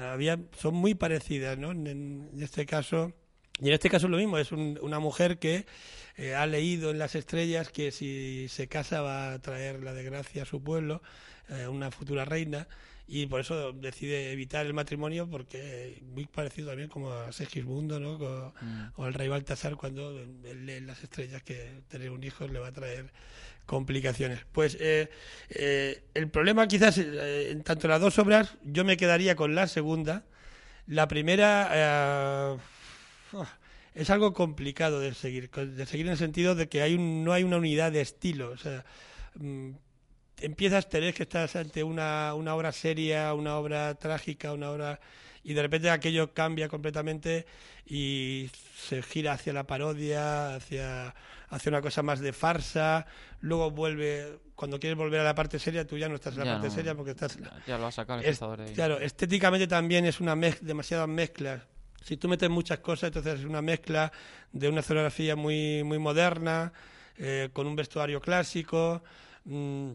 había 0.00 0.38
son 0.58 0.74
muy 0.74 0.94
parecidas 0.94 1.56
no 1.58 1.70
en, 1.70 1.86
en 1.86 2.42
este 2.42 2.66
caso 2.66 3.12
y 3.60 3.68
en 3.68 3.74
este 3.74 3.88
caso 3.90 4.06
es 4.06 4.10
lo 4.10 4.16
mismo 4.18 4.38
es 4.38 4.52
un- 4.52 4.78
una 4.82 4.98
mujer 4.98 5.38
que 5.38 5.64
eh, 6.16 6.34
ha 6.34 6.46
leído 6.46 6.90
en 6.90 6.98
las 6.98 7.14
estrellas 7.14 7.70
que 7.70 7.90
si 7.90 8.46
se 8.48 8.68
casa 8.68 9.00
va 9.00 9.32
a 9.32 9.38
traer 9.40 9.82
la 9.82 9.92
desgracia 9.92 10.42
a 10.42 10.46
su 10.46 10.62
pueblo 10.62 11.02
eh, 11.48 11.66
una 11.68 11.90
futura 11.90 12.24
reina 12.24 12.66
y 13.06 13.26
por 13.26 13.40
eso 13.40 13.72
decide 13.72 14.32
evitar 14.32 14.64
el 14.64 14.72
matrimonio 14.72 15.28
porque 15.28 16.00
muy 16.14 16.24
parecido 16.24 16.68
también 16.68 16.88
como 16.88 17.12
a 17.12 17.32
Segismundo 17.32 18.00
¿no? 18.00 18.18
Co- 18.18 18.54
Mm. 18.62 18.84
o 18.96 19.04
al 19.04 19.12
rey 19.14 19.28
Baltasar 19.28 19.76
cuando 19.76 20.18
él 20.20 20.64
lee 20.66 20.74
en 20.74 20.86
las 20.86 21.02
estrellas 21.02 21.42
que 21.42 21.82
tener 21.88 22.10
un 22.10 22.24
hijo 22.24 22.48
le 22.48 22.58
va 22.60 22.68
a 22.68 22.72
traer 22.72 23.10
complicaciones. 23.66 24.40
Pues 24.52 24.76
eh, 24.80 25.08
eh, 25.50 26.02
el 26.14 26.28
problema 26.28 26.66
quizás 26.68 26.96
en 26.98 27.62
tanto 27.62 27.88
las 27.88 28.00
dos 28.00 28.18
obras 28.18 28.54
yo 28.62 28.84
me 28.84 28.96
quedaría 28.96 29.36
con 29.36 29.54
la 29.54 29.66
segunda. 29.66 30.24
La 30.86 31.08
primera 31.08 32.56
es 33.94 34.10
algo 34.10 34.32
complicado 34.32 35.00
de 35.00 35.14
seguir, 35.14 35.50
de 35.50 35.86
seguir 35.86 36.06
en 36.06 36.12
el 36.12 36.18
sentido 36.18 36.54
de 36.54 36.68
que 36.68 36.82
hay 36.82 36.94
un, 36.94 37.24
no 37.24 37.32
hay 37.32 37.44
una 37.44 37.56
unidad 37.58 37.92
de 37.92 38.00
estilo. 38.00 38.50
O 38.50 38.56
sea, 38.56 38.84
mm, 39.36 39.70
empiezas, 40.40 40.88
te 40.88 41.00
ves 41.00 41.14
que 41.14 41.22
estás 41.24 41.54
ante 41.56 41.82
una, 41.84 42.34
una 42.34 42.54
obra 42.54 42.72
seria, 42.72 43.32
una 43.34 43.56
obra 43.56 43.94
trágica, 43.94 44.52
una 44.52 44.70
obra... 44.70 45.00
Y 45.46 45.52
de 45.52 45.60
repente 45.60 45.90
aquello 45.90 46.32
cambia 46.32 46.68
completamente 46.70 47.44
y 47.86 48.50
se 48.78 49.02
gira 49.02 49.34
hacia 49.34 49.52
la 49.52 49.66
parodia, 49.66 50.54
hacia, 50.54 51.14
hacia 51.50 51.68
una 51.68 51.82
cosa 51.82 52.02
más 52.02 52.20
de 52.20 52.32
farsa. 52.32 53.06
Luego 53.42 53.70
vuelve, 53.70 54.38
cuando 54.54 54.80
quieres 54.80 54.96
volver 54.96 55.20
a 55.20 55.24
la 55.24 55.34
parte 55.34 55.58
seria, 55.58 55.86
tú 55.86 55.98
ya 55.98 56.08
no 56.08 56.14
estás 56.14 56.32
en 56.32 56.38
la 56.40 56.44
Ya 56.46 56.52
parte 56.52 56.68
no- 56.68 56.74
seria 56.74 56.94
porque 56.94 57.10
estás... 57.10 57.36
Ya, 57.38 57.52
ya 57.66 57.76
lo 57.78 57.86
ha 57.88 57.92
sacado 57.92 58.20
el 58.20 58.24
Es-. 58.24 58.38
Claro, 58.72 58.98
estéticamente 58.98 59.66
también 59.66 60.06
es 60.06 60.18
una 60.18 60.34
mez 60.34 60.60
demasiadas 60.62 61.08
mezclas. 61.08 61.60
Si 62.04 62.16
tú 62.18 62.28
metes 62.28 62.50
muchas 62.50 62.80
cosas, 62.80 63.08
entonces 63.08 63.40
es 63.40 63.46
una 63.46 63.62
mezcla 63.62 64.12
de 64.52 64.68
una 64.68 64.80
escenografía 64.80 65.36
muy, 65.36 65.82
muy 65.84 65.98
moderna, 65.98 66.70
eh, 67.16 67.48
con 67.52 67.66
un 67.66 67.74
vestuario 67.74 68.20
clásico, 68.20 69.02
mm, 69.44 69.90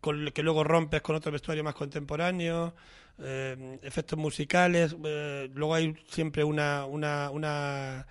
con 0.00 0.18
el 0.22 0.32
que 0.32 0.42
luego 0.42 0.64
rompes 0.64 1.02
con 1.02 1.16
otro 1.16 1.30
vestuario 1.30 1.62
más 1.62 1.74
contemporáneo, 1.74 2.74
eh, 3.18 3.78
efectos 3.82 4.18
musicales. 4.18 4.96
eh, 5.04 5.50
luego 5.52 5.74
hay 5.74 5.94
siempre 6.08 6.42
una, 6.42 6.86
una, 6.86 7.28
una 7.30 8.06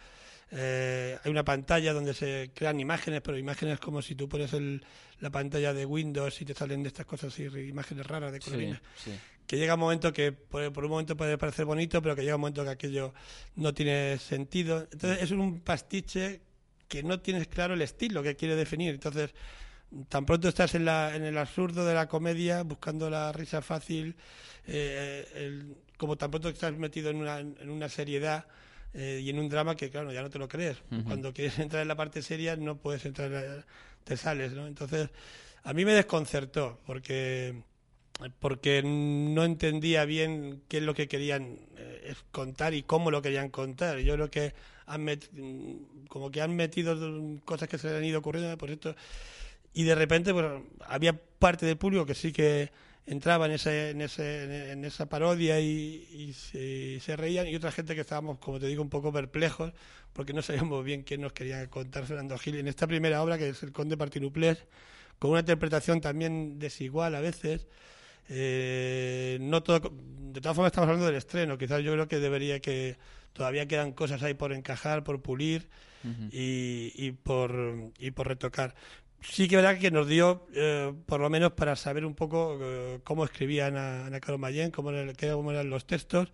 eh, 0.51 1.18
hay 1.24 1.32
una 1.32 1.43
pantalla 1.43 1.93
donde 1.93 2.14
se 2.14 2.51
crean 2.53 2.80
imágenes, 2.80 3.22
pero 3.22 3.38
imágenes 3.38 3.80
como 3.80 4.01
si 4.03 4.14
tú 4.14 4.30
pones 4.30 4.53
el, 4.53 4.84
la 5.20 5.32
pantalla 5.32 5.74
de 5.74 5.86
Windows 5.86 6.41
y 6.41 6.45
te 6.45 6.53
salen 6.53 6.84
de 6.84 6.89
estas 6.89 7.05
cosas 7.07 7.34
así, 7.34 7.43
imágenes 7.45 8.05
raras 8.05 8.32
de 8.32 8.39
Sí, 8.39 8.45
colorines 8.51 8.80
sí. 9.03 9.12
Que 9.49 9.57
llega 9.57 9.73
un 9.73 9.79
momento 9.79 10.13
que 10.13 10.31
por, 10.31 10.71
por 10.71 10.83
un 10.85 10.91
momento 10.91 11.17
puede 11.17 11.35
parecer 11.35 11.65
bonito, 11.65 12.03
pero 12.03 12.15
que 12.15 12.21
llega 12.21 12.35
un 12.35 12.41
momento 12.41 12.63
que 12.63 12.69
aquello 12.69 13.15
no 13.55 13.73
tiene 13.73 14.19
sentido. 14.19 14.87
Entonces 14.91 15.23
es 15.23 15.31
un 15.31 15.61
pastiche 15.61 16.41
que 16.87 17.01
no 17.01 17.19
tienes 17.19 17.47
claro 17.47 17.73
el 17.73 17.81
estilo 17.81 18.21
que 18.21 18.35
quiere 18.35 18.55
definir. 18.55 18.93
Entonces, 18.93 19.33
tan 20.07 20.23
pronto 20.27 20.49
estás 20.49 20.75
en, 20.75 20.85
la, 20.85 21.15
en 21.15 21.23
el 21.23 21.35
absurdo 21.35 21.83
de 21.83 21.95
la 21.95 22.07
comedia, 22.07 22.61
buscando 22.61 23.09
la 23.09 23.31
risa 23.31 23.63
fácil, 23.63 24.15
eh, 24.67 25.27
el- 25.33 25.75
como 25.97 26.15
tan 26.15 26.29
pronto 26.29 26.49
estás 26.49 26.73
metido 26.73 27.09
en 27.09 27.17
una, 27.17 27.39
en 27.39 27.69
una 27.71 27.89
seriedad 27.89 28.45
eh, 28.93 29.19
y 29.23 29.31
en 29.31 29.39
un 29.39 29.49
drama 29.49 29.75
que, 29.75 29.89
claro, 29.89 30.11
ya 30.13 30.21
no 30.21 30.29
te 30.29 30.37
lo 30.37 30.47
crees. 30.47 30.77
Cuando 31.05 31.33
quieres 31.33 31.57
entrar 31.57 31.81
en 31.81 31.87
la 31.87 31.95
parte 31.95 32.21
seria, 32.21 32.55
no 32.55 32.77
puedes 32.77 33.03
entrar, 33.03 33.31
eh, 33.33 33.63
te 34.03 34.15
sales, 34.15 34.53
¿no? 34.53 34.67
Entonces, 34.67 35.09
a 35.63 35.73
mí 35.73 35.85
me 35.85 35.93
desconcertó, 35.93 36.79
porque 36.85 37.63
porque 38.39 38.82
no 38.84 39.43
entendía 39.45 40.05
bien 40.05 40.61
qué 40.67 40.78
es 40.78 40.84
lo 40.84 40.93
que 40.93 41.07
querían 41.07 41.57
eh, 41.78 42.13
contar 42.32 42.74
y 42.74 42.84
cómo 42.84 43.11
lo 43.11 43.22
querían 43.22 43.49
contar. 43.49 43.99
Yo 43.99 44.15
creo 44.15 44.30
que 44.32 44.53
han 44.86 45.05
met- 45.05 45.30
mm, 45.32 46.07
como 46.07 46.32
que 46.32 46.41
han 46.41 46.55
metido 46.55 46.97
cosas 47.45 47.70
que 47.70 47.78
se 47.78 47.89
le 47.89 47.97
han 47.97 48.03
ido 48.05 48.20
ocurriendo 48.20 48.57
por 48.57 48.72
esto 48.72 48.95
y 49.74 49.84
de 49.84 49.95
repente 49.95 50.32
bueno, 50.32 50.65
había 50.88 51.13
parte 51.39 51.65
del 51.65 51.78
público 51.78 52.05
que 52.05 52.15
sí 52.15 52.32
que 52.32 52.72
entraba 53.05 53.45
en 53.45 53.53
ese, 53.53 53.91
en 53.91 54.01
ese 54.01 54.72
en 54.72 54.86
esa 54.86 55.07
parodia 55.07 55.59
y, 55.59 56.34
se, 56.34 57.15
reían 57.15 57.47
y 57.47 57.55
otra 57.55 57.72
gente 57.72 57.95
que 57.95 58.01
estábamos 58.01 58.39
como 58.39 58.59
te 58.59 58.67
digo 58.67 58.82
un 58.84 58.89
poco 58.89 59.11
perplejos 59.13 59.74
porque 60.13 60.34
no 60.34 60.41
sabíamos 60.41 60.84
bien 60.84 61.03
qué 61.03 61.17
nos 61.17 61.34
quería 61.34 61.67
contar 61.70 62.05
Fernando 62.05 62.38
Gil 62.38 62.55
en 62.57 62.67
esta 62.67 62.88
primera 62.88 63.24
obra 63.24 63.38
que 63.38 63.49
es 63.49 63.63
el 63.63 63.72
Conde 63.72 63.97
Partinuplés 63.97 64.65
con 65.20 65.32
una 65.32 65.39
interpretación 65.41 66.01
también 66.01 66.59
desigual 66.59 67.15
a 67.15 67.22
veces 67.22 67.67
eh, 68.30 69.38
no 69.41 69.61
todo, 69.63 69.80
de 69.82 70.39
todas 70.41 70.55
formas 70.55 70.71
estamos 70.71 70.88
hablando 70.88 71.05
del 71.07 71.15
estreno. 71.15 71.57
Quizás 71.57 71.82
yo 71.84 71.91
creo 71.93 72.07
que 72.07 72.19
debería 72.19 72.59
que 72.59 72.97
todavía 73.34 73.67
quedan 73.67 73.91
cosas 73.93 74.21
ahí 74.23 74.34
por 74.34 74.53
encajar, 74.53 75.03
por 75.03 75.21
pulir 75.21 75.67
y, 76.32 76.93
y 76.95 77.11
por 77.11 77.91
y 77.99 78.11
por 78.11 78.27
retocar. 78.27 78.73
Sí 79.21 79.49
que 79.49 79.57
verdad 79.57 79.77
que 79.77 79.91
nos 79.91 80.07
dio, 80.07 80.47
eh, 80.53 80.93
por 81.05 81.19
lo 81.19 81.30
menos 81.30 81.51
para 81.51 81.75
saber 81.75 82.05
un 82.05 82.15
poco 82.15 82.57
eh, 82.61 82.99
cómo 83.03 83.25
escribía 83.25 83.67
Ana, 83.67 84.05
Ana 84.05 84.19
Mayén, 84.38 84.71
cómo, 84.71 84.91
era- 84.91 85.11
cómo 85.34 85.51
eran 85.51 85.69
los 85.69 85.86
textos. 85.86 86.32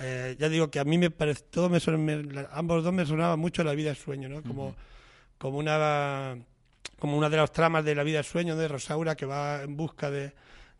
Eh, 0.00 0.36
ya 0.38 0.50
digo 0.50 0.70
que 0.70 0.78
a 0.78 0.84
mí 0.84 0.98
me 0.98 1.10
parece, 1.10 1.44
todo 1.50 1.70
me, 1.70 1.80
son- 1.80 2.04
me- 2.04 2.22
la- 2.22 2.50
ambos 2.52 2.84
dos 2.84 2.92
me 2.92 3.06
sonaba 3.06 3.36
mucho 3.36 3.64
la 3.64 3.72
vida 3.72 3.92
es 3.92 3.98
sueño, 3.98 4.28
¿no? 4.28 4.42
Como, 4.42 4.74
como 5.38 5.56
una 5.58 6.36
como 6.98 7.16
una 7.16 7.30
de 7.30 7.36
las 7.38 7.52
tramas 7.52 7.84
de 7.84 7.94
la 7.94 8.02
vida 8.02 8.20
es 8.20 8.26
sueño 8.26 8.56
de 8.56 8.68
Rosaura 8.68 9.14
que 9.16 9.24
va 9.24 9.62
en 9.62 9.76
busca 9.76 10.10
de, 10.10 10.32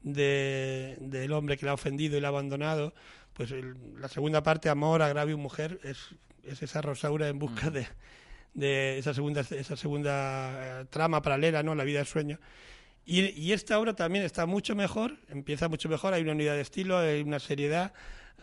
de- 0.03 0.97
del 1.01 1.33
hombre 1.33 1.57
que 1.57 1.67
la 1.67 1.73
ha 1.73 1.75
ofendido 1.75 2.17
y 2.17 2.21
la 2.21 2.29
ha 2.29 2.31
abandonado. 2.31 2.95
Pues 3.33 3.51
el- 3.53 3.77
la 4.01 4.09
segunda 4.09 4.43
parte, 4.43 4.69
amor, 4.69 5.03
agravio, 5.03 5.39
mujer, 5.39 5.81
es, 5.85 5.99
es 6.45 6.63
esa 6.63 6.81
Rosaura 6.83 7.29
en 7.29 7.39
busca 7.39 7.71
de, 7.71 7.87
de 8.55 8.99
esa 8.99 9.15
segunda 9.15 9.43
esa 9.43 9.77
segunda 9.77 10.81
eh, 10.81 10.85
trama 10.91 11.23
paralela, 11.23 11.63
¿no? 11.63 11.75
La 11.75 11.85
vida 11.85 12.01
es 12.01 12.09
sueño. 12.09 12.39
Y, 13.05 13.21
y 13.41 13.53
esta 13.53 13.79
obra 13.79 13.95
también 13.95 14.25
está 14.25 14.45
mucho 14.45 14.75
mejor, 14.75 15.17
empieza 15.29 15.69
mucho 15.69 15.89
mejor, 15.89 16.13
hay 16.15 16.23
una 16.23 16.33
unidad 16.33 16.55
de 16.55 16.61
estilo, 16.61 16.99
hay 16.99 17.23
una 17.23 17.39
seriedad, 17.39 17.93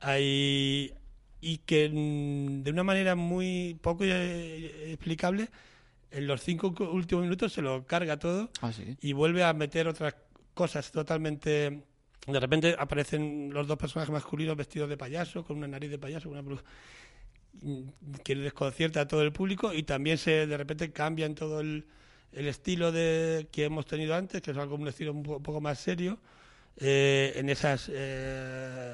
hay 0.02 0.94
y 1.42 1.58
que 1.60 1.90
mm, 1.90 2.64
de 2.64 2.72
una 2.72 2.84
manera 2.84 3.16
muy 3.16 3.78
poco 3.82 4.04
eh, 4.06 4.92
explicable 4.94 5.50
en 6.12 6.26
los 6.28 6.42
cinco 6.42 6.74
últimos 6.92 7.24
minutos 7.26 7.54
se 7.54 7.62
lo 7.62 7.86
carga 7.86 8.18
todo 8.18 8.50
Ah, 8.62 8.72
sí. 8.72 8.98
y 9.02 9.14
vuelve 9.14 9.44
a 9.44 9.54
meter 9.54 9.88
otras 9.88 10.16
cosas 10.56 10.92
totalmente 10.92 11.84
de 12.26 12.40
repente 12.40 12.76
aparecen 12.80 13.52
los 13.54 13.68
dos 13.68 13.78
personajes 13.78 14.12
masculinos 14.12 14.58
vestidos 14.58 14.90
de 14.90 14.98
payaso 14.98 15.44
con 15.44 15.58
una 15.58 15.68
nariz 15.68 15.92
de 15.92 16.00
payaso 16.00 16.30
una 16.30 16.42
blu- 16.42 16.64
que 18.24 18.36
desconcierta 18.36 19.02
a 19.02 19.08
todo 19.08 19.22
el 19.22 19.32
público 19.32 19.74
y 19.74 19.84
también 19.84 20.18
se 20.18 20.48
de 20.48 20.58
repente 20.58 20.92
cambian 20.92 21.36
todo 21.36 21.60
el, 21.62 21.86
el 22.34 22.48
estilo 22.48 22.92
de 22.92 23.48
que 23.52 23.66
hemos 23.66 23.86
tenido 23.86 24.16
antes 24.16 24.42
que 24.42 24.52
es 24.52 24.58
algo 24.58 24.76
un 24.76 24.88
estilo 24.88 25.12
un 25.14 25.24
po- 25.24 25.40
poco 25.42 25.62
más 25.62 25.80
serio 25.80 26.18
eh, 26.78 27.34
en 27.36 27.50
esas 27.50 27.90
eh, 27.94 28.94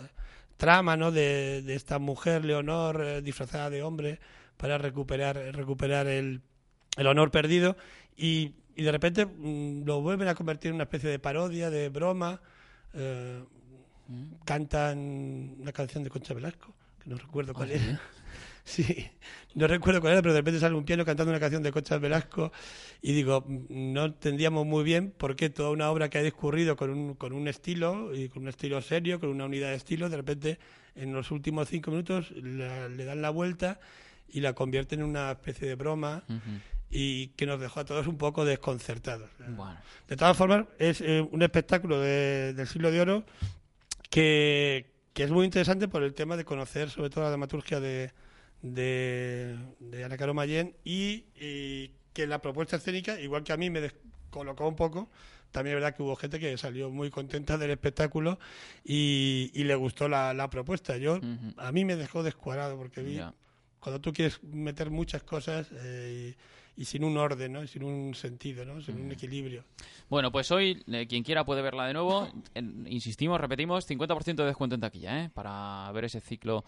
trama 0.58 0.96
¿no? 0.98 1.12
de, 1.12 1.62
de 1.64 1.74
esta 1.76 1.98
mujer 2.00 2.46
Leonor 2.46 3.02
eh, 3.04 3.22
disfrazada 3.22 3.70
de 3.70 3.82
hombre 3.82 4.20
para 4.58 4.78
recuperar 4.78 5.38
recuperar 5.56 6.06
el, 6.08 6.42
el 6.98 7.08
honor 7.08 7.32
perdido 7.32 7.76
y, 8.16 8.52
y 8.82 8.84
de 8.84 8.92
repente 8.92 9.26
mm, 9.28 9.84
lo 9.86 10.02
vuelven 10.02 10.28
a 10.28 10.34
convertir 10.36 10.70
en 10.70 10.76
una 10.76 10.86
especie 10.86 11.10
de 11.10 11.20
parodia 11.20 11.70
de 11.70 11.90
broma 11.90 12.42
eh, 12.94 13.44
cantan 14.46 15.56
una 15.60 15.72
canción 15.72 16.04
de 16.04 16.10
Concha 16.10 16.34
Velasco, 16.34 16.74
que 17.04 17.10
no 17.10 17.18
recuerdo 17.18 17.54
cuál 17.54 17.70
¿Ah, 17.72 17.74
era. 17.76 18.02
Sí, 18.64 18.86
no 19.56 19.66
recuerdo 19.66 20.02
cuál 20.02 20.14
era, 20.14 20.22
pero 20.22 20.34
de 20.36 20.40
repente 20.42 20.60
sale 20.60 20.76
un 20.76 20.86
piano 20.86 21.04
cantando 21.04 21.32
una 21.32 21.40
canción 21.40 21.64
de 21.64 21.72
Concha 21.72 21.98
Velasco 21.98 22.52
y 23.02 23.12
digo, 23.14 23.44
no 23.70 24.06
entendíamos 24.06 24.68
muy 24.68 24.84
bien 24.84 25.12
por 25.18 25.36
qué 25.36 25.50
toda 25.50 25.72
una 25.72 25.90
obra 25.90 26.10
que 26.12 26.20
ha 26.20 26.22
discurrido 26.24 26.76
con 26.76 26.92
un, 26.92 27.16
con 27.16 27.34
un 27.34 27.48
estilo, 27.48 28.14
y 28.16 28.30
con 28.30 28.44
un 28.44 28.50
estilo 28.50 28.80
serio, 28.82 29.20
con 29.20 29.30
una 29.30 29.46
unidad 29.46 29.70
de 29.70 29.76
estilo, 29.76 30.10
de 30.10 30.18
repente 30.18 30.60
en 30.96 31.12
los 31.12 31.32
últimos 31.32 31.70
cinco 31.70 31.90
minutos 31.90 32.32
la- 32.36 32.88
le 32.88 33.04
dan 33.04 33.22
la 33.24 33.32
vuelta 33.32 33.80
y 34.30 34.42
la 34.42 34.54
convierten 34.54 35.00
en 35.00 35.06
una 35.08 35.32
especie 35.32 35.68
de 35.68 35.74
broma 35.76 36.24
y 36.92 37.28
que 37.30 37.46
nos 37.46 37.60
dejó 37.60 37.80
a 37.80 37.86
todos 37.86 38.06
un 38.08 38.18
poco 38.18 38.44
desconcertados. 38.46 39.30
Bueno. 39.40 39.78
De 40.08 40.18
todas 40.18 40.36
formas, 40.36 40.66
es 40.78 41.00
eh, 41.02 41.22
un 41.32 41.42
espectáculo 41.42 42.00
de- 42.02 42.54
del 42.54 42.68
siglo 42.68 42.92
de 42.92 43.00
oro 43.02 43.24
que, 44.10 44.92
que 45.14 45.24
es 45.24 45.32
muy 45.32 45.46
interesante 45.46 45.88
por 45.88 46.04
el 46.04 46.14
tema 46.14 46.38
de 46.38 46.46
conocer 46.46 46.90
sobre 46.90 47.10
todo 47.10 47.24
la 47.24 47.30
dramaturgia 47.30 47.80
de, 47.80 48.12
de, 48.62 49.58
de 49.80 50.04
Ana 50.04 50.18
Caro 50.18 50.34
Mayén 50.34 50.76
y, 50.84 51.26
y 51.40 51.92
que 52.14 52.28
la 52.28 52.42
propuesta 52.42 52.76
escénica, 52.78 53.20
igual 53.20 53.44
que 53.44 53.54
a 53.54 53.58
mí 53.58 53.70
me 53.70 53.82
descolocó 53.82 54.68
un 54.68 54.76
poco, 54.76 55.10
también 55.52 55.76
es 55.76 55.82
verdad 55.82 55.96
que 55.96 56.04
hubo 56.04 56.16
gente 56.16 56.40
que 56.40 56.58
salió 56.58 56.90
muy 56.90 57.10
contenta 57.10 57.58
del 57.58 57.72
espectáculo 57.72 58.40
y, 58.84 59.52
y 59.54 59.64
le 59.66 59.76
gustó 59.76 60.08
la, 60.08 60.34
la 60.34 60.50
propuesta. 60.50 60.98
Yo 60.98 61.20
A 61.58 61.72
mí 61.72 61.84
me 61.86 61.96
dejó 61.96 62.24
descuadrado 62.24 62.78
porque 62.78 63.02
vi 63.02 63.16
Ya. 63.16 63.34
cuando 63.80 64.00
tú 64.00 64.14
quieres 64.14 64.42
meter 64.44 64.90
muchas 64.92 65.24
cosas 65.24 65.68
eh, 65.74 66.36
y, 66.36 66.61
y 66.76 66.86
sin 66.86 67.04
un 67.04 67.18
orden, 67.18 67.54
¿no? 67.54 67.68
Sin 67.68 67.84
un 67.84 68.14
sentido, 68.16 68.66
¿no? 68.66 68.82
sin 68.82 69.00
un 69.00 69.12
equilibrio. 69.12 69.64
Bueno, 70.10 70.32
pues 70.32 70.52
hoy, 70.52 70.84
eh, 70.88 71.06
quien 71.08 71.24
quiera 71.24 71.46
puede 71.46 71.62
verla 71.62 71.86
de 71.86 71.94
nuevo. 71.94 72.28
En- 72.54 72.86
insistimos, 72.90 73.40
repetimos, 73.40 73.86
50% 73.88 74.36
de 74.36 74.46
descuento 74.46 74.76
en 74.76 74.82
taquilla, 74.82 75.24
¿eh? 75.24 75.30
Para 75.34 75.92
ver 75.92 76.06
ese 76.06 76.20
ciclo 76.22 76.64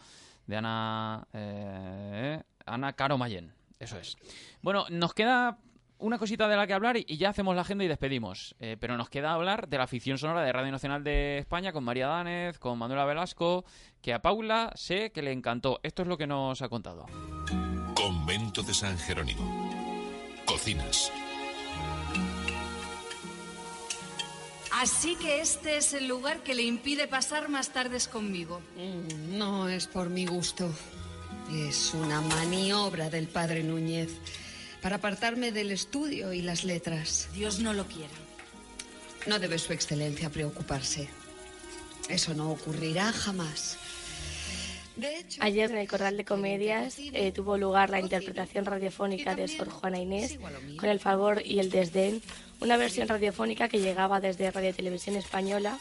de 0.46 0.58
Ana, 0.58 1.28
eh, 1.34 2.42
Ana 2.66 2.94
Caro 2.94 3.18
Mayen. 3.18 3.52
Eso 3.80 3.98
es. 3.98 4.16
Bueno, 4.62 4.86
nos 4.90 5.14
queda 5.14 5.58
una 6.00 6.18
cosita 6.18 6.48
de 6.48 6.58
la 6.58 6.68
que 6.68 6.74
hablar 6.74 6.98
y, 6.98 7.06
ya 7.18 7.30
hacemos 7.30 7.56
la 7.56 7.62
agenda 7.62 7.84
y 7.84 7.88
despedimos. 7.88 8.56
Eh, 8.60 8.78
pero 8.80 8.98
nos 8.98 9.10
queda 9.10 9.34
hablar 9.34 9.68
de 9.68 9.78
la 9.78 9.88
ficción 9.88 10.18
sonora 10.18 10.44
de 10.44 10.52
Radio 10.52 10.72
Nacional 10.72 11.04
de 11.04 11.38
España 11.40 11.72
con 11.72 11.84
María 11.84 12.08
Dánez, 12.08 12.60
con 12.60 12.78
Manuela 12.78 13.06
Velasco, 13.06 13.64
que 14.02 14.14
a 14.14 14.22
Paula 14.22 14.72
sé 14.76 15.12
que 15.12 15.22
le 15.22 15.32
encantó. 15.32 15.80
Esto 15.84 16.02
es 16.02 16.08
lo 16.08 16.18
que 16.18 16.28
nos 16.28 16.62
ha 16.62 16.70
contado. 16.70 17.06
Convento 17.96 18.64
de 18.64 18.74
San 18.74 18.98
Jerónimo. 18.98 19.83
Cocinas. 20.46 21.12
Así 24.72 25.16
que 25.16 25.40
este 25.40 25.78
es 25.78 25.94
el 25.94 26.08
lugar 26.08 26.42
que 26.44 26.56
le 26.56 26.64
impide 26.64 27.08
pasar 27.08 27.48
más 27.48 27.70
tardes 27.70 28.08
conmigo. 28.08 28.62
Mm, 28.76 29.38
No 29.38 29.70
es 29.70 29.88
por 29.88 30.10
mi 30.10 30.26
gusto. 30.26 30.70
Es 31.52 31.94
una 31.94 32.22
maniobra 32.22 33.10
del 33.10 33.28
padre 33.28 33.64
Núñez 33.64 34.10
para 34.82 34.98
apartarme 34.98 35.52
del 35.52 35.72
estudio 35.72 36.34
y 36.34 36.42
las 36.42 36.64
letras. 36.64 37.30
Dios 37.34 37.60
no 37.60 37.74
lo 37.74 37.86
quiera. 37.86 38.14
No 39.28 39.40
debe 39.40 39.58
su 39.60 39.72
excelencia 39.74 40.30
preocuparse. 40.30 41.08
Eso 42.10 42.34
no 42.34 42.52
ocurrirá 42.52 43.14
jamás. 43.14 43.78
Ayer 45.40 45.72
en 45.72 45.78
el 45.78 45.88
Corral 45.88 46.18
de 46.18 46.26
Comedias 46.26 46.98
eh, 47.00 47.32
tuvo 47.32 47.58
lugar 47.58 47.90
la 47.90 48.00
interpretación 48.00 48.66
radiofónica 48.66 49.36
de 49.36 49.48
Sor 49.48 49.70
Juana 49.70 50.00
Inés 50.00 50.38
con 50.78 50.90
el 50.90 51.00
favor 51.00 51.42
y 51.44 51.60
el 51.60 51.72
desdén, 51.72 52.22
una 52.62 52.78
versión 52.78 53.08
radiofónica 53.08 53.68
que 53.70 53.80
llegaba 53.80 54.20
desde 54.20 54.52
Radio 54.52 54.74
Televisión 54.74 55.16
Española 55.16 55.80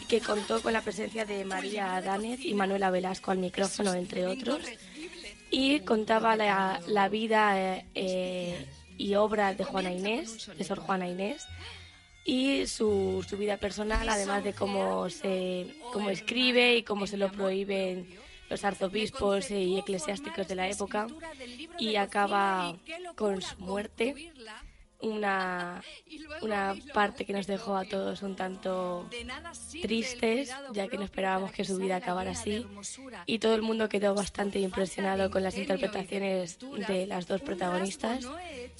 y 0.00 0.04
que 0.04 0.20
contó 0.20 0.62
con 0.62 0.72
la 0.72 0.80
presencia 0.80 1.24
de 1.24 1.44
María 1.44 1.96
Adánez 1.96 2.44
y 2.44 2.54
Manuela 2.54 2.90
Velasco 2.90 3.32
al 3.32 3.38
micrófono, 3.38 3.94
entre 3.94 4.26
otros, 4.26 4.60
y 5.50 5.80
contaba 5.80 6.36
la, 6.36 6.80
la 6.86 7.08
vida 7.08 7.58
eh, 7.58 7.86
eh, 7.94 8.66
y 8.96 9.16
obra 9.16 9.54
de 9.54 9.64
Juana 9.64 9.92
Inés, 9.92 10.50
de 10.56 10.64
Sor 10.64 10.78
Juana 10.78 11.08
Inés, 11.08 11.44
y 12.24 12.68
su, 12.68 13.24
su 13.28 13.36
vida 13.36 13.56
personal, 13.56 14.08
además 14.08 14.44
de 14.44 14.52
cómo, 14.52 15.10
se, 15.10 15.74
cómo 15.92 16.10
escribe 16.10 16.76
y 16.76 16.84
cómo 16.84 17.08
se 17.08 17.16
lo 17.16 17.30
prohíben 17.32 18.06
los 18.52 18.64
arzobispos 18.64 19.50
y 19.50 19.78
eclesiásticos 19.78 20.46
de 20.46 20.54
la 20.54 20.68
época, 20.68 21.06
y 21.78 21.96
acaba 21.96 22.76
con 23.16 23.40
su 23.40 23.56
muerte, 23.58 24.30
una, 25.00 25.82
una 26.42 26.76
parte 26.92 27.24
que 27.24 27.32
nos 27.32 27.46
dejó 27.46 27.76
a 27.76 27.86
todos 27.86 28.22
un 28.22 28.36
tanto 28.36 29.08
tristes, 29.80 30.50
ya 30.74 30.86
que 30.86 30.98
no 30.98 31.04
esperábamos 31.04 31.50
que 31.50 31.64
su 31.64 31.78
vida 31.78 31.96
acabara 31.96 32.32
así, 32.32 32.66
y 33.24 33.38
todo 33.38 33.54
el 33.54 33.62
mundo 33.62 33.88
quedó 33.88 34.14
bastante 34.14 34.60
impresionado 34.60 35.30
con 35.30 35.42
las 35.42 35.56
interpretaciones 35.56 36.58
de 36.88 37.06
las 37.06 37.26
dos 37.26 37.40
protagonistas, 37.40 38.26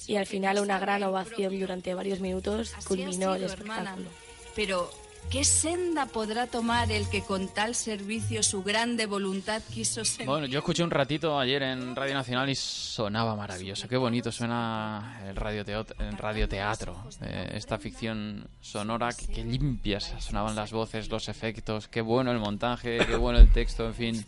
y 0.05 0.17
al 0.17 0.27
final 0.27 0.59
una 0.59 0.77
gran 0.77 1.01
ovación 1.01 1.59
durante 1.59 1.95
varios 1.95 2.19
minutos 2.19 2.73
culminó 2.87 3.33
el 3.33 3.45
espectáculo. 3.45 4.07
Pero, 4.55 4.91
¿qué 5.29 5.43
senda 5.43 6.05
podrá 6.05 6.47
tomar 6.47 6.91
el 6.91 7.09
que 7.09 7.21
con 7.21 7.47
tal 7.47 7.75
servicio 7.75 8.43
su 8.43 8.63
grande 8.63 9.05
voluntad 9.05 9.61
quiso 9.73 10.05
ser? 10.05 10.25
Bueno, 10.25 10.45
yo 10.45 10.59
escuché 10.59 10.83
un 10.83 10.91
ratito 10.91 11.39
ayer 11.39 11.63
en 11.63 11.95
Radio 11.95 12.13
Nacional 12.13 12.49
y 12.49 12.55
sonaba 12.55 13.35
maravilloso. 13.35 13.87
Qué 13.87 13.97
bonito 13.97 14.31
suena 14.31 15.21
el 15.27 15.35
radioteatro, 15.35 15.95
el 15.99 17.27
eh, 17.27 17.51
esta 17.53 17.77
ficción 17.77 18.47
sonora, 18.61 19.09
que 19.13 19.43
limpias 19.43 20.13
sonaban 20.19 20.55
las 20.55 20.71
voces, 20.71 21.09
los 21.09 21.29
efectos, 21.29 21.87
qué 21.87 22.01
bueno 22.01 22.31
el 22.31 22.39
montaje, 22.39 22.99
qué 23.05 23.15
bueno 23.15 23.39
el 23.39 23.51
texto, 23.51 23.85
en 23.85 23.93
fin. 23.93 24.25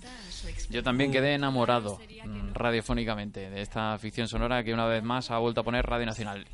Yo 0.70 0.84
también 0.84 1.12
quedé 1.12 1.34
enamorado 1.34 2.00
mm, 2.26 2.54
radiofónicamente 2.54 3.50
de 3.50 3.62
esta 3.62 3.98
ficción 3.98 4.28
sonora 4.28 4.64
que 4.64 4.74
una 4.74 4.86
vez 4.86 5.04
más 5.04 5.32
ha 5.32 5.38
vuelto 5.38 5.62
a 5.62 5.64
poner 5.64 5.86
Radio 5.86 6.06
Nacional. 6.06 6.46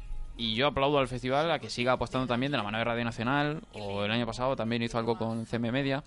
Y 0.41 0.55
yo 0.55 0.65
aplaudo 0.67 0.97
al 0.97 1.07
festival 1.07 1.51
a 1.51 1.59
que 1.59 1.69
siga 1.69 1.91
apostando 1.91 2.25
también 2.25 2.51
de 2.51 2.57
la 2.57 2.63
mano 2.63 2.77
de 2.79 2.83
Radio 2.83 3.03
Nacional, 3.05 3.61
o 3.73 4.03
el 4.03 4.09
año 4.11 4.25
pasado 4.25 4.55
también 4.55 4.81
hizo 4.81 4.97
algo 4.97 5.15
con 5.17 5.45
CM 5.45 5.71
Media, 5.71 6.03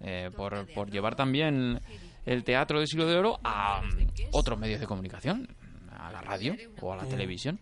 eh, 0.00 0.30
por, 0.34 0.66
por 0.72 0.90
llevar 0.90 1.16
también 1.16 1.80
el 2.24 2.44
teatro 2.44 2.78
del 2.78 2.88
siglo 2.88 3.06
de 3.06 3.16
oro 3.16 3.38
a 3.44 3.82
mm, 3.82 4.06
otros 4.32 4.58
medios 4.58 4.80
de 4.80 4.86
comunicación, 4.86 5.48
a 5.98 6.10
la 6.10 6.22
radio 6.22 6.56
o 6.80 6.92
a 6.92 6.96
la 6.96 7.02
Mm. 7.04 7.08
televisión. 7.10 7.58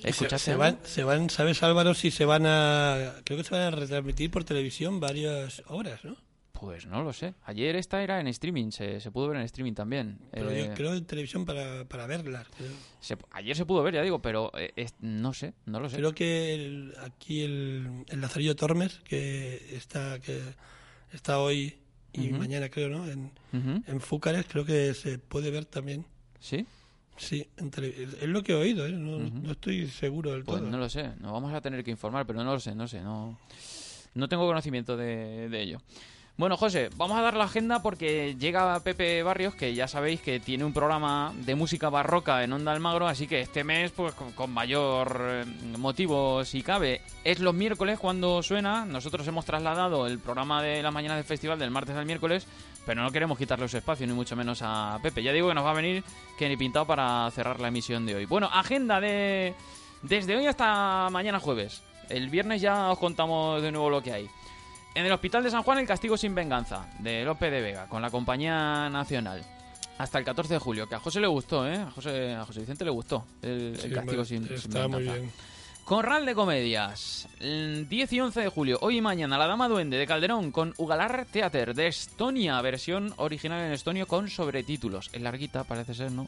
Se, 0.00 0.08
¿Escuchaste 0.08 0.38
se 0.46 0.50
algo? 0.52 0.62
van, 0.62 0.78
se 0.84 1.04
van, 1.04 1.28
¿sabes 1.30 1.62
Álvaro 1.62 1.92
si 1.94 2.10
se 2.10 2.24
van 2.24 2.46
a, 2.46 3.12
creo 3.24 3.36
que 3.38 3.44
se 3.44 3.54
van 3.54 3.64
a 3.64 3.70
retransmitir 3.70 4.30
por 4.30 4.44
televisión 4.44 4.98
varias 4.98 5.62
horas, 5.68 6.04
¿no? 6.04 6.16
Pues 6.58 6.86
no 6.86 7.02
lo 7.02 7.12
sé. 7.12 7.34
Ayer 7.44 7.74
esta 7.74 8.02
era 8.02 8.20
en 8.20 8.28
streaming, 8.28 8.70
se, 8.70 9.00
se 9.00 9.10
pudo 9.10 9.28
ver 9.28 9.38
en 9.38 9.42
streaming 9.42 9.74
también. 9.74 10.18
Pero 10.30 10.50
Eh, 10.52 10.66
yo 10.68 10.74
creo 10.74 10.94
en 10.94 11.04
televisión 11.04 11.44
para, 11.44 11.84
para 11.84 12.06
se- 13.00 13.18
ayer 13.32 13.56
se 13.56 13.66
pudo 13.66 13.82
ver, 13.82 13.94
ya 13.94 14.02
digo, 14.02 14.22
pero 14.22 14.52
eh, 14.56 14.72
es- 14.76 14.94
no 15.00 15.34
sé, 15.34 15.52
no 15.66 15.80
lo 15.80 15.90
sé. 15.90 15.96
Creo 15.96 16.14
que 16.14 16.54
el- 16.54 16.94
aquí 17.02 17.42
el, 17.42 18.04
el 18.08 18.20
Lazarillo 18.20 18.54
Tormes, 18.54 19.00
que 19.04 19.76
está, 19.76 20.20
que 20.20 20.40
está 21.12 21.40
hoy 21.40 21.74
y 22.12 22.28
mañana 22.28 22.68
creo, 22.70 22.88
¿no? 22.88 23.06
En, 23.10 23.32
en 23.52 24.00
Fúcares 24.00 24.46
creo 24.48 24.64
que 24.64 24.94
se 24.94 25.18
puede 25.18 25.50
ver 25.50 25.64
también. 25.64 26.06
¿Sí? 26.38 26.64
Sí, 27.16 27.48
en 27.56 27.70
tele- 27.72 27.94
es 28.20 28.28
lo 28.28 28.42
que 28.44 28.52
he 28.52 28.56
oído, 28.56 28.86
¿eh? 28.86 28.92
no, 28.92 29.18
no 29.18 29.50
estoy 29.52 29.88
seguro 29.88 30.30
del 30.32 30.44
Pues 30.44 30.60
todo. 30.60 30.70
no 30.70 30.78
lo 30.78 30.88
sé, 30.88 31.10
nos 31.20 31.32
vamos 31.32 31.52
a 31.52 31.60
tener 31.60 31.82
que 31.82 31.90
informar, 31.90 32.26
pero 32.26 32.42
no 32.42 32.52
lo 32.52 32.60
sé, 32.60 32.74
no 32.76 32.86
sé, 32.88 33.00
no, 33.02 33.38
no 34.14 34.28
tengo 34.28 34.46
conocimiento 34.46 34.96
de, 34.96 35.48
de 35.48 35.62
ello. 35.62 35.78
Bueno, 36.36 36.56
José, 36.56 36.90
vamos 36.96 37.16
a 37.16 37.22
dar 37.22 37.36
la 37.36 37.44
agenda 37.44 37.80
porque 37.80 38.34
llega 38.36 38.80
Pepe 38.80 39.22
Barrios, 39.22 39.54
que 39.54 39.72
ya 39.72 39.86
sabéis 39.86 40.20
que 40.20 40.40
tiene 40.40 40.64
un 40.64 40.72
programa 40.72 41.32
de 41.36 41.54
música 41.54 41.90
barroca 41.90 42.42
en 42.42 42.52
Onda 42.52 42.72
Almagro, 42.72 43.06
así 43.06 43.28
que 43.28 43.40
este 43.40 43.62
mes, 43.62 43.92
pues 43.92 44.14
con, 44.14 44.50
mayor 44.50 45.16
eh, 45.22 45.44
motivo, 45.78 46.44
si 46.44 46.64
cabe, 46.64 47.02
es 47.22 47.38
los 47.38 47.54
miércoles 47.54 48.00
cuando 48.00 48.42
suena. 48.42 48.84
Nosotros 48.84 49.28
hemos 49.28 49.44
trasladado 49.44 50.08
el 50.08 50.18
programa 50.18 50.60
de 50.60 50.82
las 50.82 50.92
mañanas 50.92 51.18
del 51.18 51.24
festival 51.24 51.56
del 51.56 51.70
martes 51.70 51.94
al 51.94 52.04
miércoles, 52.04 52.48
pero 52.84 53.00
no 53.00 53.12
queremos 53.12 53.38
quitarle 53.38 53.68
su 53.68 53.76
espacio, 53.76 54.04
ni 54.04 54.12
mucho 54.12 54.34
menos 54.34 54.58
a 54.60 54.98
Pepe. 55.04 55.22
Ya 55.22 55.32
digo 55.32 55.46
que 55.46 55.54
nos 55.54 55.64
va 55.64 55.70
a 55.70 55.74
venir 55.74 56.02
que 56.36 56.48
ni 56.48 56.56
pintado 56.56 56.84
para 56.84 57.30
cerrar 57.30 57.60
la 57.60 57.68
emisión 57.68 58.06
de 58.06 58.16
hoy. 58.16 58.26
Bueno, 58.26 58.50
agenda 58.52 59.00
de 59.00 59.54
desde 60.02 60.36
hoy 60.36 60.46
hasta 60.46 61.08
mañana 61.12 61.38
jueves. 61.38 61.84
El 62.08 62.28
viernes 62.28 62.60
ya 62.60 62.90
os 62.90 62.98
contamos 62.98 63.62
de 63.62 63.70
nuevo 63.70 63.88
lo 63.88 64.02
que 64.02 64.12
hay. 64.12 64.28
En 64.94 65.04
el 65.06 65.12
Hospital 65.12 65.42
de 65.42 65.50
San 65.50 65.62
Juan, 65.62 65.78
El 65.78 65.86
Castigo 65.86 66.16
sin 66.16 66.34
Venganza, 66.34 66.86
de 67.00 67.24
Lope 67.24 67.50
de 67.50 67.60
Vega, 67.60 67.88
con 67.88 68.00
la 68.00 68.10
Compañía 68.10 68.88
Nacional. 68.90 69.42
Hasta 69.98 70.18
el 70.18 70.24
14 70.24 70.54
de 70.54 70.60
julio, 70.60 70.88
que 70.88 70.94
a 70.94 71.00
José 71.00 71.20
le 71.20 71.26
gustó, 71.26 71.66
¿eh? 71.68 71.76
A 71.76 71.90
José, 71.90 72.34
a 72.34 72.44
José 72.44 72.60
Vicente 72.60 72.84
le 72.84 72.90
gustó 72.90 73.24
el, 73.42 73.76
Castigo 73.94 74.22
me- 74.22 74.24
sin, 74.24 74.44
sin 74.44 74.54
está 74.54 74.88
muy 74.88 74.98
Venganza. 74.98 75.20
bien. 75.20 75.32
Corral 75.84 76.24
de 76.24 76.34
Comedias, 76.34 77.28
el 77.40 77.88
10 77.88 78.12
y 78.14 78.20
11 78.20 78.40
de 78.40 78.48
julio, 78.48 78.78
hoy 78.80 78.96
y 78.98 79.00
mañana, 79.02 79.36
La 79.36 79.46
Dama 79.46 79.68
Duende 79.68 79.98
de 79.98 80.06
Calderón 80.06 80.50
con 80.50 80.72
Ugalar 80.78 81.26
Theater 81.30 81.74
de 81.74 81.88
Estonia, 81.88 82.60
versión 82.62 83.12
original 83.18 83.60
en 83.66 83.72
estonio 83.72 84.06
con 84.06 84.30
sobretítulos. 84.30 85.10
Es 85.12 85.20
larguita, 85.20 85.64
parece 85.64 85.92
ser, 85.92 86.10
¿no? 86.10 86.26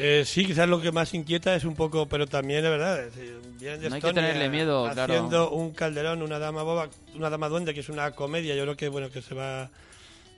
Eh, 0.00 0.22
sí, 0.24 0.46
quizás 0.46 0.68
lo 0.68 0.80
que 0.80 0.92
más 0.92 1.12
inquieta 1.14 1.54
es 1.56 1.64
un 1.64 1.74
poco, 1.74 2.06
pero 2.08 2.26
también 2.26 2.64
es 2.64 2.70
verdad. 2.70 3.00
es 3.04 3.14
vienen 3.58 3.80
de 3.80 3.88
No 3.88 3.96
hay 3.96 4.00
que 4.00 4.12
tenerle 4.12 4.48
miedo, 4.48 4.88
claro. 4.92 5.12
haciendo 5.12 5.50
un 5.50 5.72
calderón, 5.72 6.22
una 6.22 6.38
dama 6.38 6.62
boba, 6.62 6.88
una 7.16 7.28
dama 7.30 7.48
duende, 7.48 7.74
que 7.74 7.80
es 7.80 7.88
una 7.88 8.12
comedia. 8.12 8.54
Yo 8.54 8.62
creo 8.62 8.76
que 8.76 8.88
bueno 8.88 9.10
que 9.10 9.20
se 9.22 9.34
va, 9.34 9.70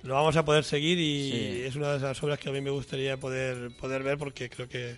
lo 0.03 0.15
vamos 0.15 0.35
a 0.37 0.45
poder 0.47 0.65
seguir 0.65 0.99
y 0.99 1.31
Sí. 1.31 1.63
es 1.67 1.77
una 1.77 1.93
de 1.93 2.01
las 2.01 2.23
obras 2.23 2.39
que 2.39 2.49
a 2.49 2.53
mí 2.53 2.61
me 2.63 2.71
gustaría 2.71 3.19
poder 3.19 3.71
poder 3.79 4.03
ver 4.03 4.17
porque 4.17 4.49
creo 4.49 4.67
que 4.69 4.97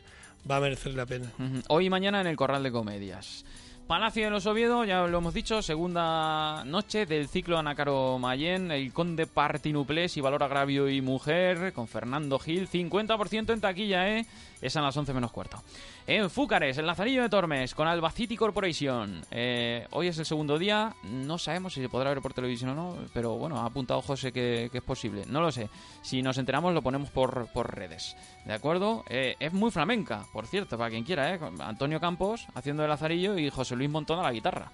va 0.49 0.57
a 0.57 0.61
merecer 0.61 0.95
la 0.95 1.07
pena. 1.07 1.31
Hoy 1.69 1.87
y 1.87 1.91
mañana 1.91 2.21
en 2.21 2.29
el 2.29 2.37
Corral 2.37 2.63
de 2.63 2.71
Comedias. 2.71 3.45
Palacio 3.93 4.25
de 4.25 4.31
los 4.31 4.47
Oviedo, 4.47 4.87
ya 4.87 5.07
lo 5.07 5.19
hemos 5.19 5.35
dicho, 5.35 5.61
segunda 5.61 6.65
noche 6.65 7.05
del 7.05 7.29
ciclo 7.29 7.59
Anacaro 7.59 8.19
Mayén, 8.19 8.71
el 8.71 8.91
Conde 8.91 9.27
Partinuplés 9.27 10.17
y 10.17 10.23
Valor 10.23 10.45
Agravio 10.45 10.89
y 10.89 11.03
Mujer, 11.03 11.75
con 11.75 11.87
Fernando 11.87 12.39
Gil, 12.39 12.71
50% 12.71 13.53
en 13.53 13.61
taquilla, 13.61 14.09
¿eh? 14.09 14.25
Es 14.63 14.77
a 14.77 14.81
las 14.81 14.97
11 14.97 15.13
menos 15.13 15.31
cuarto. 15.31 15.63
En 16.05 16.29
Fúcares, 16.31 16.77
el 16.79 16.87
Lazarillo 16.87 17.23
de 17.23 17.29
Tormes, 17.29 17.77
con 17.77 17.87
Albacity 17.87 18.37
Corporation. 18.37 19.23
Eh, 19.31 19.87
hoy 19.93 20.09
es 20.09 20.19
el 20.19 20.27
segundo 20.27 20.59
día, 20.59 20.97
no 21.05 21.39
sabemos 21.39 21.75
si 21.75 21.81
se 21.81 21.89
podrá 21.89 22.11
ver 22.11 22.21
por 22.21 22.35
televisión 22.35 22.71
o 22.71 22.75
no, 22.75 22.97
pero 23.15 23.37
bueno, 23.39 23.59
ha 23.59 23.67
apuntado 23.67 24.03
José 24.03 24.33
que, 24.33 24.69
que 24.73 24.79
es 24.79 24.85
posible. 24.85 25.23
No 25.29 25.41
lo 25.41 25.53
sé. 25.53 25.71
Si 26.03 26.21
nos 26.21 26.39
enteramos, 26.39 26.75
lo 26.75 26.83
ponemos 26.83 27.11
por, 27.11 27.47
redes. 27.77 28.17
¿De 28.45 28.53
acuerdo? 28.53 29.05
Eh, 29.09 29.37
es 29.39 29.53
muy 29.53 29.71
flamenca, 29.71 30.27
por 30.33 30.49
cierto, 30.49 30.77
para 30.77 30.91
quien 30.91 31.05
quiera, 31.05 31.35
¿eh? 31.35 31.41
Antonio 31.61 32.01
Campos 32.01 32.49
haciendo 32.55 32.83
el 32.83 32.89
Lazarillo 32.89 33.39
y 33.39 33.49
José 33.49 33.77
Luis 33.77 33.89
Montón 33.89 34.19
a 34.19 34.25
la 34.25 34.33
guitarra. 34.33 34.73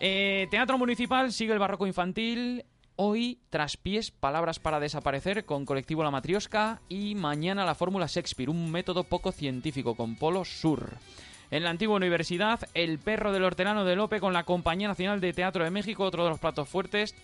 Eh, 0.00 0.48
Teatro 0.50 0.78
Municipal 0.78 1.32
sigue 1.32 1.52
el 1.52 1.60
barroco 1.60 1.86
infantil. 1.86 2.64
Hoy, 2.96 3.38
Traspiés, 3.50 4.10
Palabras 4.10 4.58
para 4.58 4.80
Desaparecer 4.80 5.44
con 5.44 5.64
Colectivo 5.64 6.02
La 6.04 6.10
Matriosca. 6.10 6.80
Y 6.88 7.14
mañana 7.14 7.64
la 7.64 7.74
Fórmula 7.74 8.06
Shakespeare, 8.06 8.50
un 8.50 8.70
método 8.70 9.04
poco 9.04 9.32
científico 9.32 9.94
con 9.94 10.16
Polo 10.16 10.44
Sur. 10.44 10.90
En 11.50 11.64
la 11.64 11.70
antigua 11.70 11.96
universidad, 11.96 12.60
El 12.74 12.98
perro 12.98 13.32
del 13.32 13.44
hortelano 13.44 13.84
de 13.84 13.96
Lope 13.96 14.20
con 14.20 14.32
la 14.32 14.44
Compañía 14.44 14.88
Nacional 14.88 15.20
de 15.20 15.32
Teatro 15.32 15.64
de 15.64 15.70
México, 15.70 16.04
otro 16.04 16.24
de 16.24 16.30
los 16.30 16.38
platos 16.38 16.68
fuertes, 16.68 17.14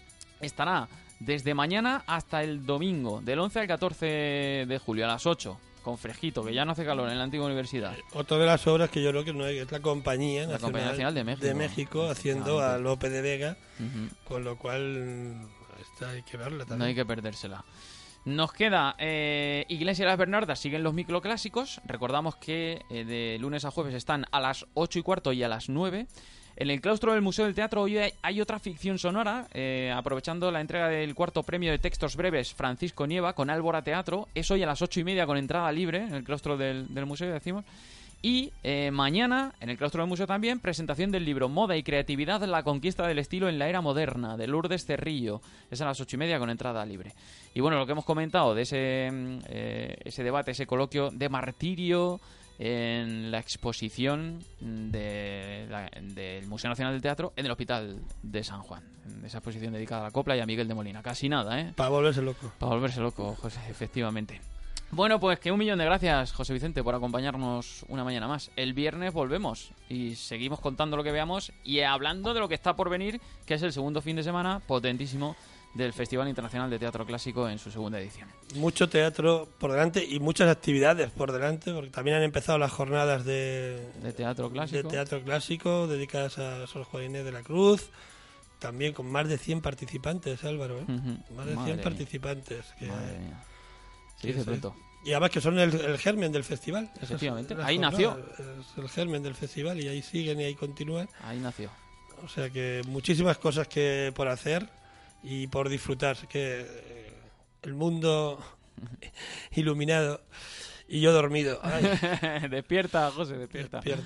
estará 0.40 0.88
desde 1.20 1.54
mañana 1.54 2.02
hasta 2.06 2.42
el 2.42 2.66
domingo, 2.66 3.20
del 3.22 3.38
11 3.38 3.60
al 3.60 3.66
14 3.66 4.06
de 4.66 4.80
julio, 4.84 5.04
a 5.04 5.08
las 5.08 5.26
8, 5.26 5.58
con 5.82 5.96
fresquito, 5.96 6.44
que 6.44 6.52
ya 6.52 6.64
no 6.64 6.72
hace 6.72 6.84
calor 6.84 7.08
en 7.08 7.18
la 7.18 7.24
antigua 7.24 7.46
universidad. 7.46 7.94
Otra 8.12 8.36
de 8.38 8.46
las 8.46 8.66
obras 8.66 8.90
que 8.90 9.02
yo 9.02 9.10
creo 9.10 9.24
que 9.24 9.32
no 9.32 9.44
hay, 9.44 9.58
es 9.58 9.70
la 9.70 9.80
Compañía 9.80 10.42
La 10.42 10.54
Nacional, 10.54 10.60
Compañía 10.60 10.88
Nacional 10.88 11.14
de 11.14 11.24
México. 11.24 11.54
México 11.54 12.10
haciendo 12.10 12.60
a. 12.60 12.78
Lope 12.78 13.08
de 13.08 13.22
Vega, 13.22 13.56
con 14.26 14.42
lo 14.42 14.58
cual 14.58 15.36
esta 15.80 16.10
hay 16.10 16.22
que 16.22 16.36
verla 16.36 16.64
también. 16.64 16.78
No 16.78 16.84
hay 16.86 16.94
que 16.94 17.04
perdérsela. 17.04 17.64
Nos 18.26 18.52
queda 18.52 18.96
eh, 18.98 19.64
Iglesia 19.68 20.04
de 20.04 20.10
las 20.10 20.18
Bernardas, 20.18 20.58
siguen 20.58 20.82
los 20.82 20.94
microclásicos. 20.94 21.80
Recordamos 21.84 22.34
que 22.34 22.82
eh, 22.90 23.04
de 23.04 23.38
lunes 23.38 23.64
a 23.64 23.70
jueves 23.70 23.94
están 23.94 24.24
a 24.32 24.40
las 24.40 24.66
8 24.74 24.98
y 24.98 25.02
cuarto 25.02 25.32
y 25.32 25.44
a 25.44 25.48
las 25.48 25.68
9. 25.68 26.08
En 26.56 26.70
el 26.70 26.80
claustro 26.80 27.12
del 27.12 27.22
Museo 27.22 27.44
del 27.44 27.54
Teatro 27.54 27.82
hoy 27.82 27.98
hay, 27.98 28.12
hay 28.22 28.40
otra 28.40 28.58
ficción 28.58 28.98
sonora, 28.98 29.46
eh, 29.52 29.92
aprovechando 29.94 30.50
la 30.50 30.60
entrega 30.60 30.88
del 30.88 31.14
cuarto 31.14 31.44
premio 31.44 31.70
de 31.70 31.78
textos 31.78 32.16
breves 32.16 32.52
Francisco 32.52 33.06
Nieva 33.06 33.34
con 33.34 33.48
Álvora 33.48 33.82
Teatro. 33.82 34.26
Es 34.34 34.50
hoy 34.50 34.62
a 34.64 34.66
las 34.66 34.82
8 34.82 35.00
y 35.00 35.04
media 35.04 35.24
con 35.24 35.36
entrada 35.36 35.70
libre 35.70 35.98
en 35.98 36.14
el 36.14 36.24
claustro 36.24 36.56
del, 36.56 36.92
del 36.92 37.06
museo, 37.06 37.32
decimos. 37.32 37.64
Y 38.22 38.52
eh, 38.64 38.90
mañana, 38.90 39.52
en 39.60 39.70
el 39.70 39.76
claustro 39.78 40.02
del 40.02 40.08
museo 40.08 40.26
también, 40.26 40.58
presentación 40.58 41.12
del 41.12 41.24
libro 41.24 41.48
Moda 41.48 41.76
y 41.76 41.82
Creatividad, 41.84 42.42
la 42.42 42.62
conquista 42.64 43.06
del 43.06 43.18
estilo 43.20 43.48
en 43.48 43.58
la 43.58 43.68
era 43.68 43.80
moderna, 43.80 44.36
de 44.36 44.46
Lourdes 44.48 44.84
Cerrillo. 44.84 45.40
Es 45.70 45.80
a 45.80 45.84
las 45.84 46.00
ocho 46.00 46.16
y 46.16 46.18
media 46.18 46.38
con 46.38 46.50
entrada 46.50 46.84
libre. 46.84 47.12
Y 47.54 47.60
bueno, 47.60 47.78
lo 47.78 47.86
que 47.86 47.92
hemos 47.92 48.04
comentado 48.04 48.54
de 48.54 48.62
ese, 48.62 49.10
mm, 49.12 49.38
eh, 49.48 49.96
ese 50.04 50.24
debate, 50.24 50.50
ese 50.52 50.66
coloquio 50.66 51.10
de 51.10 51.28
martirio 51.28 52.18
en 52.58 53.30
la 53.30 53.38
exposición 53.38 54.38
de 54.60 55.66
la- 55.68 55.90
del 56.00 56.46
Museo 56.46 56.70
Nacional 56.70 56.94
del 56.94 57.02
Teatro 57.02 57.32
en 57.36 57.44
el 57.44 57.52
Hospital 57.52 58.00
de 58.22 58.42
San 58.42 58.62
Juan. 58.62 58.82
En 59.06 59.24
esa 59.24 59.38
exposición 59.38 59.74
dedicada 59.74 60.00
a 60.00 60.04
la 60.04 60.10
copla 60.10 60.36
y 60.36 60.40
a 60.40 60.46
Miguel 60.46 60.66
de 60.66 60.74
Molina. 60.74 61.02
Casi 61.02 61.28
nada, 61.28 61.60
¿eh? 61.60 61.72
Para 61.76 61.90
volverse 61.90 62.22
loco. 62.22 62.50
Para 62.58 62.72
volverse 62.72 63.00
loco, 63.00 63.34
José, 63.36 63.60
efectivamente. 63.68 64.40
Bueno, 64.96 65.20
pues 65.20 65.38
que 65.38 65.52
un 65.52 65.58
millón 65.58 65.78
de 65.78 65.84
gracias, 65.84 66.32
José 66.32 66.54
Vicente, 66.54 66.82
por 66.82 66.94
acompañarnos 66.94 67.84
una 67.88 68.02
mañana 68.02 68.26
más. 68.26 68.50
El 68.56 68.72
viernes 68.72 69.12
volvemos 69.12 69.72
y 69.90 70.14
seguimos 70.14 70.58
contando 70.58 70.96
lo 70.96 71.04
que 71.04 71.12
veamos 71.12 71.52
y 71.64 71.80
hablando 71.80 72.32
de 72.32 72.40
lo 72.40 72.48
que 72.48 72.54
está 72.54 72.74
por 72.76 72.88
venir, 72.88 73.20
que 73.44 73.54
es 73.54 73.62
el 73.62 73.74
segundo 73.74 74.00
fin 74.00 74.16
de 74.16 74.22
semana 74.22 74.60
potentísimo 74.66 75.36
del 75.74 75.92
Festival 75.92 76.28
Internacional 76.28 76.70
de 76.70 76.78
Teatro 76.78 77.04
Clásico 77.04 77.46
en 77.46 77.58
su 77.58 77.70
segunda 77.70 78.00
edición. 78.00 78.26
Mucho 78.54 78.88
teatro 78.88 79.46
por 79.58 79.70
delante 79.72 80.02
y 80.02 80.18
muchas 80.18 80.48
actividades 80.48 81.10
por 81.10 81.30
delante, 81.30 81.74
porque 81.74 81.90
también 81.90 82.16
han 82.16 82.22
empezado 82.22 82.56
las 82.56 82.72
jornadas 82.72 83.26
de, 83.26 83.86
De 84.02 84.14
teatro 84.14 84.46
de 84.48 84.54
clásico. 84.54 84.88
teatro 84.88 85.22
clásico 85.22 85.86
dedicadas 85.88 86.38
a 86.38 86.66
Sor 86.66 86.84
Juan 86.84 87.04
Inés 87.04 87.26
de 87.26 87.32
la 87.32 87.42
Cruz, 87.42 87.90
también 88.60 88.94
con 88.94 89.10
más 89.12 89.28
de 89.28 89.36
100 89.36 89.60
participantes, 89.60 90.42
Álvaro. 90.44 90.78
¿eh? 90.78 90.84
Más 90.88 91.44
de 91.44 91.52
100 91.52 91.56
Madre 91.56 91.74
mía. 91.74 91.82
participantes. 91.84 92.64
que- 92.78 92.86
Madre 92.86 93.18
mía. 93.18 93.42
Se 94.16 94.22
Sí, 94.22 94.28
dice 94.28 94.44
pronto. 94.46 94.74
Y 95.06 95.12
además 95.12 95.30
que 95.30 95.40
son 95.40 95.56
el, 95.56 95.72
el 95.72 95.98
germen 95.98 96.32
del 96.32 96.42
festival. 96.42 96.90
Efectivamente. 97.00 97.54
Ahí 97.62 97.76
jornadas, 97.76 97.92
nació. 97.92 98.18
Es 98.40 98.76
el 98.76 98.88
germen 98.88 99.22
del 99.22 99.36
festival 99.36 99.80
y 99.80 99.86
ahí 99.86 100.02
siguen 100.02 100.40
y 100.40 100.44
ahí 100.44 100.56
continúan. 100.56 101.08
Ahí 101.22 101.38
nació. 101.38 101.70
O 102.24 102.28
sea 102.28 102.50
que 102.50 102.82
muchísimas 102.88 103.38
cosas 103.38 103.68
que 103.68 104.12
por 104.16 104.26
hacer 104.26 104.68
y 105.22 105.46
por 105.46 105.68
disfrutar. 105.68 106.16
Que 106.26 106.66
eh, 106.68 107.12
el 107.62 107.74
mundo 107.74 108.40
iluminado 109.52 110.22
y 110.88 111.00
yo 111.00 111.12
dormido. 111.12 111.60
Despierta, 112.50 113.12
José, 113.12 113.38
despierta. 113.38 113.76
despierta. 113.76 114.04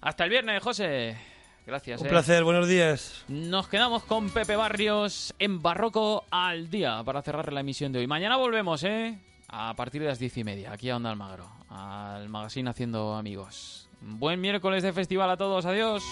Hasta 0.00 0.24
el 0.24 0.30
viernes, 0.30 0.62
José. 0.62 1.18
Gracias. 1.66 2.00
Un 2.00 2.06
eh. 2.06 2.10
placer, 2.10 2.44
buenos 2.44 2.66
días. 2.66 3.26
Nos 3.28 3.68
quedamos 3.68 4.04
con 4.04 4.30
Pepe 4.30 4.56
Barrios 4.56 5.34
en 5.38 5.60
Barroco 5.60 6.24
al 6.30 6.70
día 6.70 7.02
para 7.04 7.20
cerrar 7.20 7.52
la 7.52 7.60
emisión 7.60 7.92
de 7.92 7.98
hoy. 7.98 8.06
Mañana 8.06 8.38
volvemos, 8.38 8.82
¿eh? 8.84 9.18
A 9.52 9.74
partir 9.74 10.00
de 10.00 10.06
las 10.06 10.20
diez 10.20 10.36
y 10.36 10.44
media, 10.44 10.72
aquí 10.72 10.90
a 10.90 10.96
Onda 10.96 11.10
Almagro, 11.10 11.50
al 11.68 12.28
magazine 12.28 12.70
Haciendo 12.70 13.16
Amigos. 13.16 13.88
Buen 14.00 14.40
miércoles 14.40 14.84
de 14.84 14.92
festival 14.92 15.28
a 15.28 15.36
todos, 15.36 15.66
adiós. 15.66 16.04